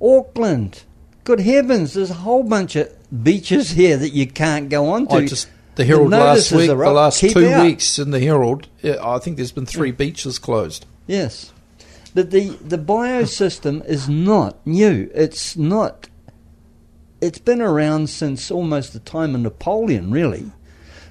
Auckland. 0.00 0.84
Good 1.24 1.40
heavens, 1.40 1.94
there's 1.94 2.10
a 2.10 2.14
whole 2.14 2.42
bunch 2.42 2.76
of 2.76 2.90
beaches 3.22 3.70
here 3.70 3.96
that 3.96 4.10
you 4.10 4.26
can't 4.26 4.68
go 4.68 4.90
on 4.90 5.06
to. 5.08 5.14
I 5.14 5.26
just 5.26 5.48
the 5.74 5.84
Herald 5.84 6.10
last 6.10 6.52
week, 6.52 6.68
the 6.68 6.74
last 6.76 7.20
Keep 7.20 7.32
two 7.32 7.46
out. 7.48 7.64
weeks 7.64 7.98
in 7.98 8.10
the 8.10 8.20
Herald, 8.20 8.68
I 8.84 9.18
think 9.18 9.36
there's 9.38 9.52
been 9.52 9.66
three 9.66 9.90
beaches 9.90 10.38
closed. 10.38 10.86
Yes. 11.06 11.52
But 12.14 12.30
the, 12.30 12.50
the 12.60 12.78
biosystem 12.78 13.84
is 13.86 14.08
not 14.08 14.64
new. 14.66 15.10
It's 15.14 15.56
not. 15.56 16.08
It's 17.24 17.38
been 17.38 17.62
around 17.62 18.10
since 18.10 18.50
almost 18.50 18.92
the 18.92 18.98
time 19.00 19.34
of 19.34 19.40
Napoleon, 19.40 20.10
really. 20.10 20.50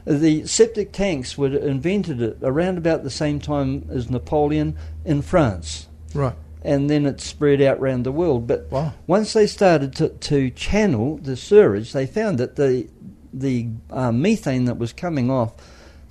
The 0.05 0.45
septic 0.45 0.91
tanks 0.91 1.37
were 1.37 1.55
invented 1.57 2.37
around 2.43 2.77
about 2.77 3.03
the 3.03 3.09
same 3.09 3.39
time 3.39 3.85
as 3.89 4.09
Napoleon 4.11 4.75
in 5.05 5.21
France. 5.21 5.87
Right. 6.13 6.35
and 6.65 6.89
then 6.89 7.05
it 7.05 7.19
spread 7.19 7.61
out 7.61 7.79
around 7.79 8.03
the 8.03 8.11
world. 8.11 8.45
But 8.47 8.67
Wow. 8.71 8.93
once 9.07 9.33
they 9.33 9.47
started 9.47 9.95
to, 9.95 10.09
to 10.09 10.49
channel 10.51 11.17
the 11.17 11.35
sewage, 11.35 11.91
they 11.93 12.05
found 12.05 12.37
that 12.37 12.55
the 12.55 12.87
the 13.33 13.67
uh, 13.89 14.11
methane 14.11 14.65
that 14.65 14.77
was 14.77 14.93
coming 14.93 15.31
off 15.31 15.51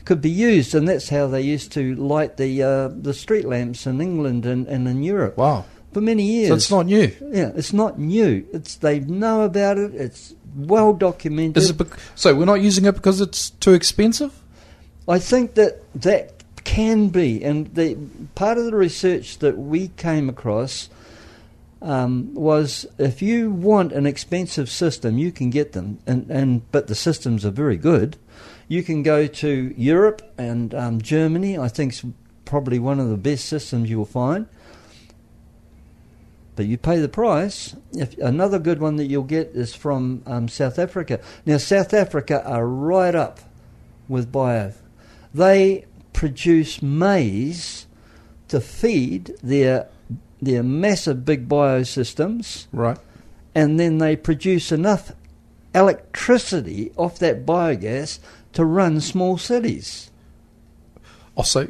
could 0.04 0.20
be 0.20 0.28
used, 0.28 0.74
and 0.74 0.88
that's 0.88 1.08
how 1.10 1.28
they 1.28 1.40
used 1.40 1.70
to 1.72 1.94
light 1.94 2.36
the 2.36 2.60
uh, 2.62 2.88
the 2.88 3.14
street 3.14 3.46
lamps 3.46 3.86
in 3.86 4.00
England 4.00 4.44
and, 4.44 4.66
and 4.66 4.88
in 4.88 5.02
Europe 5.04 5.36
Wow. 5.38 5.64
For 5.92 6.00
many 6.00 6.24
years. 6.24 6.48
So 6.48 6.55
it's 6.55 6.70
not 6.70 6.87
new. 6.87 7.12
yeah, 7.33 7.52
it's 7.55 7.72
not 7.72 7.98
new. 7.98 8.47
It's 8.53 8.76
they 8.76 9.01
know 9.01 9.43
about 9.43 9.78
it. 9.78 9.95
It's 9.95 10.34
well 10.57 10.93
documented. 10.93 11.62
Is 11.62 11.70
it 11.70 11.78
bec- 11.78 11.99
so 12.14 12.34
we're 12.34 12.45
not 12.45 12.61
using 12.61 12.84
it 12.84 12.93
because 12.93 13.20
it's 13.20 13.51
too 13.51 13.72
expensive? 13.72 14.32
I 15.09 15.18
think 15.18 15.55
that 15.55 15.82
that 16.01 16.43
can 16.64 17.09
be, 17.09 17.43
and 17.45 17.74
the 17.74 17.97
part 18.34 18.59
of 18.59 18.64
the 18.64 18.76
research 18.76 19.38
that 19.38 19.59
we 19.59 19.88
came 19.88 20.28
across 20.28 20.88
um, 21.80 22.32
was 22.34 22.86
if 22.99 23.20
you 23.20 23.51
want 23.51 23.93
an 23.93 24.07
expensive 24.07 24.70
system, 24.70 25.18
you 25.18 25.32
can 25.32 25.51
get 25.51 25.72
them, 25.72 25.99
and, 26.07 26.30
and 26.30 26.70
but 26.70 26.86
the 26.86 26.95
systems 26.95 27.45
are 27.45 27.51
very 27.51 27.76
good. 27.76 28.16
You 28.68 28.82
can 28.82 29.03
go 29.03 29.26
to 29.26 29.74
Europe 29.76 30.22
and 30.38 30.74
um, 30.74 31.03
Germany. 31.03 31.59
I 31.59 31.68
think 31.68 31.93
is 31.93 32.05
probably 32.45 32.78
one 32.78 33.01
of 33.01 33.09
the 33.09 33.16
best 33.16 33.47
systems 33.47 33.90
you 33.90 33.99
will 33.99 34.05
find. 34.05 34.47
But 36.57 36.66
you 36.66 36.76
pay 36.76 36.98
the 36.98 37.09
price. 37.09 37.74
If 37.92 38.16
another 38.18 38.59
good 38.59 38.80
one 38.80 38.96
that 38.96 39.07
you'll 39.07 39.22
get 39.22 39.48
is 39.55 39.74
from 39.74 40.22
um, 40.26 40.48
South 40.48 40.78
Africa. 40.78 41.20
Now, 41.46 41.57
South 41.59 41.94
Africa 41.94 42.44
are 42.46 42.66
right 42.66 43.14
up 43.14 43.40
with 44.09 44.30
bio. 44.30 44.72
They 45.32 45.86
produce 46.12 46.82
maize 46.82 47.86
to 48.48 48.61
feed 48.61 49.34
their 49.42 49.88
their 50.42 50.62
massive 50.64 51.24
big 51.24 51.48
biosystems, 51.48 52.66
Right. 52.72 52.98
and 53.55 53.78
then 53.78 53.98
they 53.98 54.16
produce 54.16 54.72
enough 54.72 55.12
electricity 55.72 56.90
off 56.96 57.18
that 57.20 57.46
biogas 57.46 58.18
to 58.53 58.64
run 58.64 59.00
small 59.00 59.38
cities. 59.38 60.11
Also, 61.36 61.68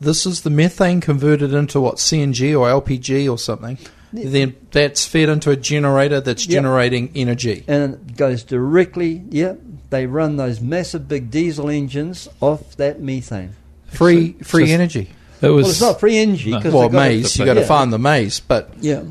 this 0.00 0.26
is 0.26 0.42
the 0.42 0.50
methane 0.50 1.00
converted 1.00 1.52
into 1.54 1.80
what 1.80 1.96
CNG 1.96 2.54
or 2.56 2.68
LPG 2.68 3.28
or 3.28 3.38
something. 3.38 3.78
Yeah. 4.12 4.28
Then 4.30 4.56
that's 4.72 5.06
fed 5.06 5.28
into 5.28 5.50
a 5.50 5.56
generator 5.56 6.20
that's 6.20 6.46
Yep. 6.46 6.52
generating 6.52 7.10
energy. 7.14 7.64
and 7.68 7.94
it 7.94 8.16
goes 8.16 8.42
directly. 8.42 9.22
Yeah, 9.30 9.54
they 9.90 10.06
run 10.06 10.36
those 10.36 10.60
massive 10.60 11.06
big 11.08 11.30
diesel 11.30 11.68
engines 11.70 12.28
off 12.40 12.76
that 12.76 13.00
methane. 13.00 13.50
Free 13.86 14.34
So- 14.40 14.44
free 14.44 14.66
so- 14.66 14.72
energy. 14.74 15.10
It 15.42 15.48
was. 15.48 15.62
Well, 15.62 15.70
it's 15.70 15.80
not 15.80 16.00
free 16.00 16.18
energy 16.18 16.50
No. 16.50 16.58
because 16.58 16.72
Well, 16.74 16.82
they've 16.82 16.92
got 16.92 17.04
to- 17.04 17.08
maize. 17.10 17.38
You 17.38 17.44
got 17.46 17.54
to 17.54 17.60
yeah. 17.60 17.66
farm 17.66 17.90
the 17.90 17.98
maize, 17.98 18.40
but 18.40 18.70
Yeah, 18.80 19.02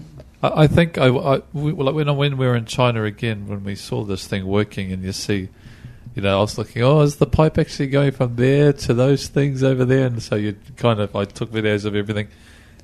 I 0.44 0.64
I 0.64 0.68
think 0.68 0.98
I, 0.98 1.08
I 1.08 1.42
we, 1.54 1.72
well, 1.74 1.92
when 1.94 2.16
when 2.16 2.38
we 2.38 2.46
were 2.46 2.56
in 2.56 2.66
China 2.66 3.04
again, 3.04 3.46
when 3.48 3.64
we 3.64 3.76
saw 3.76 4.04
this 4.04 4.28
thing 4.28 4.46
working, 4.46 4.92
and 4.92 5.04
you 5.04 5.12
see, 5.12 5.50
you 6.16 6.22
know, 6.22 6.38
I 6.38 6.42
was 6.42 6.58
looking, 6.58 6.84
oh, 6.84 7.02
is 7.02 7.16
the 7.16 7.26
pipe 7.26 7.58
actually 7.58 7.88
going 7.88 8.12
from 8.12 8.36
there 8.36 8.74
to 8.74 8.94
those 8.94 9.28
things 9.28 9.64
over 9.64 9.86
there? 9.86 10.06
And 10.08 10.22
so 10.22 10.36
you 10.36 10.56
kind 10.78 11.00
of, 11.00 11.16
I 11.16 11.26
took 11.26 11.52
videos 11.52 11.84
of 11.86 11.96
everything, 11.96 12.28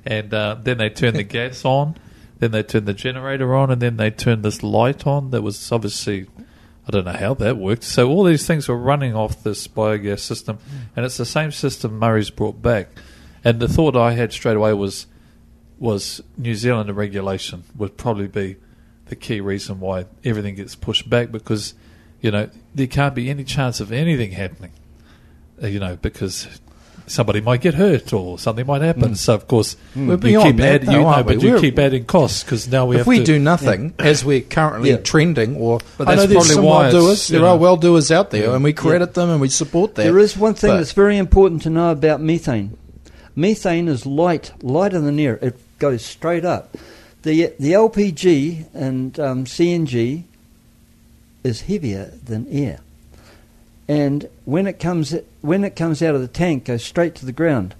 and 0.04 0.34
uh, 0.34 0.56
then 0.62 0.78
they 0.78 0.88
turned 0.90 1.16
the 1.16 1.22
gas 1.38 1.64
on, 1.64 1.94
then 2.38 2.50
they 2.50 2.62
turned 2.62 2.86
the 2.86 2.94
generator 2.94 3.54
on, 3.54 3.70
and 3.70 3.80
then 3.80 3.96
they 3.96 4.10
turned 4.10 4.44
this 4.44 4.62
light 4.62 5.06
on. 5.06 5.30
That 5.30 5.42
was 5.42 5.72
obviously, 5.72 6.26
I 6.86 6.90
don't 6.90 7.04
know 7.04 7.12
how 7.12 7.34
that 7.34 7.56
worked. 7.56 7.84
So 7.84 8.08
all 8.08 8.24
these 8.24 8.46
things 8.46 8.68
were 8.68 8.76
running 8.76 9.14
off 9.14 9.42
this 9.42 9.66
biogas 9.66 10.20
system, 10.20 10.58
and 10.94 11.04
it's 11.04 11.16
the 11.16 11.24
same 11.24 11.52
system 11.52 11.98
Murray's 11.98 12.30
brought 12.30 12.60
back. 12.60 12.88
And 13.44 13.60
the 13.60 13.68
thought 13.68 13.96
I 13.96 14.12
had 14.12 14.32
straight 14.32 14.56
away 14.56 14.72
was 14.72 15.06
was 15.78 16.22
New 16.36 16.54
Zealand 16.54 16.94
regulation 16.96 17.64
would 17.76 17.96
probably 17.96 18.28
be 18.28 18.56
the 19.06 19.16
key 19.16 19.40
reason 19.40 19.80
why 19.80 20.06
everything 20.24 20.54
gets 20.54 20.74
pushed 20.74 21.08
back 21.08 21.30
because 21.30 21.74
you 22.20 22.30
know 22.30 22.48
there 22.74 22.86
can't 22.86 23.14
be 23.14 23.30
any 23.30 23.44
chance 23.44 23.80
of 23.80 23.92
anything 23.92 24.32
happening 24.32 24.72
uh, 25.62 25.66
you 25.66 25.78
know 25.78 25.96
because 25.96 26.48
somebody 27.06 27.40
might 27.40 27.60
get 27.60 27.74
hurt 27.74 28.12
or 28.12 28.38
something 28.38 28.66
might 28.66 28.82
happen 28.82 29.12
Mm. 29.12 29.16
so 29.16 29.34
of 29.34 29.46
course 29.46 29.76
we're 29.94 30.16
you 30.26 30.42
keep 30.42 30.56
that, 30.56 30.74
adding 30.82 30.86
though, 30.86 30.92
you 30.92 30.98
know, 31.00 31.06
aren't 31.06 31.26
we? 31.26 31.34
but 31.34 31.42
you 31.42 31.50
We're- 31.50 31.60
keep 31.60 31.78
adding 31.78 32.04
costs 32.04 32.42
because 32.42 32.66
now 32.68 32.86
we 32.86 32.96
have. 32.96 33.00
if 33.02 33.06
have 33.06 33.08
we 33.08 33.18
to, 33.18 33.24
do 33.24 33.38
nothing, 33.38 33.94
as 33.98 34.24
we're 34.24 34.40
currently 34.40 34.90
Yeah. 34.90 34.96
trending, 34.98 35.56
or 35.56 35.80
But 35.98 36.08
I 36.08 36.14
know 36.16 36.26
there's 36.26 36.32
probably 36.32 36.54
some 36.54 36.64
well-doers. 36.64 37.28
there 37.28 37.40
know- 37.40 37.46
are 37.46 37.56
well 37.56 37.76
doers 37.76 38.10
out 38.10 38.30
there, 38.30 38.44
Yeah. 38.46 38.54
and 38.54 38.64
we 38.64 38.72
credit 38.72 39.14
them 39.14 39.30
and 39.30 39.40
we 39.40 39.48
support 39.48 39.94
that. 39.94 40.02
there 40.02 40.18
is 40.18 40.36
one 40.36 40.54
thing 40.54 40.70
But- 40.70 40.78
that's 40.78 40.92
very 40.92 41.16
important 41.16 41.62
to 41.62 41.70
know 41.70 41.90
about 41.90 42.20
methane. 42.20 42.72
Methane 43.36 43.86
is 43.88 44.06
light, 44.06 44.52
lighter 44.62 44.98
than 45.00 45.20
air. 45.20 45.38
It 45.42 45.56
goes 45.78 46.02
straight 46.04 46.44
up. 46.44 46.74
The 47.22 47.52
the 47.60 47.72
LPG 47.74 48.64
and 48.74 49.18
um, 49.20 49.44
CNG 49.46 50.22
is 51.44 51.62
heavier 51.62 52.12
than 52.24 52.46
air, 52.50 52.78
and 53.88 54.28
when 54.44 54.66
it 54.66 54.80
comes 54.80 55.14
when 55.42 55.64
it 55.64 55.76
comes 55.76 56.02
out 56.02 56.14
of 56.14 56.20
the 56.20 56.28
tank, 56.28 56.64
goes 56.64 56.82
straight 56.82 57.14
to 57.16 57.26
the 57.26 57.32
ground. 57.32 57.74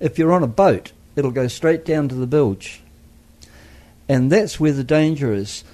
If 0.00 0.18
you're 0.18 0.32
on 0.32 0.44
a 0.44 0.48
boat, 0.48 0.92
it'll 1.16 1.32
go 1.32 1.48
straight 1.48 1.84
down 1.84 2.08
to 2.08 2.14
the 2.14 2.26
bilge, 2.26 2.80
and 4.08 4.30
that's 4.30 4.60
where 4.60 4.72
the 4.72 4.84
danger 4.84 5.32
is. 5.32 5.64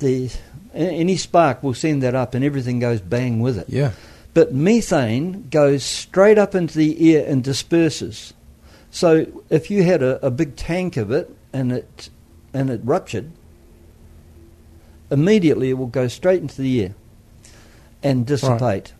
The 0.00 0.30
any 0.74 1.16
spark 1.16 1.62
will 1.62 1.74
send 1.74 2.02
that 2.02 2.14
up, 2.14 2.34
and 2.34 2.44
everything 2.44 2.80
goes 2.80 3.00
bang 3.00 3.40
with 3.40 3.56
it. 3.56 3.68
yeah, 3.68 3.92
But 4.34 4.52
methane 4.52 5.48
goes 5.48 5.82
straight 5.84 6.36
up 6.36 6.54
into 6.54 6.76
the 6.76 7.16
air 7.16 7.26
and 7.26 7.42
disperses. 7.42 8.34
So 8.90 9.26
if 9.50 9.70
you 9.70 9.84
had 9.84 10.02
a, 10.02 10.24
a 10.24 10.30
big 10.30 10.56
tank 10.56 10.96
of 10.96 11.10
it 11.10 11.34
and 11.52 11.72
it 11.72 12.10
and 12.52 12.68
it 12.68 12.80
ruptured, 12.84 13.30
immediately 15.10 15.70
it 15.70 15.74
will 15.74 15.86
go 15.86 16.08
straight 16.08 16.42
into 16.42 16.60
the 16.60 16.82
air 16.84 16.94
and 18.04 18.24
dissipate. 18.26 18.92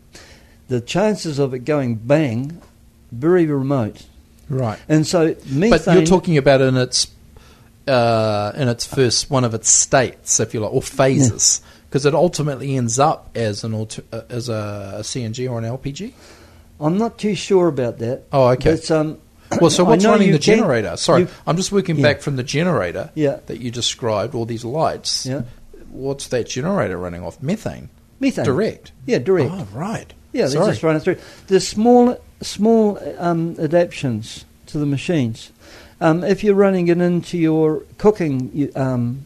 The 0.68 0.80
chances 0.80 1.38
of 1.38 1.52
it 1.55 1.61
going 1.61 1.96
bang 1.96 2.61
very 3.12 3.46
remote. 3.46 4.05
right. 4.48 4.78
And 4.88 5.07
so 5.07 5.36
methane. 5.46 5.70
But 5.70 5.86
you're 5.94 6.07
talking 6.07 6.36
about 6.38 6.61
in 6.62 6.76
its 6.76 7.07
uh, 7.86 8.52
in 8.57 8.68
its 8.68 8.86
first 8.86 9.30
one 9.30 9.44
of 9.44 9.55
its 9.55 9.68
states, 9.68 10.40
if 10.40 10.55
you 10.55 10.61
like, 10.61 10.72
or 10.72 10.80
phases, 10.82 11.61
because 11.88 12.07
it 12.07 12.14
ultimately 12.14 12.76
ends 12.76 12.98
up 12.98 13.30
as 13.34 13.62
an 13.62 13.74
alter, 13.74 14.02
uh, 14.12 14.22
as 14.30 14.48
a 14.48 14.96
CNG 15.00 15.48
or 15.50 15.59
an 15.59 15.64
LPG. 15.64 16.12
I'm 16.80 16.96
not 16.98 17.18
too 17.18 17.34
sure 17.34 17.68
about 17.68 17.98
that. 17.98 18.22
Oh, 18.32 18.48
okay. 18.48 18.72
But, 18.76 18.90
um, 18.90 19.18
Well, 19.61 19.70
so 19.70 19.84
what's 19.84 20.05
running 20.05 20.32
the 20.32 20.38
can- 20.38 20.57
generator? 20.57 20.96
Sorry, 20.96 21.28
I'm 21.46 21.57
just 21.57 21.70
working 21.70 21.96
Yeah. 21.96 22.02
back 22.02 22.22
from 22.22 22.36
the 22.36 22.42
generator 22.42 23.11
Yeah. 23.14 23.40
that 23.46 23.61
you 23.61 23.70
described. 23.70 24.34
All 24.34 24.46
these 24.46 24.64
lights. 24.64 25.26
Yeah. 25.26 25.42
What's 25.90 26.26
that 26.28 26.48
generator 26.48 26.96
running 26.96 27.22
off? 27.22 27.40
Methane. 27.42 27.90
Methane. 28.21 28.45
Direct. 28.45 28.93
Yeah, 29.07 29.19
direct. 29.19 29.51
Oh, 29.53 29.67
right. 29.73 30.12
Yeah, 30.33 30.47
they 30.47 30.53
Sorry. 30.53 30.71
just 30.73 30.83
run 30.83 30.97
it 30.97 31.01
through. 31.01 31.17
There's 31.47 31.67
small, 31.67 32.19
small 32.41 32.99
um, 33.19 33.57
adaptations 33.59 34.45
to 34.67 34.79
the 34.79 34.87
machines. 34.87 35.51
Um, 36.01 36.25
if 36.25 36.43
you're 36.43 36.55
running 36.57 36.89
it 36.89 36.99
into 37.01 37.39
your 37.39 37.83
cooking, 37.99 38.51
you, 38.53 38.73
um, 38.75 39.25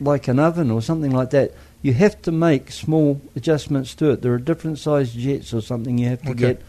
like 0.00 0.28
an 0.28 0.38
oven 0.38 0.70
or 0.70 0.82
something 0.82 1.10
like 1.12 1.30
that, 1.30 1.52
you 1.82 1.92
have 1.94 2.20
to 2.22 2.32
make 2.32 2.70
small 2.72 3.20
adjustments 3.36 3.94
to 3.96 4.10
it. 4.10 4.22
There 4.22 4.34
are 4.34 4.38
different 4.38 4.78
sized 4.78 5.16
jets 5.18 5.54
or 5.54 5.60
something 5.62 5.96
you 5.98 6.08
have 6.08 6.22
to 6.22 6.30
Okay. 6.30 6.38
get, 6.40 6.62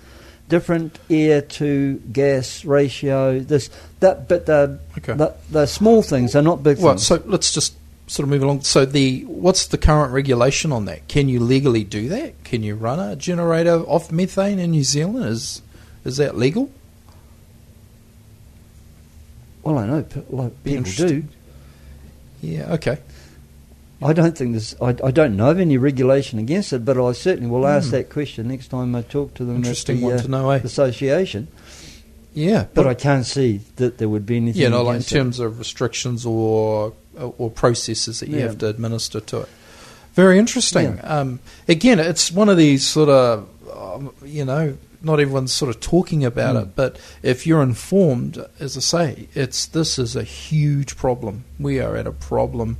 different 0.47 0.99
air 1.09 1.41
to 1.41 1.95
gas 2.11 2.63
ratio. 2.65 3.39
This, 3.39 3.69
that, 4.01 4.27
but 4.29 4.45
the, 4.45 4.79
Okay. 4.97 5.13
the, 5.13 5.33
the 5.49 5.65
small 5.65 6.01
things 6.01 6.35
are 6.35 6.41
not 6.41 6.61
big 6.61 6.77
Well, 6.77 6.93
things. 6.93 7.07
so 7.07 7.21
let's 7.25 7.53
just 7.53 7.73
sort 8.11 8.25
of 8.25 8.29
move 8.29 8.43
along. 8.43 8.61
So 8.61 8.85
the 8.85 9.23
what's 9.25 9.65
the 9.67 9.77
current 9.77 10.11
regulation 10.11 10.71
on 10.73 10.83
that? 10.85 11.07
Can 11.07 11.29
you 11.29 11.39
legally 11.39 11.83
do 11.83 12.09
that? 12.09 12.43
Can 12.43 12.61
you 12.63 12.75
run 12.75 12.99
a 12.99 13.15
generator 13.15 13.77
off 13.87 14.11
methane 14.11 14.59
in 14.59 14.71
New 14.71 14.83
Zealand? 14.83 15.25
Is 15.25 15.61
is 16.03 16.17
that 16.17 16.35
legal? 16.37 16.69
well, 19.63 19.77
I 19.77 19.85
know 19.87 20.05
like 20.29 20.63
people 20.63 20.91
do. 20.91 21.23
Yeah. 22.41 22.73
Okay. 22.73 22.97
I 24.03 24.13
don't 24.13 24.35
think 24.35 24.53
there's. 24.53 24.75
I, 24.81 24.95
I 25.03 25.11
don't 25.11 25.37
know 25.37 25.51
of 25.51 25.59
any 25.59 25.77
regulation 25.77 26.39
against 26.39 26.73
it, 26.73 26.83
but 26.83 26.97
I 26.97 27.11
certainly 27.11 27.49
will 27.49 27.67
ask 27.67 27.85
Hmm. 27.89 27.91
that 27.91 28.09
question 28.09 28.47
next 28.47 28.69
time 28.69 28.95
I 28.95 29.03
talk 29.03 29.35
to 29.35 29.45
them 29.45 29.57
Interesting 29.57 29.97
at 29.97 29.99
the 29.99 30.05
one 30.07 30.13
uh, 30.15 30.21
to 30.23 30.27
know. 30.27 30.49
Eh? 30.49 30.57
association. 30.63 31.47
Yeah, 32.33 32.65
But 32.73 32.87
I 32.87 32.93
can't 32.93 33.25
see 33.25 33.59
that 33.75 33.97
there 33.97 34.07
would 34.07 34.25
be 34.25 34.37
anything. 34.37 34.61
you 34.61 34.69
know, 34.69 34.83
like 34.83 34.91
in 34.91 34.95
against 34.95 35.11
it. 35.11 35.15
terms 35.15 35.39
of 35.39 35.59
restrictions 35.59 36.25
or 36.25 36.93
or 37.19 37.49
processes 37.49 38.19
that 38.19 38.29
you 38.29 38.37
Yeah. 38.37 38.43
have 38.43 38.57
to 38.59 38.67
administer 38.67 39.19
to 39.19 39.41
it. 39.41 39.49
Very 40.15 40.37
interesting. 40.39 40.99
Um, 41.03 41.39
again, 41.67 41.99
it's 41.99 42.31
one 42.31 42.49
of 42.49 42.57
these 42.57 42.85
sort 42.85 43.09
of, 43.09 43.47
um, 43.73 44.11
you 44.25 44.43
know, 44.43 44.77
not 45.01 45.19
everyone's 45.19 45.51
sort 45.53 45.73
of 45.73 45.79
talking 45.81 46.23
about 46.25 46.55
Mm. 46.55 46.61
it, 46.63 46.75
but 46.75 46.97
if 47.23 47.47
you're 47.47 47.63
informed, 47.63 48.43
as 48.59 48.77
I 48.77 48.81
say, 48.81 49.27
it's 49.33 49.65
this 49.65 49.97
is 49.97 50.15
a 50.15 50.23
huge 50.23 50.95
problem. 50.97 51.43
We 51.59 51.79
are 51.79 51.95
at 51.95 52.05
a 52.07 52.11
problem 52.11 52.77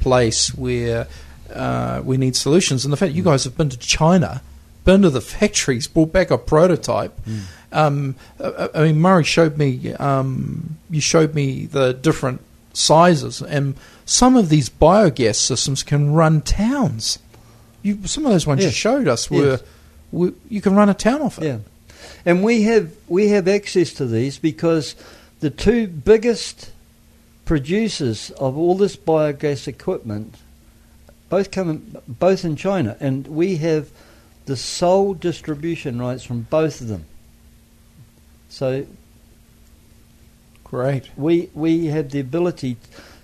place 0.00 0.54
where 0.54 1.06
uh, 1.52 2.00
we 2.04 2.16
need 2.16 2.34
solutions. 2.36 2.84
And 2.84 2.92
the 2.92 2.96
fact 2.96 3.12
you 3.12 3.22
guys 3.22 3.44
have 3.44 3.56
been 3.58 3.68
to 3.68 3.76
China, 3.78 4.40
been 4.84 5.02
to 5.02 5.10
the 5.10 5.20
factories, 5.20 5.86
brought 5.86 6.12
back 6.12 6.30
a 6.30 6.38
prototype. 6.38 7.12
Um, 7.72 8.14
I, 8.42 8.68
I 8.74 8.82
mean, 8.84 8.98
Murray 9.00 9.24
showed 9.24 9.58
me. 9.58 9.92
Um, 9.94 10.78
you 10.90 11.00
showed 11.02 11.34
me 11.34 11.66
the 11.66 11.92
different 11.92 12.40
sizes, 12.72 13.42
and 13.42 13.74
some 14.04 14.36
of 14.36 14.48
these 14.48 14.68
biogas 14.68 15.36
systems 15.36 15.82
can 15.82 16.12
run 16.12 16.40
towns. 16.40 17.18
You, 17.82 18.06
some 18.06 18.24
of 18.26 18.32
those 18.32 18.46
ones 18.46 18.64
you 18.64 18.70
showed 18.70 19.08
us 19.08 19.30
were, 19.30 19.50
Yes. 19.52 19.62
were 20.12 20.32
you 20.48 20.60
can 20.60 20.74
run 20.74 20.88
a 20.88 20.94
town 20.94 21.22
off 21.22 21.38
it. 21.38 21.44
Yeah, 21.44 21.58
and 22.24 22.42
we 22.42 22.62
have 22.62 22.92
we 23.08 23.28
have 23.28 23.48
access 23.48 23.92
to 23.94 24.06
these 24.06 24.38
because 24.38 24.94
the 25.40 25.50
two 25.50 25.86
biggest 25.86 26.70
producers 27.44 28.30
of 28.32 28.56
all 28.56 28.76
this 28.76 28.96
biogas 28.96 29.66
equipment 29.66 30.36
both 31.28 31.50
come 31.50 31.70
in, 31.70 31.96
both 32.06 32.44
in 32.44 32.56
China, 32.56 32.96
and 33.00 33.26
we 33.26 33.56
have 33.56 33.90
the 34.46 34.56
sole 34.56 35.14
distribution 35.14 36.00
rights 36.00 36.22
from 36.24 36.42
both 36.42 36.80
of 36.80 36.88
them. 36.88 37.06
So 38.48 38.86
Great. 40.72 41.10
we 41.18 41.50
we 41.52 41.88
have 41.88 42.12
the 42.12 42.18
ability 42.20 42.78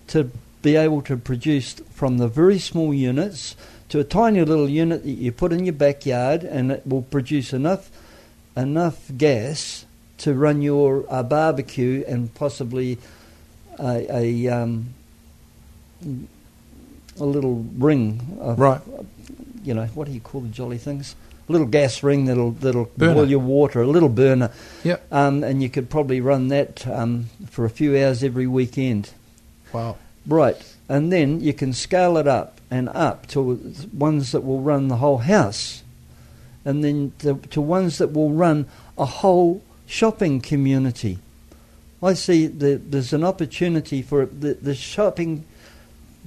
to 0.09 0.31
be 0.61 0.77
able 0.77 1.01
to 1.01 1.17
produce 1.17 1.73
from 1.95 2.19
the 2.19 2.29
very 2.29 2.59
small 2.59 2.93
units 2.93 3.57
to 3.89 3.99
a 3.99 4.05
tiny 4.05 4.45
little 4.45 4.69
unit 4.69 5.03
that 5.03 5.11
you 5.11 5.33
put 5.33 5.51
in 5.51 5.65
your 5.65 5.73
backyard, 5.73 6.45
and 6.45 6.71
it 6.71 6.87
will 6.87 7.01
produce 7.01 7.55
enough 7.55 7.91
enough 8.55 9.11
gas 9.17 9.87
to 10.19 10.35
run 10.35 10.61
your 10.61 11.07
uh, 11.09 11.23
barbecue 11.23 12.05
and 12.07 12.35
possibly 12.35 12.99
a 13.79 14.07
a, 14.15 14.49
um, 14.49 14.93
a 16.05 17.25
little 17.25 17.65
ring 17.79 18.37
of 18.41 18.59
Right. 18.59 18.83
you 19.65 19.73
know, 19.73 19.87
what 19.95 20.07
do 20.07 20.13
you 20.13 20.21
call 20.21 20.43
the 20.43 20.49
jolly 20.49 20.77
things? 20.77 21.17
Little 21.49 21.67
gas 21.67 22.03
ring 22.03 22.27
that'll 22.27 22.53
that'll 22.53 22.91
Burner. 22.97 23.15
boil 23.15 23.31
your 23.31 23.39
water, 23.41 23.83
a 23.83 23.87
little 23.87 24.09
burner. 24.09 24.51
Yep. 24.85 25.07
Um, 25.11 25.43
and 25.43 25.63
you 25.63 25.71
could 25.71 25.89
probably 25.89 26.21
run 26.21 26.49
that 26.49 26.87
um, 26.87 27.31
for 27.49 27.65
a 27.65 27.71
few 27.71 27.97
hours 27.97 28.23
every 28.23 28.47
weekend. 28.47 29.11
Wow. 29.73 29.97
Right. 30.27 30.57
And 30.89 31.13
then 31.13 31.41
you 31.41 31.53
can 31.53 31.73
scale 31.73 32.17
it 32.19 32.27
up 32.27 32.61
and 32.71 32.89
up 32.91 33.27
to 33.29 33.41
ones 33.93 34.33
that 34.33 34.43
will 34.45 34.61
run 34.61 34.89
the 34.89 34.97
whole 34.97 35.19
house. 35.19 35.83
And 36.65 36.85
then 36.85 37.13
to, 37.21 37.37
to 37.51 37.61
ones 37.61 37.99
that 37.99 38.13
will 38.13 38.31
run 38.31 38.67
a 38.99 39.07
whole 39.07 39.63
shopping 39.87 40.41
community. 40.41 41.19
I 42.03 42.15
see 42.15 42.47
that 42.47 42.91
there's 42.91 43.13
an 43.13 43.25
opportunity 43.25 44.03
for 44.03 44.27
the, 44.27 44.55
the 44.55 44.75
shopping, 44.75 45.45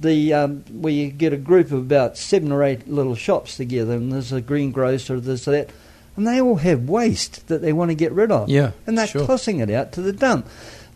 the 0.02 0.34
um, 0.34 0.64
where 0.70 0.92
you 0.92 1.10
get 1.10 1.32
a 1.32 1.36
group 1.36 1.66
of 1.72 1.78
about 1.78 2.16
seven 2.18 2.52
or 2.52 2.62
eight 2.62 2.86
little 2.88 3.14
shops 3.14 3.56
together, 3.56 3.94
and 3.94 4.12
there's 4.12 4.32
a 4.32 4.40
greengrocer, 4.40 5.18
there's 5.20 5.44
that, 5.46 5.70
and 6.16 6.26
they 6.26 6.40
all 6.40 6.56
have 6.56 6.88
waste 6.88 7.46
that 7.48 7.62
they 7.62 7.72
want 7.72 7.90
to 7.90 7.94
get 7.94 8.12
rid 8.12 8.30
of 8.30 8.48
Yeah. 8.48 8.72
and 8.86 8.98
they're 8.98 9.06
sure. 9.06 9.26
tossing 9.26 9.60
it 9.60 9.70
out 9.70 9.92
to 9.92 10.02
the 10.02 10.12
dump. 10.12 10.46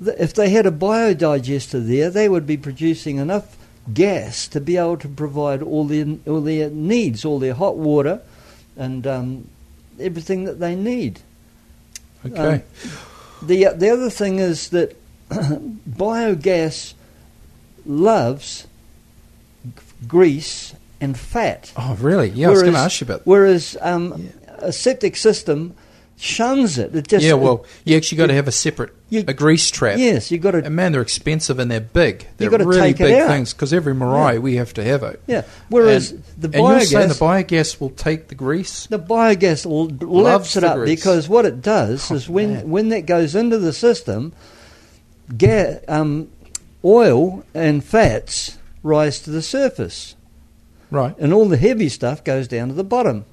If 0.00 0.34
they 0.34 0.50
had 0.50 0.66
a 0.66 0.70
biodigester 0.70 1.84
there, 1.86 2.11
they 2.11 2.28
would 2.28 2.46
be 2.46 2.59
producing 2.59 3.16
enough 3.16 3.57
gas 3.94 4.46
to 4.48 4.61
be 4.61 4.76
able 4.76 4.98
to 4.98 5.09
provide 5.09 5.62
all 5.62 5.84
their 5.84 6.07
all 6.26 6.40
their 6.42 6.68
needs, 6.70 7.24
all 7.24 7.38
their 7.38 7.54
hot 7.54 7.76
water, 7.76 8.20
and 8.76 9.07
um, 9.07 9.48
everything 9.98 10.44
that 10.44 10.59
they 10.61 10.74
need. 10.74 11.20
Okay. 12.26 12.62
The 13.42 13.68
the 13.74 13.88
other 13.90 14.11
thing 14.11 14.38
is 14.38 14.68
that 14.70 14.96
biogas 15.30 16.94
loves 17.84 18.66
grease 20.07 20.74
and 21.01 21.18
fat. 21.18 21.72
oh, 21.76 21.97
really? 22.01 22.30
Yeah, 22.30 22.49
I 22.49 22.51
was 22.51 22.62
going 22.62 22.72
to 22.72 22.78
Whereas- 22.78 22.92
ask 22.92 23.01
you 23.01 23.05
about. 23.07 23.20
Whereas 23.24 23.76
um, 23.80 24.30
a 24.59 24.72
septic 24.72 25.16
system 25.16 25.74
shuns 26.18 26.78
it. 26.78 26.97
It 26.97 27.07
just 27.09 27.22
yeah, 27.26 27.34
well, 27.34 27.66
you 27.84 27.94
actually 27.94 28.16
got 28.16 28.28
to 28.28 28.32
have 28.34 28.49
a 28.49 28.53
separate 28.53 28.94
You- 29.11 29.24
a 29.28 29.34
grease 29.34 29.70
trap. 29.70 29.99
yes, 29.99 30.30
you 30.30 30.38
got 30.38 30.53
to 30.53 30.64
And 30.64 30.74
man, 30.74 30.92
they're 30.92 31.03
expensive 31.03 31.59
and 31.59 31.70
they're 31.70 31.80
big. 31.80 32.26
They're 32.38 32.49
gotta 32.49 32.64
really 32.64 32.80
take 32.94 33.01
it 33.01 33.05
big 33.05 33.14
out. 33.20 33.28
things 33.28 33.53
because 33.53 33.74
every 33.74 33.94
marae 33.94 34.32
Yeah. 34.34 34.38
we 34.38 34.57
have 34.57 34.72
to 34.74 34.82
have 34.84 35.03
it. 35.03 35.20
yeah. 35.26 35.42
Whereas 35.68 36.12
and, 36.12 36.22
the 36.38 36.47
and 36.59 36.66
you're 36.68 36.80
saying 36.80 37.09
the 37.09 37.14
biogas, 37.14 37.47
biogas 37.49 37.80
will 37.80 37.90
take 37.90 38.28
the 38.28 38.34
grease? 38.34 38.86
the 38.86 38.99
biogas 38.99 39.66
l- 39.66 39.88
Loves 40.09 40.24
laps 40.24 40.57
it 40.57 40.64
up 40.64 40.76
grease. 40.76 40.99
because 40.99 41.28
what 41.28 41.44
it 41.44 41.61
does 41.61 42.11
Oh, 42.11 42.14
is 42.14 42.26
when 42.30 42.55
man. 42.55 42.70
when 42.70 42.88
that 42.88 43.05
goes 43.05 43.34
into 43.34 43.59
the 43.59 43.74
system, 43.74 44.32
ga- 45.36 45.80
um, 45.88 46.28
oil 46.82 47.44
and 47.55 47.84
fats 47.84 48.55
rise 48.87 49.18
to 49.20 49.30
the 49.30 49.43
surface. 49.43 50.14
Right. 50.89 51.18
and 51.18 51.32
all 51.34 51.49
the 51.49 51.57
heavy 51.57 51.89
stuff 51.89 52.22
goes 52.22 52.47
down 52.47 52.68
to 52.68 52.74
the 52.74 52.84
bottom. 52.84 53.24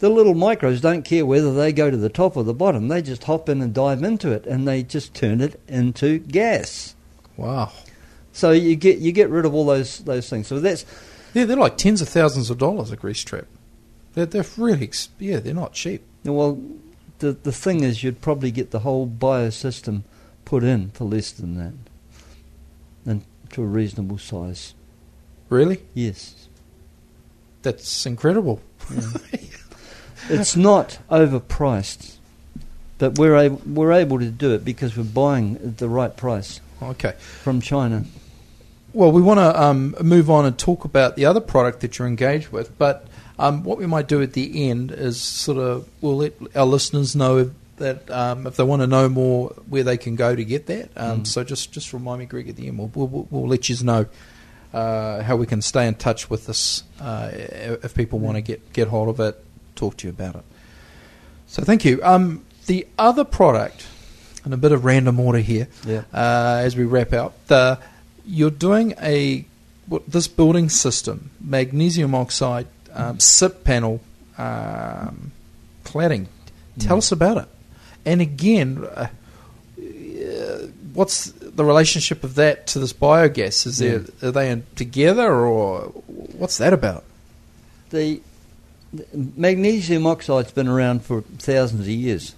The 0.00 0.08
little 0.08 0.34
micros 0.34 0.80
don't 0.80 1.04
care 1.04 1.24
whether 1.24 1.54
they 1.54 1.72
go 1.72 1.90
to 1.90 1.96
the 1.96 2.08
top 2.08 2.36
or 2.36 2.44
the 2.44 2.54
bottom. 2.54 2.88
They 2.88 3.02
just 3.02 3.24
hop 3.24 3.48
in 3.48 3.60
and 3.62 3.72
dive 3.72 4.02
into 4.02 4.30
it, 4.30 4.46
and 4.46 4.66
they 4.66 4.82
just 4.82 5.14
turn 5.14 5.40
it 5.40 5.60
into 5.68 6.18
gas. 6.18 6.94
Wow. 7.36 7.72
So 8.32 8.52
you 8.52 8.76
get 8.76 8.98
you 8.98 9.10
get 9.10 9.30
rid 9.30 9.44
of 9.44 9.54
all 9.54 9.66
those 9.66 9.98
those 10.00 10.28
things. 10.28 10.46
So 10.46 10.60
that's 10.60 10.84
Yeah, 11.34 11.44
they're 11.44 11.56
like 11.56 11.76
tens 11.76 12.00
of 12.00 12.08
thousands 12.08 12.50
of 12.50 12.58
dollars 12.58 12.92
a 12.92 12.96
grease 12.96 13.24
trap. 13.24 13.46
They're, 14.14 14.26
they're 14.26 14.44
really, 14.56 14.90
yeah, 15.18 15.38
they're 15.38 15.54
not 15.54 15.72
cheap. 15.72 16.02
well, 16.24 16.60
the 17.18 17.32
the 17.32 17.52
thing 17.52 17.82
is, 17.82 18.02
you'd 18.04 18.20
probably 18.20 18.50
get 18.50 18.70
the 18.70 18.80
whole 18.80 19.06
biosystem 19.06 20.02
put 20.44 20.62
in 20.62 20.90
for 20.90 21.04
less 21.04 21.32
than 21.32 21.56
that, 21.56 21.74
and 23.04 23.24
to 23.50 23.62
a 23.62 23.66
reasonable 23.66 24.18
size. 24.18 24.74
Really? 25.48 25.82
Yes, 25.94 26.34
That's 27.62 28.06
incredible. 28.06 28.60
it's 30.28 30.56
not 30.56 30.98
overpriced, 31.10 32.16
but 32.98 33.18
we're 33.18 33.36
able 33.36 33.60
we're 33.66 33.92
able 33.92 34.18
to 34.18 34.30
do 34.30 34.52
it 34.54 34.64
because 34.64 34.96
we're 34.96 35.04
buying 35.04 35.56
at 35.56 35.78
the 35.78 35.88
right 35.88 36.14
price 36.16 36.60
Okay. 36.82 37.12
from 37.42 37.60
China. 37.60 38.04
Well, 38.92 39.12
we 39.12 39.20
want 39.20 39.38
to 39.38 39.62
um, 39.62 39.94
move 40.02 40.30
on 40.30 40.44
and 40.46 40.58
talk 40.58 40.84
about 40.84 41.16
the 41.16 41.26
other 41.26 41.40
product 41.40 41.80
that 41.80 41.98
you're 41.98 42.08
engaged 42.08 42.48
with, 42.48 42.76
but 42.78 43.06
um, 43.38 43.62
what 43.62 43.78
we 43.78 43.86
might 43.86 44.08
do 44.08 44.22
at 44.22 44.32
the 44.32 44.68
end 44.70 44.90
is 44.92 45.20
sort 45.20 45.58
of 45.58 45.88
we'll 46.00 46.16
let 46.16 46.34
our 46.56 46.64
listeners 46.66 47.14
know 47.14 47.50
that 47.76 48.10
um, 48.10 48.46
if 48.46 48.56
they 48.56 48.64
want 48.64 48.82
to 48.82 48.86
know 48.88 49.08
more, 49.08 49.50
where 49.68 49.84
they 49.84 49.96
can 49.96 50.16
go 50.16 50.34
to 50.34 50.44
get 50.44 50.66
that. 50.66 50.90
Um, 50.96 51.20
Mm. 51.22 51.26
So 51.26 51.44
just 51.44 51.70
just 51.72 51.92
remind 51.92 52.20
me, 52.20 52.26
Greg, 52.26 52.48
at 52.48 52.56
the 52.56 52.66
end. 52.68 52.78
We'll, 52.78 52.90
we'll, 52.94 53.26
we'll 53.30 53.46
let 53.48 53.68
you 53.68 53.76
know 53.84 54.06
uh, 54.72 55.22
how 55.22 55.36
we 55.36 55.46
can 55.46 55.62
stay 55.62 55.86
in 55.86 55.94
touch 55.94 56.28
with 56.30 56.46
this 56.46 56.82
uh, 57.00 57.30
if 57.32 57.94
people 57.94 58.18
want 58.18 58.36
to 58.36 58.40
get 58.42 58.72
get 58.72 58.88
hold 58.88 59.08
of 59.08 59.20
it, 59.20 59.42
talk 59.76 59.96
to 59.98 60.06
you 60.06 60.10
about 60.12 60.36
it. 60.36 60.44
So 61.46 61.62
thank 61.62 61.84
you. 61.84 62.00
Um, 62.02 62.44
the 62.66 62.86
other 62.98 63.24
product, 63.24 63.86
and 64.44 64.52
a 64.52 64.56
bit 64.58 64.72
of 64.72 64.84
random 64.84 65.18
order 65.20 65.38
here 65.38 65.68
Yeah. 65.86 66.02
uh, 66.12 66.60
as 66.64 66.76
we 66.76 66.84
wrap 66.84 67.12
out. 67.12 67.32
The, 67.48 67.78
you're 68.26 68.50
doing 68.50 68.94
a 69.00 69.44
what, 69.86 70.06
this 70.06 70.28
building 70.28 70.68
system, 70.68 71.30
magnesium 71.40 72.14
oxide 72.14 72.66
um, 72.92 73.18
SIP 73.20 73.64
panel 73.64 74.00
um, 74.36 75.32
cladding. 75.84 76.26
Tell 76.78 76.96
Mm. 76.96 76.98
us 76.98 77.12
about 77.12 77.38
it. 77.38 77.48
And 78.04 78.20
again, 78.20 78.84
uh, 78.94 79.08
uh, 79.78 80.66
what's 80.92 81.32
the 81.58 81.64
relationship 81.64 82.22
of 82.22 82.36
that 82.36 82.68
to 82.68 82.78
this 82.78 82.92
biogas? 82.92 83.66
Is 83.66 83.78
there 83.78 84.04
are 84.22 84.30
they 84.30 84.48
in, 84.48 84.64
together 84.76 85.30
or 85.30 85.88
what's 86.06 86.56
that 86.58 86.72
about? 86.72 87.04
The, 87.90 88.22
the 88.92 89.04
magnesium 89.12 90.06
oxide's 90.06 90.52
been 90.52 90.68
around 90.68 91.04
for 91.04 91.22
thousands 91.22 91.82
of 91.82 91.88
years. 91.88 92.36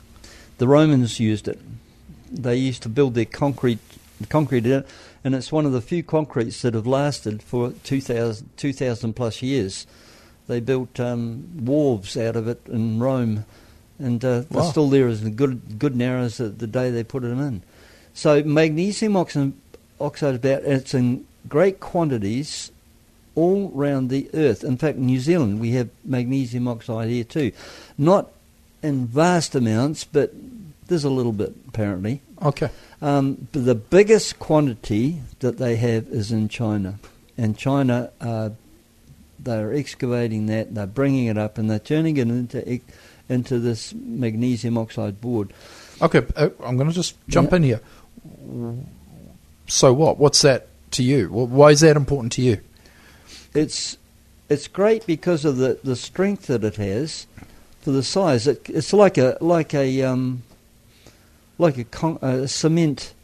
The 0.56 0.66
Romans 0.66 1.20
used 1.20 1.48
it. 1.48 1.60
They 2.32 2.56
used 2.56 2.82
to 2.84 2.88
build 2.88 3.14
their 3.14 3.26
concrete 3.26 3.78
concrete 4.30 4.64
in 4.64 4.72
it, 4.72 4.88
and 5.22 5.34
it's 5.34 5.52
one 5.52 5.66
of 5.66 5.72
the 5.72 5.82
few 5.82 6.02
concretes 6.02 6.62
that 6.62 6.72
have 6.72 6.86
lasted 6.86 7.42
for 7.42 7.72
2,000, 7.84 8.48
2,000 8.56 9.12
plus 9.12 9.42
years. 9.42 9.86
They 10.46 10.60
built 10.60 10.98
um, 10.98 11.44
wharves 11.56 12.16
out 12.16 12.36
of 12.36 12.48
it 12.48 12.62
in 12.66 13.00
Rome, 13.00 13.44
and 13.98 14.24
uh, 14.24 14.44
they're 14.50 14.64
still 14.64 14.88
there 14.88 15.08
as 15.08 15.20
good 15.20 15.78
good 15.78 15.94
now 15.94 16.20
as 16.20 16.38
the, 16.38 16.48
the 16.48 16.66
day 16.66 16.90
they 16.90 17.04
put 17.04 17.22
them 17.22 17.40
in. 17.40 17.62
So 18.20 18.42
magnesium 18.42 19.16
oxide, 19.16 19.54
oxide 19.98 20.34
about 20.34 20.64
it's 20.64 20.92
in 20.92 21.24
great 21.48 21.80
quantities 21.80 22.70
all 23.34 23.70
round 23.70 24.10
the 24.10 24.28
earth. 24.34 24.62
In 24.62 24.76
fact, 24.76 24.98
New 24.98 25.18
Zealand 25.18 25.58
we 25.58 25.70
have 25.70 25.88
magnesium 26.04 26.68
oxide 26.68 27.08
here 27.08 27.24
too, 27.24 27.50
not 27.96 28.30
in 28.82 29.06
vast 29.06 29.54
amounts, 29.54 30.04
but 30.04 30.34
there's 30.88 31.04
a 31.04 31.08
little 31.08 31.32
bit 31.32 31.54
apparently. 31.66 32.20
Okay. 32.42 32.68
Um, 33.00 33.48
but 33.52 33.64
the 33.64 33.74
biggest 33.74 34.38
quantity 34.38 35.22
that 35.38 35.56
they 35.56 35.76
have 35.76 36.06
is 36.08 36.30
in 36.30 36.50
China, 36.50 36.98
and 37.38 37.56
China 37.56 38.10
uh, 38.20 38.50
they're 39.38 39.72
excavating 39.72 40.44
that, 40.44 40.74
they're 40.74 40.86
bringing 40.86 41.24
it 41.24 41.38
up, 41.38 41.56
and 41.56 41.70
they're 41.70 41.78
turning 41.78 42.18
it 42.18 42.28
into 42.28 42.80
into 43.30 43.58
this 43.58 43.94
magnesium 43.94 44.76
oxide 44.76 45.22
board. 45.22 45.54
Okay, 46.02 46.22
uh, 46.36 46.48
I'm 46.64 46.76
going 46.76 46.88
to 46.88 46.94
just 46.94 47.14
jump 47.28 47.50
Yeah. 47.50 47.56
in 47.56 47.62
here. 47.62 47.80
So 49.66 49.92
what? 49.92 50.18
What's 50.18 50.42
that 50.42 50.66
to 50.92 51.02
you? 51.02 51.28
Why 51.28 51.70
is 51.70 51.80
that 51.80 51.96
important 51.96 52.32
to 52.32 52.42
you? 52.42 52.60
It's 53.54 53.96
it's 54.48 54.66
great 54.68 55.06
because 55.06 55.44
of 55.44 55.56
the, 55.58 55.78
the 55.84 55.96
strength 55.96 56.46
that 56.48 56.64
it 56.64 56.76
has 56.76 57.26
for 57.80 57.92
the 57.92 58.02
size. 58.02 58.46
It, 58.46 58.68
it's 58.68 58.92
like 58.92 59.16
a 59.18 59.38
like 59.40 59.74
a 59.74 60.02
um, 60.02 60.42
like 61.58 61.78
a, 61.78 61.84
con- 61.84 62.18
a 62.22 62.48
cement 62.48 63.14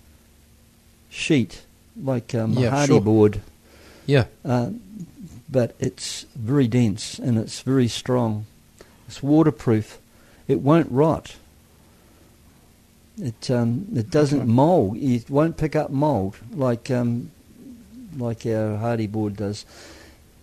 sheet, 1.10 1.62
like 2.00 2.34
um, 2.34 2.52
Yeah, 2.52 2.68
a 2.68 2.70
Hardie 2.72 2.86
sure. 2.86 3.00
board. 3.00 3.40
Yeah. 4.06 4.26
Uh, 4.44 4.70
but 5.48 5.74
it's 5.78 6.24
very 6.36 6.68
dense 6.68 7.18
and 7.18 7.38
it's 7.38 7.60
very 7.62 7.88
strong. 7.88 8.46
It's 9.08 9.22
waterproof. 9.22 9.98
It 10.48 10.60
won't 10.60 10.90
rot. 10.90 11.36
It 13.20 13.50
um, 13.50 13.86
it 13.94 14.10
doesn't 14.10 14.46
mold. 14.46 14.96
It 14.98 15.30
won't 15.30 15.56
pick 15.56 15.74
up 15.74 15.90
mold 15.90 16.36
like 16.52 16.90
um, 16.90 17.30
like 18.16 18.44
our 18.46 18.76
Hardie 18.78 19.10
board 19.10 19.36
does. 19.36 19.64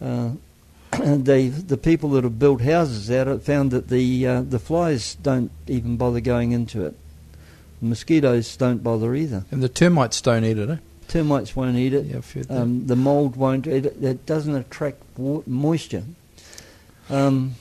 Uh, 0.01 0.31
they 0.99 1.49
the 1.49 1.77
people 1.77 2.09
that 2.11 2.23
have 2.23 2.39
built 2.39 2.61
houses 2.61 3.11
out 3.11 3.27
of 3.27 3.39
it 3.41 3.43
found 3.43 3.71
that 3.71 3.89
the 3.89 4.25
uh, 4.27 4.41
the 4.41 4.59
flies 4.59 5.15
don't 5.15 5.51
even 5.67 5.97
bother 5.97 6.19
going 6.19 6.51
into 6.51 6.83
it. 6.85 6.95
The 7.81 7.87
mosquitoes 7.89 8.55
don't 8.57 8.83
bother 8.83 9.13
either. 9.13 9.45
And 9.51 9.61
the 9.61 9.69
termites 9.69 10.21
don't 10.21 10.43
eat 10.43 10.57
it, 10.57 10.69
eh? 10.69 10.77
Termites 11.09 11.55
won't 11.55 11.75
eat 11.77 11.93
it. 11.93 12.05
Yeah, 12.05 12.17
I've 12.17 12.31
heard 12.31 12.47
that. 12.47 12.61
Um, 12.61 12.87
the 12.87 12.95
mold 12.95 13.35
won't. 13.35 13.67
It, 13.67 13.85
it 14.01 14.25
doesn't 14.25 14.55
attract 14.55 15.01
wa- 15.17 15.43
moisture. 15.45 16.03
Um, 17.09 17.55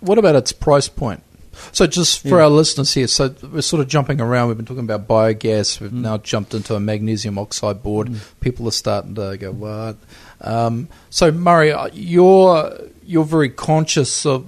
What 0.00 0.18
about 0.18 0.36
its 0.36 0.52
price 0.52 0.88
point? 0.88 1.22
So, 1.72 1.86
just 1.86 2.20
for 2.22 2.38
Yeah. 2.38 2.44
our 2.44 2.50
listeners 2.50 2.94
here, 2.94 3.06
so 3.06 3.34
we're 3.52 3.60
sort 3.62 3.80
of 3.80 3.88
jumping 3.88 4.20
around. 4.20 4.48
We've 4.48 4.56
been 4.56 4.66
talking 4.66 4.84
about 4.84 5.06
biogas. 5.08 5.80
We've 5.80 5.90
Mm. 5.90 6.02
now 6.02 6.18
jumped 6.18 6.54
into 6.54 6.74
a 6.74 6.80
magnesium 6.80 7.38
oxide 7.38 7.82
board. 7.82 8.08
Mm. 8.08 8.18
People 8.40 8.66
are 8.68 8.72
starting 8.72 9.14
to 9.16 9.36
go, 9.38 9.52
"What?" 9.52 9.96
Um, 10.40 10.88
so, 11.10 11.30
Murray, 11.30 11.72
uh, 11.72 11.88
you're 11.92 12.72
you're 13.06 13.24
very 13.24 13.48
conscious 13.48 14.24
of 14.24 14.44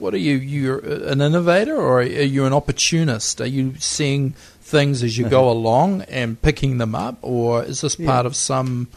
what 0.00 0.14
are 0.14 0.18
you? 0.18 0.36
You're 0.36 0.78
an 0.78 1.20
innovator, 1.20 1.76
or 1.76 2.00
are 2.00 2.02
you 2.02 2.46
an 2.46 2.54
opportunist? 2.54 3.40
Are 3.42 3.46
you 3.46 3.74
seeing 3.78 4.32
things 4.62 5.02
as 5.02 5.18
you 5.18 5.28
go 5.28 5.50
along 5.56 6.02
and 6.08 6.40
picking 6.40 6.78
them 6.78 6.94
up, 6.94 7.18
or 7.22 7.62
is 7.64 7.82
this 7.82 7.98
Yeah. 7.98 8.06
part 8.06 8.24
of 8.26 8.34
some 8.34 8.88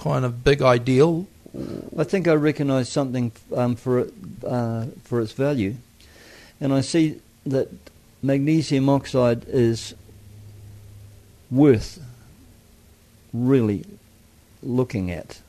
kind 0.00 0.24
of 0.24 0.44
big 0.44 0.62
ideal? 0.62 1.26
I 1.98 2.04
think 2.04 2.28
I 2.28 2.34
recognise 2.34 2.88
something 2.88 3.32
um, 3.56 3.74
for 3.74 4.06
uh, 4.46 4.84
for 5.02 5.20
its 5.20 5.32
value, 5.32 5.74
and 6.60 6.72
I 6.72 6.80
see 6.80 7.20
that 7.46 7.68
magnesium 8.22 8.88
oxide 8.88 9.44
is 9.48 9.94
worth 11.50 12.02
really 13.32 13.84
looking 14.62 15.10
at 15.10 15.40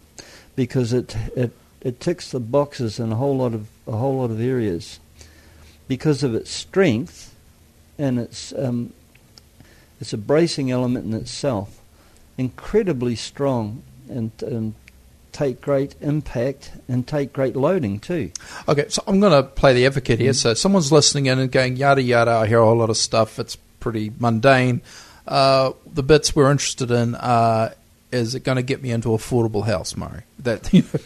because 0.55 0.93
it 0.93 1.15
it 1.35 1.51
it 1.81 1.99
ticks 1.99 2.31
the 2.31 2.39
boxes 2.39 2.99
in 2.99 3.11
a 3.11 3.15
whole 3.15 3.37
lot 3.37 3.53
of 3.53 3.67
a 3.87 3.93
whole 3.93 4.17
lot 4.17 4.31
of 4.31 4.39
areas. 4.41 4.99
Because 5.87 6.21
of 6.21 6.35
its 6.35 6.51
strength 6.51 7.33
and 7.97 8.19
its 8.19 8.53
um, 8.53 8.93
it's 9.99 10.13
a 10.13 10.17
bracing 10.17 10.71
element 10.71 11.05
in 11.05 11.13
itself, 11.13 11.81
incredibly 12.37 13.15
strong 13.15 13.83
and, 14.07 14.31
and 14.41 14.73
take 15.39 15.61
great 15.61 15.95
impact 16.01 16.71
and 16.89 17.07
take 17.07 17.31
great 17.31 17.55
loading 17.55 17.97
too. 17.99 18.29
Okay, 18.67 18.87
so 18.89 19.01
I'm 19.07 19.21
going 19.21 19.31
to 19.31 19.43
play 19.49 19.73
the 19.73 19.85
advocate 19.85 20.19
here. 20.19 20.33
Mm. 20.33 20.35
So 20.35 20.53
someone's 20.53 20.91
listening 20.91 21.27
in 21.27 21.39
and 21.39 21.49
going 21.49 21.77
yada 21.77 22.01
yada. 22.01 22.31
I 22.31 22.47
hear 22.47 22.59
a 22.59 22.65
whole 22.65 22.75
lot 22.75 22.89
of 22.89 22.97
stuff. 22.97 23.39
It's 23.39 23.55
pretty 23.79 24.11
mundane. 24.19 24.81
Uh, 25.25 25.71
the 25.93 26.03
bits 26.03 26.35
we're 26.35 26.51
interested 26.51 26.91
in 26.91 27.15
are 27.15 27.73
is 28.11 28.35
it 28.35 28.43
going 28.43 28.57
to 28.57 28.63
get 28.63 28.81
me 28.81 28.91
into 28.91 29.09
affordable 29.09 29.65
house, 29.65 29.95
Murray? 29.95 30.23
That 30.39 30.73
you 30.73 30.81
know, 30.81 30.99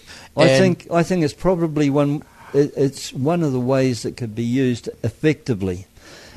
I 0.43 0.47
think 0.47 0.87
I 0.91 1.03
think 1.03 1.23
it's 1.23 1.33
probably 1.33 1.89
one. 1.89 2.23
It, 2.53 2.73
it's 2.75 3.13
one 3.13 3.43
of 3.43 3.51
the 3.51 3.59
ways 3.59 4.03
that 4.03 4.17
could 4.17 4.33
be 4.35 4.43
used 4.43 4.89
effectively, 5.03 5.85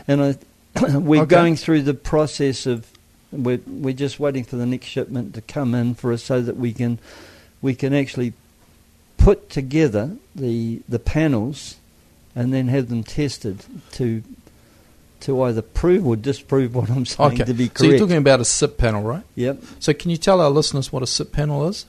and 0.09 0.22
I, 0.22 0.36
we're 0.99 1.22
Okay. 1.22 1.30
going 1.30 1.57
through 1.57 1.82
the 1.82 1.94
process 1.94 2.66
of 2.66 2.86
we're 3.32 3.61
we're 3.66 3.94
just 3.94 4.20
waiting 4.20 4.44
for 4.44 4.57
the 4.57 4.66
next 4.66 4.86
shipment 4.86 5.34
to 5.34 5.40
come 5.40 5.74
in 5.74 5.94
for 5.94 6.12
us 6.12 6.22
so 6.24 6.40
that 6.42 6.57
we 6.57 6.72
can 6.72 6.99
we 7.67 7.75
can 7.75 7.93
actually 7.93 8.33
put 9.17 9.51
together 9.51 10.17
the 10.37 10.81
the 10.89 11.01
panels 11.01 11.77
and 12.37 12.55
then 12.55 12.69
have 12.69 12.89
them 12.89 13.03
tested 13.03 13.64
to 13.91 14.23
to 15.19 15.43
either 15.43 15.62
prove 15.62 16.07
or 16.07 16.14
disprove 16.14 16.75
what 16.77 16.89
I'm 16.89 17.05
saying 17.07 17.33
okay. 17.33 17.45
to 17.45 17.55
be 17.55 17.67
correct. 17.67 17.79
So 17.79 17.87
you're 17.87 17.99
talking 17.99 18.19
about 18.19 18.41
a 18.41 18.45
SIP 18.45 18.79
panel, 18.79 19.03
right? 19.03 19.25
yep. 19.35 19.61
So 19.81 19.93
can 19.93 20.11
you 20.11 20.17
tell 20.17 20.41
our 20.41 20.51
listeners 20.51 20.93
what 20.93 21.03
a 21.03 21.07
SIP 21.07 21.33
panel 21.33 21.67
is? 21.69 21.87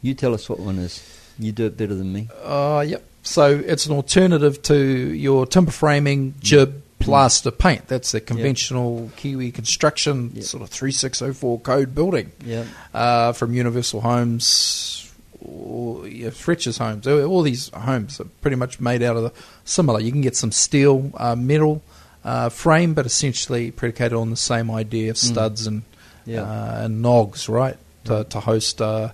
You 0.00 0.14
tell 0.14 0.32
us 0.32 0.48
what 0.48 0.60
one 0.60 0.78
is. 0.78 1.02
You 1.38 1.50
do 1.50 1.66
it 1.66 1.76
better 1.76 1.94
than 1.94 2.12
me. 2.12 2.28
Uh, 2.44 2.84
yep. 2.86 3.02
So 3.22 3.60
it's 3.66 3.86
an 3.86 3.92
alternative 3.96 4.62
to 4.62 4.76
your 4.76 5.46
timber 5.46 5.72
framing, 5.72 6.34
jib, 6.38 6.82
plaster, 7.00 7.50
paint. 7.50 7.88
That's 7.88 8.12
the 8.12 8.20
conventional 8.20 9.10
Kiwi 9.16 9.50
construction 9.50 10.30
Yep. 10.34 10.44
sort 10.44 10.62
of 10.62 10.68
3604 10.70 11.60
code 11.60 11.94
building. 11.94 12.30
Yep. 12.44 12.66
uh, 12.94 13.32
from 13.32 13.52
Universal 13.54 14.02
Homes, 14.02 15.05
yeah, 16.06 16.30
Fletcher's 16.30 16.78
Homes. 16.78 17.06
All 17.06 17.42
these 17.42 17.68
homes 17.70 18.20
are 18.20 18.24
pretty 18.40 18.56
much 18.56 18.80
made 18.80 19.02
out 19.02 19.16
of 19.16 19.22
the 19.24 19.32
similar. 19.64 20.00
You 20.00 20.12
can 20.12 20.20
get 20.20 20.36
some 20.36 20.52
steel, 20.52 21.10
uh, 21.16 21.36
metal 21.36 21.82
uh, 22.24 22.48
frame, 22.48 22.94
but 22.94 23.06
essentially 23.06 23.70
predicated 23.70 24.12
on 24.14 24.30
the 24.30 24.36
same 24.36 24.70
idea 24.70 25.10
of 25.10 25.16
Mm. 25.16 25.28
studs 25.32 25.66
and 25.66 25.82
Yeah. 26.24 26.42
uh, 26.42 26.80
and 26.84 27.04
nogs, 27.04 27.48
right? 27.48 27.76
To, 28.04 28.24
to 28.24 28.40
host. 28.40 28.80
Uh, 28.82 29.10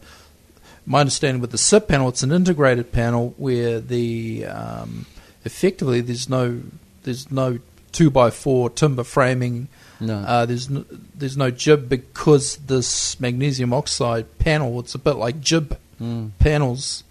my 0.87 1.01
understanding 1.01 1.41
with 1.41 1.51
the 1.51 1.59
SIP 1.59 1.89
panel, 1.89 2.09
it's 2.09 2.23
an 2.23 2.33
integrated 2.33 2.91
panel 2.93 3.35
where 3.37 3.81
the 3.81 4.47
um, 4.47 5.07
effectively 5.45 6.01
there's 6.01 6.29
no 6.29 6.61
there's 7.05 7.31
no 7.31 7.59
two 7.93 8.11
by 8.11 8.31
four 8.31 8.71
timber 8.71 9.05
framing 9.05 9.69
no. 10.01 10.15
uh, 10.15 10.47
there's 10.47 10.71
no, 10.71 10.85
there's 11.15 11.37
no 11.37 11.51
jib 11.51 11.89
because 11.89 12.57
this 12.57 13.19
magnesium 13.21 13.73
oxide 13.73 14.39
panel. 14.39 14.81
It's 14.81 14.95
a 14.95 14.99
bit 14.99 15.17
like 15.17 15.41
jib 15.41 15.77
Mm. 16.03 16.31
panels, 16.41 17.05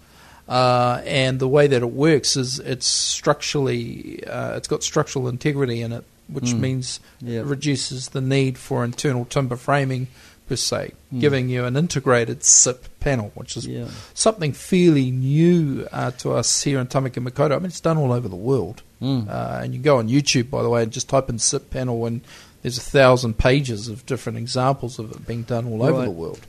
uh, 0.48 1.00
and 1.06 1.38
the 1.40 1.48
way 1.48 1.66
that 1.66 1.82
it 1.82 1.92
works 1.92 2.36
is 2.36 2.58
it's 2.58 2.86
structurally 2.86 4.22
uh, 4.26 4.54
it's 4.56 4.68
got 4.68 4.82
structural 4.82 5.28
integrity 5.28 5.80
in 5.82 5.92
it, 5.92 6.04
which 6.28 6.50
Mm. 6.52 6.60
means 6.60 7.00
Yeah. 7.20 7.40
it 7.40 7.46
reduces 7.46 8.08
the 8.08 8.20
need 8.20 8.58
for 8.58 8.84
internal 8.84 9.24
timber 9.24 9.56
framing 9.56 10.08
per 10.48 10.56
se, 10.56 10.92
Mm. 11.14 11.20
giving 11.20 11.48
you 11.48 11.64
an 11.64 11.76
integrated 11.76 12.44
SIP 12.44 12.88
panel, 13.00 13.30
which 13.34 13.56
is 13.56 13.66
Yeah. 13.66 13.86
something 14.14 14.52
fairly 14.52 15.10
new 15.10 15.86
uh, 15.92 16.10
to 16.18 16.32
us 16.32 16.62
here 16.62 16.78
in 16.80 16.86
Tamaki 16.86 17.22
Makaurau. 17.26 17.52
I 17.56 17.58
mean, 17.58 17.66
it's 17.66 17.80
done 17.80 17.96
all 17.96 18.12
over 18.12 18.28
the 18.28 18.36
world. 18.36 18.82
Mm. 19.00 19.28
Uh, 19.28 19.60
and 19.62 19.74
you 19.74 19.80
go 19.80 19.98
on 19.98 20.08
YouTube, 20.08 20.50
by 20.50 20.62
the 20.62 20.68
way, 20.68 20.82
and 20.82 20.92
just 20.92 21.08
type 21.08 21.28
in 21.30 21.38
SIP 21.38 21.70
panel, 21.70 22.04
and 22.06 22.20
there's 22.62 22.78
a 22.78 22.82
thousand 22.82 23.38
pages 23.38 23.88
of 23.88 24.04
different 24.06 24.38
examples 24.38 24.98
of 24.98 25.10
it 25.12 25.26
being 25.26 25.42
done 25.42 25.66
all 25.66 25.82
over 25.82 26.04
the 26.04 26.10
world. 26.10 26.40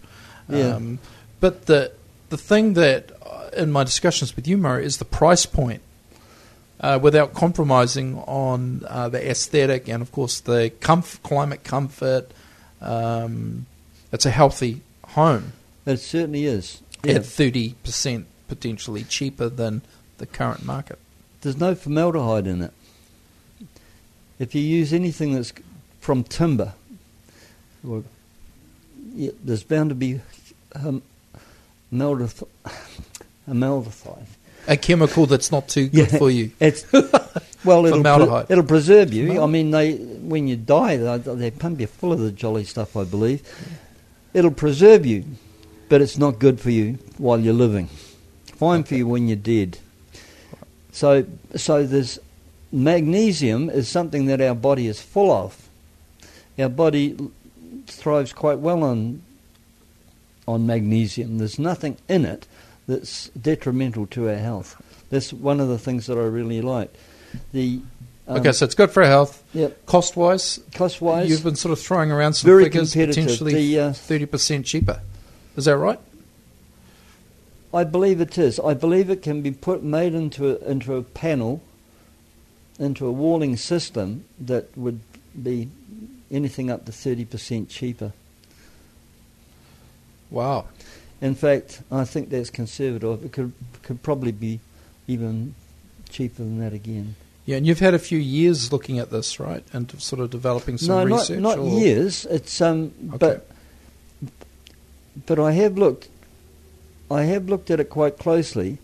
Yeah. 0.49 0.75
Um, 0.75 0.99
but 1.39 1.65
the 1.67 1.91
the 2.33 2.37
thing 2.37 2.73
that, 2.73 3.11
uh, 3.23 3.49
in 3.55 3.71
my 3.71 3.83
discussions 3.83 4.35
with 4.35 4.47
you, 4.47 4.57
Murray, 4.57 4.83
is 4.85 4.97
the 4.97 5.05
price 5.05 5.45
point. 5.45 5.83
Uh, 6.79 6.99
without 6.99 7.35
compromising 7.35 8.17
on 8.25 8.83
uh, 8.89 9.07
the 9.07 9.29
aesthetic 9.29 9.87
and, 9.87 10.01
of 10.01 10.11
course, 10.11 10.39
the 10.41 10.73
comf- 10.79 11.21
climate 11.21 11.63
comfort, 11.63 12.31
um, 12.81 13.67
it's 14.11 14.25
a 14.25 14.31
healthy 14.31 14.81
home 15.09 15.53
It 15.85 15.97
certainly 15.97 16.45
is. 16.45 16.81
Yeah. 17.03 17.17
at 17.17 17.25
thirty 17.25 17.75
percent 17.83 18.25
potentially 18.47 19.03
cheaper 19.03 19.47
than 19.49 19.81
the 20.17 20.25
current 20.25 20.65
market. 20.65 20.97
There's 21.41 21.57
no 21.57 21.75
formaldehyde 21.75 22.47
in 22.47 22.61
it. 22.63 22.73
If 24.39 24.55
you 24.55 24.61
use 24.61 24.91
anything 24.91 25.35
that's 25.35 25.53
from 25.99 26.23
timber, 26.23 26.73
or 27.87 28.03
yeah, 29.13 29.31
there's 29.43 29.63
bound 29.63 29.89
to 29.89 29.95
be 29.95 30.21
um, 30.75 31.03
maldath- 31.93 32.47
amaldehyde. 33.47 34.25
A 34.67 34.77
chemical 34.77 35.25
that's 35.25 35.51
not 35.51 35.67
too 35.67 35.87
good 35.89 36.11
Yeah. 36.11 36.17
for 36.17 36.29
you. 36.31 36.51
It's 36.59 36.85
well, 37.65 37.85
it'll, 37.85 38.03
pre- 38.03 38.45
it'll 38.49 38.63
preserve 38.65 39.13
you. 39.13 39.41
I 39.41 39.45
mean, 39.45 39.71
they 39.71 39.93
when 39.95 40.47
you 40.47 40.57
die, 40.57 40.97
they, 40.97 41.17
they 41.17 41.51
pump 41.51 41.79
you 41.79 41.87
full 41.87 42.11
of 42.11 42.19
the 42.19 42.31
jolly 42.31 42.63
stuff. 42.65 42.95
I 42.97 43.03
believe 43.05 43.41
it'll 44.33 44.51
preserve 44.51 45.05
you, 45.05 45.23
but 45.89 46.01
it's 46.01 46.17
not 46.17 46.39
good 46.39 46.59
for 46.59 46.71
you 46.71 46.97
while 47.17 47.39
you're 47.39 47.53
living. 47.53 47.87
Fine 48.45 48.83
for 48.83 48.95
you 48.95 49.07
when 49.07 49.27
you're 49.27 49.37
dead. 49.37 49.77
So, 50.91 51.25
so 51.55 51.85
there's 51.85 52.19
magnesium 52.71 53.69
is 53.69 53.87
something 53.87 54.25
that 54.27 54.41
our 54.41 54.55
body 54.55 54.87
is 54.87 55.01
full 55.01 55.31
of. 55.31 55.69
Our 56.59 56.69
body 56.69 57.17
thrives 57.87 58.31
quite 58.33 58.59
well 58.59 58.83
on 58.83 59.21
on 60.47 60.65
magnesium. 60.65 61.37
There's 61.37 61.59
nothing 61.59 61.97
in 62.07 62.25
it 62.25 62.47
that's 62.87 63.29
detrimental 63.29 64.07
to 64.07 64.29
our 64.29 64.35
health. 64.35 64.81
That's 65.09 65.31
one 65.31 65.59
of 65.59 65.67
the 65.67 65.77
things 65.77 66.07
that 66.07 66.17
I 66.17 66.23
really 66.23 66.61
like. 66.61 66.93
The 67.51 67.81
um, 68.27 68.37
okay, 68.37 68.51
so 68.53 68.65
it's 68.65 68.75
good 68.75 68.91
for 68.91 69.03
our 69.03 69.09
health. 69.09 69.43
yep, 69.53 69.85
Cost 69.85 70.15
wise, 70.15 70.59
cost 70.73 71.01
wise, 71.01 71.29
you've 71.29 71.43
been 71.43 71.55
sort 71.55 71.73
of 71.73 71.79
throwing 71.79 72.11
around 72.11 72.33
some 72.33 72.47
very 72.47 72.63
figures 72.65 72.93
potentially 72.93 73.77
uh, 73.77 73.91
thirty 73.93 74.25
percent 74.25 74.65
cheaper. 74.65 75.01
Is 75.57 75.65
that 75.65 75.77
right? 75.77 75.99
I 77.73 77.83
believe 77.83 78.21
it 78.21 78.37
is. 78.37 78.59
I 78.59 78.75
believe 78.75 79.09
it 79.09 79.21
can 79.21 79.41
be 79.41 79.51
put 79.51 79.83
made 79.83 80.13
into 80.13 80.51
a, 80.51 80.69
into 80.69 80.95
a 80.95 81.01
panel, 81.01 81.61
into 82.79 83.07
a 83.07 83.11
walling 83.11 83.57
system 83.57 84.25
that 84.39 84.75
would 84.77 85.01
be 85.41 85.69
anything 86.31 86.69
up 86.69 86.85
to 86.85 86.91
thirty 86.91 87.25
percent 87.25 87.69
cheaper. 87.69 88.13
Wow. 90.33 90.65
In 91.21 91.35
fact, 91.35 91.81
I 91.89 92.03
think 92.03 92.29
that's 92.29 92.49
conservative. 92.49 93.23
It 93.23 93.31
could 93.31 93.53
could 93.83 94.01
probably 94.03 94.31
be 94.33 94.59
even 95.07 95.55
cheaper 96.09 96.43
than 96.43 96.59
that 96.59 96.73
again. 96.73 97.15
Yeah, 97.45 97.57
and 97.57 97.67
you've 97.67 97.79
had 97.79 97.93
a 97.93 97.99
few 97.99 98.17
years 98.19 98.71
looking 98.71 98.99
at 98.99 99.11
this, 99.11 99.39
right? 99.39 99.63
And 99.73 99.89
sort 100.01 100.21
of 100.21 100.29
developing 100.31 100.77
some 100.77 101.09
no, 101.09 101.15
research. 101.15 101.39
not 101.39 101.57
not 101.57 101.59
or- 101.59 101.79
years. 101.79 102.25
It's 102.25 102.59
um, 102.61 102.91
Okay. 103.13 103.17
but 103.19 103.47
but 105.25 105.39
I 105.39 105.51
have 105.53 105.77
looked. 105.77 106.09
I 107.11 107.23
have 107.23 107.47
looked 107.47 107.69
at 107.69 107.79
it 107.79 107.89
quite 107.89 108.17
closely. 108.17 108.79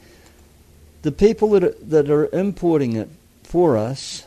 The 1.02 1.12
people 1.12 1.50
that 1.52 1.64
are, 1.64 1.76
that 1.82 2.10
are 2.10 2.28
importing 2.36 2.96
it 2.96 3.10
for 3.44 3.78
us, 3.78 4.26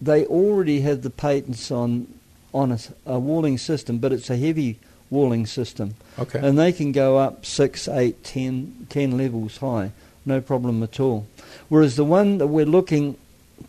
they 0.00 0.24
already 0.26 0.80
have 0.80 1.02
the 1.02 1.10
patents 1.10 1.70
on 1.70 2.06
on 2.54 2.72
a, 2.72 2.78
a 3.06 3.18
walling 3.18 3.58
system, 3.58 3.98
but 3.98 4.12
it's 4.12 4.30
a 4.30 4.36
heavy 4.36 4.78
walling 5.12 5.46
system, 5.46 5.94
Okay. 6.18 6.40
and 6.40 6.58
they 6.58 6.72
can 6.72 6.90
go 6.90 7.18
up 7.18 7.46
six, 7.46 7.86
eight, 7.86 8.24
ten, 8.24 8.86
ten 8.88 9.16
levels 9.16 9.58
high, 9.58 9.92
no 10.26 10.40
problem 10.40 10.82
at 10.82 10.98
all. 10.98 11.26
Whereas 11.68 11.94
the 11.96 12.04
one 12.04 12.38
that 12.38 12.46
we're 12.48 12.66
looking, 12.66 13.16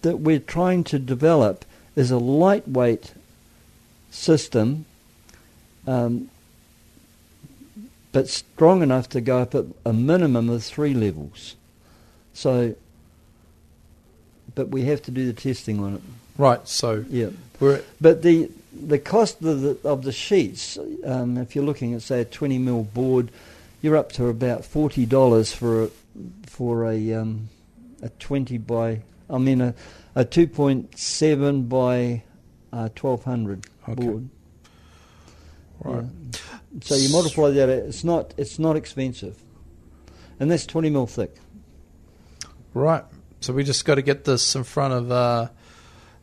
that 0.01 0.17
we're 0.21 0.39
trying 0.39 0.83
to 0.85 0.97
develop, 0.97 1.65
is 1.95 2.09
a 2.09 2.17
lightweight 2.17 3.13
system, 4.09 4.85
um, 5.85 6.29
but 8.11 8.29
strong 8.29 8.81
enough 8.81 9.09
to 9.09 9.21
go 9.21 9.39
up 9.39 9.53
at 9.53 9.65
a 9.85 9.91
minimum 9.93 10.49
of 10.49 10.63
three 10.63 10.93
levels. 10.93 11.55
So, 12.33 12.75
but 14.55 14.69
we 14.69 14.83
have 14.85 15.01
to 15.03 15.11
do 15.11 15.25
the 15.25 15.33
testing 15.33 15.79
on 15.79 15.95
it. 15.95 16.01
Right. 16.37 16.67
So 16.67 17.05
Yeah. 17.09 17.29
we're 17.59 17.81
But 17.99 18.21
the 18.21 18.49
the 18.73 18.99
cost 18.99 19.41
of 19.43 19.61
the 19.61 19.77
of 19.87 20.03
the 20.03 20.11
sheets, 20.11 20.77
um, 21.05 21.37
if 21.37 21.55
you're 21.55 21.65
looking 21.65 21.93
at 21.93 22.01
say 22.01 22.21
a 22.21 22.25
20 22.25 22.57
mil 22.57 22.83
board, 22.83 23.31
you're 23.81 23.97
up 23.97 24.11
to 24.13 24.27
about 24.27 24.65
forty 24.65 25.05
dollars 25.05 25.51
for 25.53 25.83
a 25.85 25.89
for 26.47 26.85
a 26.89 27.13
um, 27.13 27.49
a 28.01 28.09
20 28.09 28.57
by 28.59 29.01
I 29.29 29.37
mean 29.37 29.61
a 29.61 29.73
a 30.15 30.23
2.7 30.23 31.67
by 31.69 32.21
uh, 32.71 32.89
1200 32.99 33.65
Okay. 33.89 33.93
board. 33.95 34.29
right. 35.83 36.03
Yeah. 36.03 36.39
So 36.81 36.95
you 36.95 37.09
multiply 37.11 37.49
that. 37.51 37.69
It's 37.69 38.03
not 38.03 38.33
it's 38.37 38.57
not 38.59 38.75
expensive, 38.75 39.41
and 40.39 40.49
that's 40.51 40.65
20 40.65 40.89
mil 40.89 41.07
thick. 41.07 41.35
Right. 42.73 43.03
So 43.41 43.53
we 43.53 43.63
just 43.63 43.85
got 43.85 43.95
to 43.95 44.01
get 44.01 44.23
this 44.23 44.55
in 44.55 44.63
front 44.63 44.93
of 44.93 45.11
uh, 45.11 45.49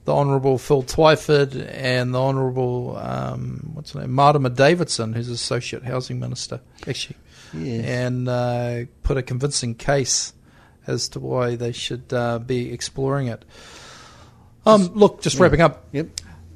the 0.04 0.14
Honourable 0.14 0.58
Phil 0.58 0.82
Twyford 0.82 1.68
and 1.72 2.14
the 2.14 2.20
Honourable 2.20 2.96
um, 2.96 3.70
what's 3.74 3.92
her 3.92 4.00
name, 4.00 4.12
Marama 4.12 4.50
Davidson, 4.50 5.12
who's 5.12 5.28
Associate 5.28 5.82
Housing 5.84 6.18
Minister, 6.18 6.60
actually, 6.86 7.16
Yeah. 7.52 8.06
and 8.06 8.28
uh, 8.28 8.84
put 9.02 9.16
a 9.16 9.22
convincing 9.22 9.74
case 9.74 10.32
as 10.86 11.08
to 11.10 11.20
why 11.20 11.56
they 11.56 11.72
should 11.72 12.12
uh, 12.12 12.38
be 12.38 12.72
exploring 12.72 13.26
it. 13.28 13.44
Um, 14.66 14.90
look, 14.94 15.22
just 15.22 15.36
Yeah. 15.36 15.42
wrapping 15.44 15.60
up, 15.60 15.86
Yep. 15.92 16.08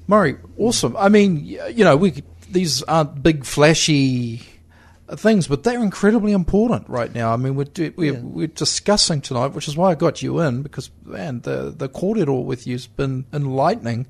Murray, 0.06 0.36
awesome. 0.58 0.96
I 0.98 1.08
mean, 1.08 1.44
you 1.44 1.84
know, 1.84 1.96
we 1.96 2.22
these 2.50 2.82
aren't 2.82 3.22
big 3.22 3.44
flashy 3.44 4.42
things, 5.16 5.46
but 5.48 5.62
they're 5.64 5.82
incredibly 5.82 6.32
important 6.32 6.88
right 6.88 7.14
now. 7.14 7.32
I 7.32 7.36
mean, 7.36 7.54
we're 7.56 7.66
we're, 7.96 8.14
Yeah. 8.14 8.20
we're 8.20 8.46
discussing 8.46 9.20
tonight, 9.20 9.48
which 9.54 9.68
is 9.68 9.76
why 9.76 9.90
I 9.90 9.94
got 9.94 10.22
you 10.22 10.40
in 10.40 10.62
because 10.62 10.90
man, 11.04 11.40
the 11.42 11.74
the 11.76 11.88
kōrero 11.88 12.44
with 12.44 12.66
you's 12.66 12.86
been 12.86 13.24
enlightening. 13.32 14.06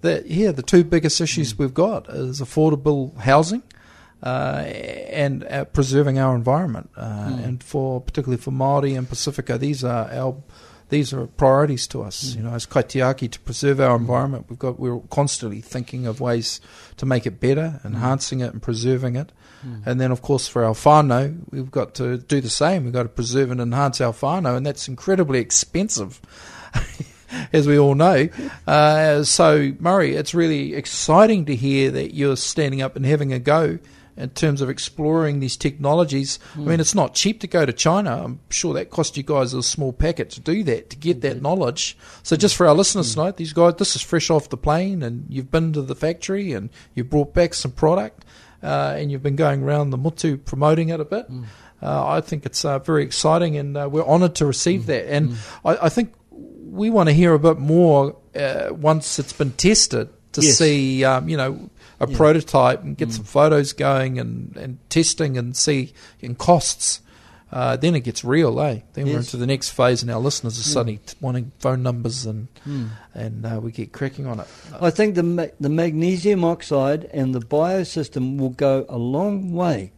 That 0.00 0.26
yeah, 0.30 0.52
the 0.52 0.62
two 0.62 0.84
biggest 0.84 1.20
issues 1.20 1.54
Mm. 1.54 1.58
we've 1.58 1.74
got 1.74 2.08
is 2.08 2.40
affordable 2.40 3.16
housing. 3.18 3.62
Uh, 4.20 4.64
and 5.12 5.44
uh, 5.44 5.64
preserving 5.66 6.18
our 6.18 6.34
environment, 6.34 6.90
uh, 6.96 7.28
Mm. 7.28 7.44
and 7.44 7.62
for 7.62 8.00
particularly 8.00 8.40
for 8.42 8.50
Maori 8.50 8.94
and 8.94 9.08
Pacifica, 9.08 9.56
these 9.58 9.84
are 9.84 10.10
our 10.10 10.34
these 10.88 11.12
are 11.12 11.26
priorities 11.28 11.86
to 11.86 12.02
us. 12.02 12.24
Mm. 12.32 12.36
You 12.36 12.42
know, 12.42 12.50
as 12.54 12.66
kaitiaki 12.66 13.30
to 13.30 13.38
preserve 13.38 13.78
our 13.78 13.94
environment, 13.94 14.46
we've 14.48 14.58
got 14.58 14.80
we're 14.80 14.98
constantly 15.10 15.60
thinking 15.60 16.04
of 16.08 16.20
ways 16.20 16.60
to 16.96 17.06
make 17.06 17.26
it 17.26 17.38
better, 17.38 17.80
enhancing 17.84 18.40
it 18.40 18.52
and 18.52 18.60
preserving 18.60 19.14
it. 19.14 19.30
Mm. 19.66 19.86
And 19.86 20.00
then, 20.00 20.10
of 20.10 20.22
course, 20.22 20.48
for 20.48 20.64
our 20.64 20.74
whānau, 20.74 21.36
we've 21.50 21.70
got 21.70 21.94
to 21.94 22.18
do 22.18 22.40
the 22.40 22.50
same. 22.50 22.84
We've 22.84 22.92
got 22.92 23.04
to 23.04 23.08
preserve 23.08 23.50
and 23.50 23.60
enhance 23.60 24.00
our 24.00 24.12
whānau, 24.12 24.56
and 24.56 24.64
that's 24.64 24.88
incredibly 24.88 25.40
expensive, 25.40 26.20
as 27.52 27.66
we 27.66 27.78
all 27.78 27.94
know. 27.94 28.28
Uh, 28.66 29.22
so, 29.24 29.72
Murray, 29.78 30.14
it's 30.14 30.34
really 30.34 30.74
exciting 30.74 31.46
to 31.46 31.56
hear 31.56 31.90
that 31.90 32.14
you're 32.14 32.36
standing 32.36 32.82
up 32.82 32.96
and 32.96 33.04
having 33.04 33.32
a 33.32 33.38
go 33.38 33.78
in 34.18 34.30
terms 34.30 34.60
of 34.60 34.68
exploring 34.68 35.38
these 35.38 35.56
technologies. 35.56 36.40
I 36.56 36.60
mean, 36.60 36.80
it's 36.80 36.94
not 36.94 37.14
cheap 37.14 37.40
to 37.40 37.46
go 37.46 37.64
to 37.64 37.72
China. 37.72 38.24
I'm 38.24 38.40
sure 38.50 38.74
that 38.74 38.90
cost 38.90 39.16
you 39.16 39.22
guys 39.22 39.54
a 39.54 39.62
small 39.62 39.92
packet 39.92 40.30
to 40.30 40.40
do 40.40 40.64
that, 40.64 40.90
to 40.90 40.96
get 40.96 41.20
that 41.20 41.40
knowledge. 41.40 41.96
So, 42.24 42.34
just 42.34 42.56
for 42.56 42.66
our 42.66 42.74
listeners 42.74 43.14
tonight, 43.14 43.36
these 43.36 43.52
guys, 43.52 43.76
this 43.76 43.94
is 43.94 44.02
fresh 44.02 44.28
off 44.28 44.48
the 44.48 44.56
plane, 44.56 45.02
and 45.02 45.24
you've 45.28 45.50
been 45.50 45.72
to 45.74 45.82
the 45.82 45.94
factory 45.94 46.52
and 46.52 46.68
you've 46.94 47.10
brought 47.10 47.32
back 47.32 47.54
some 47.54 47.70
product, 47.70 48.24
uh, 48.62 48.94
and 48.96 49.10
you've 49.10 49.22
been 49.22 49.36
going 49.36 49.62
around 49.62 49.90
the 49.90 49.98
motu 49.98 50.36
promoting 50.36 50.88
it 50.90 51.00
a 51.00 51.04
bit. 51.04 51.26
Uh, 51.80 52.06
I 52.06 52.20
think 52.20 52.44
it's 52.44 52.64
uh, 52.64 52.78
very 52.80 53.04
exciting, 53.04 53.56
and 53.56 53.76
uh, 53.76 53.88
we're 53.90 54.04
honoured 54.06 54.34
to 54.36 54.46
receive 54.46 54.86
that. 54.86 55.08
And 55.12 55.36
I, 55.64 55.86
I 55.86 55.88
think 55.88 56.12
we 56.30 56.90
want 56.90 57.08
to 57.08 57.12
hear 57.14 57.34
a 57.34 57.38
bit 57.38 57.58
more 57.58 58.16
uh, 58.34 58.68
once 58.72 59.18
it's 59.18 59.32
been 59.32 59.52
tested 59.52 60.08
to 60.32 60.42
Yes. 60.42 60.58
see, 60.58 61.04
um, 61.04 61.28
you 61.28 61.36
know, 61.36 61.70
a 62.00 62.08
Yeah. 62.08 62.16
prototype 62.16 62.82
and 62.82 62.96
get 62.96 63.12
some 63.12 63.24
photos 63.24 63.72
going 63.72 64.18
and, 64.18 64.56
and 64.56 64.78
testing 64.90 65.38
and 65.38 65.56
see 65.56 65.92
in 66.20 66.34
costs. 66.34 67.00
Uh, 67.50 67.76
then 67.76 67.94
it 67.94 68.00
gets 68.00 68.22
real, 68.24 68.60
eh? 68.60 68.80
Then 68.92 69.06
we're 69.06 69.16
into 69.18 69.38
the 69.38 69.46
next 69.46 69.70
phase, 69.70 70.02
and 70.02 70.10
our 70.10 70.20
listeners 70.20 70.58
are 70.58 70.62
suddenly 70.62 70.98
t- 70.98 71.14
wanting 71.20 71.52
phone 71.58 71.82
numbers, 71.82 72.26
and 72.26 72.48
Mm. 72.66 72.88
and 73.14 73.46
uh, 73.46 73.58
we 73.62 73.72
get 73.72 73.90
cracking 73.92 74.26
on 74.26 74.40
it. 74.40 74.46
I 74.80 74.90
think 74.90 75.14
the 75.14 75.22
ma- 75.22 75.46
the 75.58 75.70
magnesium 75.70 76.44
oxide 76.44 77.04
and 77.14 77.34
the 77.34 77.40
biosystem 77.40 78.36
will 78.38 78.50
go 78.50 78.84
a 78.90 78.98
long 78.98 79.52
way 79.54 79.92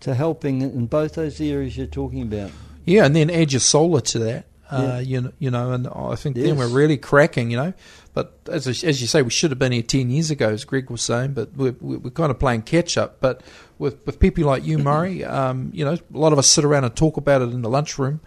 to 0.00 0.14
helping 0.14 0.62
in 0.62 0.86
both 0.86 1.14
those 1.14 1.40
areas 1.40 1.76
you're 1.76 1.86
talking 1.86 2.22
about. 2.22 2.50
Yeah, 2.84 3.04
and 3.04 3.14
then 3.14 3.30
add 3.30 3.52
your 3.52 3.60
solar 3.60 4.00
to 4.00 4.18
that. 4.20 4.46
Uh, 4.70 4.82
Yeah. 4.82 4.98
you 5.00 5.20
know, 5.20 5.32
you 5.38 5.50
know, 5.50 5.72
and 5.72 5.86
I 5.88 6.14
think 6.16 6.36
then 6.36 6.56
we're 6.56 6.68
really 6.68 6.96
cracking. 6.96 7.50
You 7.52 7.56
know, 7.56 7.72
but 8.14 8.32
as 8.50 8.66
as 8.66 9.00
you 9.00 9.06
say, 9.06 9.22
we 9.22 9.30
should 9.30 9.50
have 9.52 9.58
been 9.58 9.72
here 9.72 9.82
ten 9.82 10.10
years 10.10 10.30
ago, 10.32 10.48
as 10.48 10.64
Greg 10.64 10.90
was 10.90 11.02
saying. 11.02 11.34
But 11.34 11.50
we're 11.56 11.76
we're 11.80 11.98
we're 11.98 12.10
kind 12.10 12.30
of 12.32 12.38
playing 12.40 12.62
catch 12.62 12.96
up. 12.98 13.18
But 13.20 13.42
with 13.80 14.06
with 14.06 14.20
people 14.20 14.44
like 14.44 14.64
you, 14.64 14.78
Murray, 14.78 15.24
um, 15.38 15.70
you 15.74 15.84
know, 15.84 15.94
a 15.94 16.18
lot 16.18 16.32
of 16.32 16.38
us 16.38 16.46
sit 16.46 16.64
around 16.64 16.84
and 16.84 16.94
talk 16.94 17.16
about 17.16 17.42
it 17.42 17.50
in 17.50 17.62
the 17.62 17.70
lunchroom, 17.70 18.20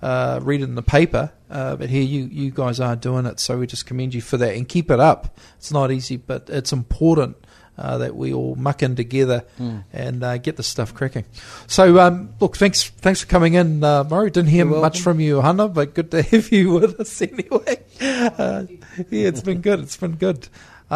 uh, 0.00 0.40
read 0.42 0.62
it 0.62 0.64
in 0.64 0.76
the 0.76 0.82
paper. 0.82 1.32
Uh, 1.50 1.76
but 1.76 1.90
here 1.90 2.02
you 2.02 2.24
you 2.24 2.50
guys 2.50 2.80
are 2.80 2.96
doing 2.96 3.26
it, 3.26 3.40
so 3.40 3.58
we 3.58 3.66
just 3.66 3.84
commend 3.84 4.14
you 4.14 4.22
for 4.22 4.38
that 4.38 4.54
and 4.54 4.68
keep 4.68 4.90
it 4.90 5.00
up. 5.00 5.36
It's 5.56 5.72
not 5.72 5.90
easy, 5.90 6.16
but 6.16 6.48
it's 6.48 6.72
important. 6.72 7.36
Uh, 7.78 7.96
that 7.96 8.14
we 8.14 8.30
all 8.34 8.54
muck 8.56 8.82
in 8.82 8.94
together 8.94 9.42
and 9.90 10.22
uh, 10.22 10.36
get 10.36 10.56
the 10.58 10.62
stuff 10.62 10.92
cracking. 10.92 11.24
So, 11.66 11.98
um, 11.98 12.34
look, 12.38 12.54
thanks, 12.58 12.90
thanks 12.90 13.22
for 13.22 13.26
coming 13.26 13.54
in, 13.54 13.82
uh, 13.82 14.04
Murray. 14.04 14.30
Didn't 14.30 14.50
hear 14.50 14.66
much 14.66 15.00
from 15.00 15.18
you, 15.18 15.40
Hannah, 15.40 15.68
but 15.68 15.94
good 15.94 16.10
to 16.10 16.20
have 16.30 16.52
you 16.52 16.72
with 16.72 17.00
us 17.00 17.22
anyway. 17.22 17.82
Uh, 18.02 18.64
yeah, 19.08 19.28
it's 19.28 19.40
been 19.40 19.62
good. 19.62 19.80
It's 19.80 19.96
been 19.96 20.16
good. 20.16 20.46
Uh, 20.90 20.94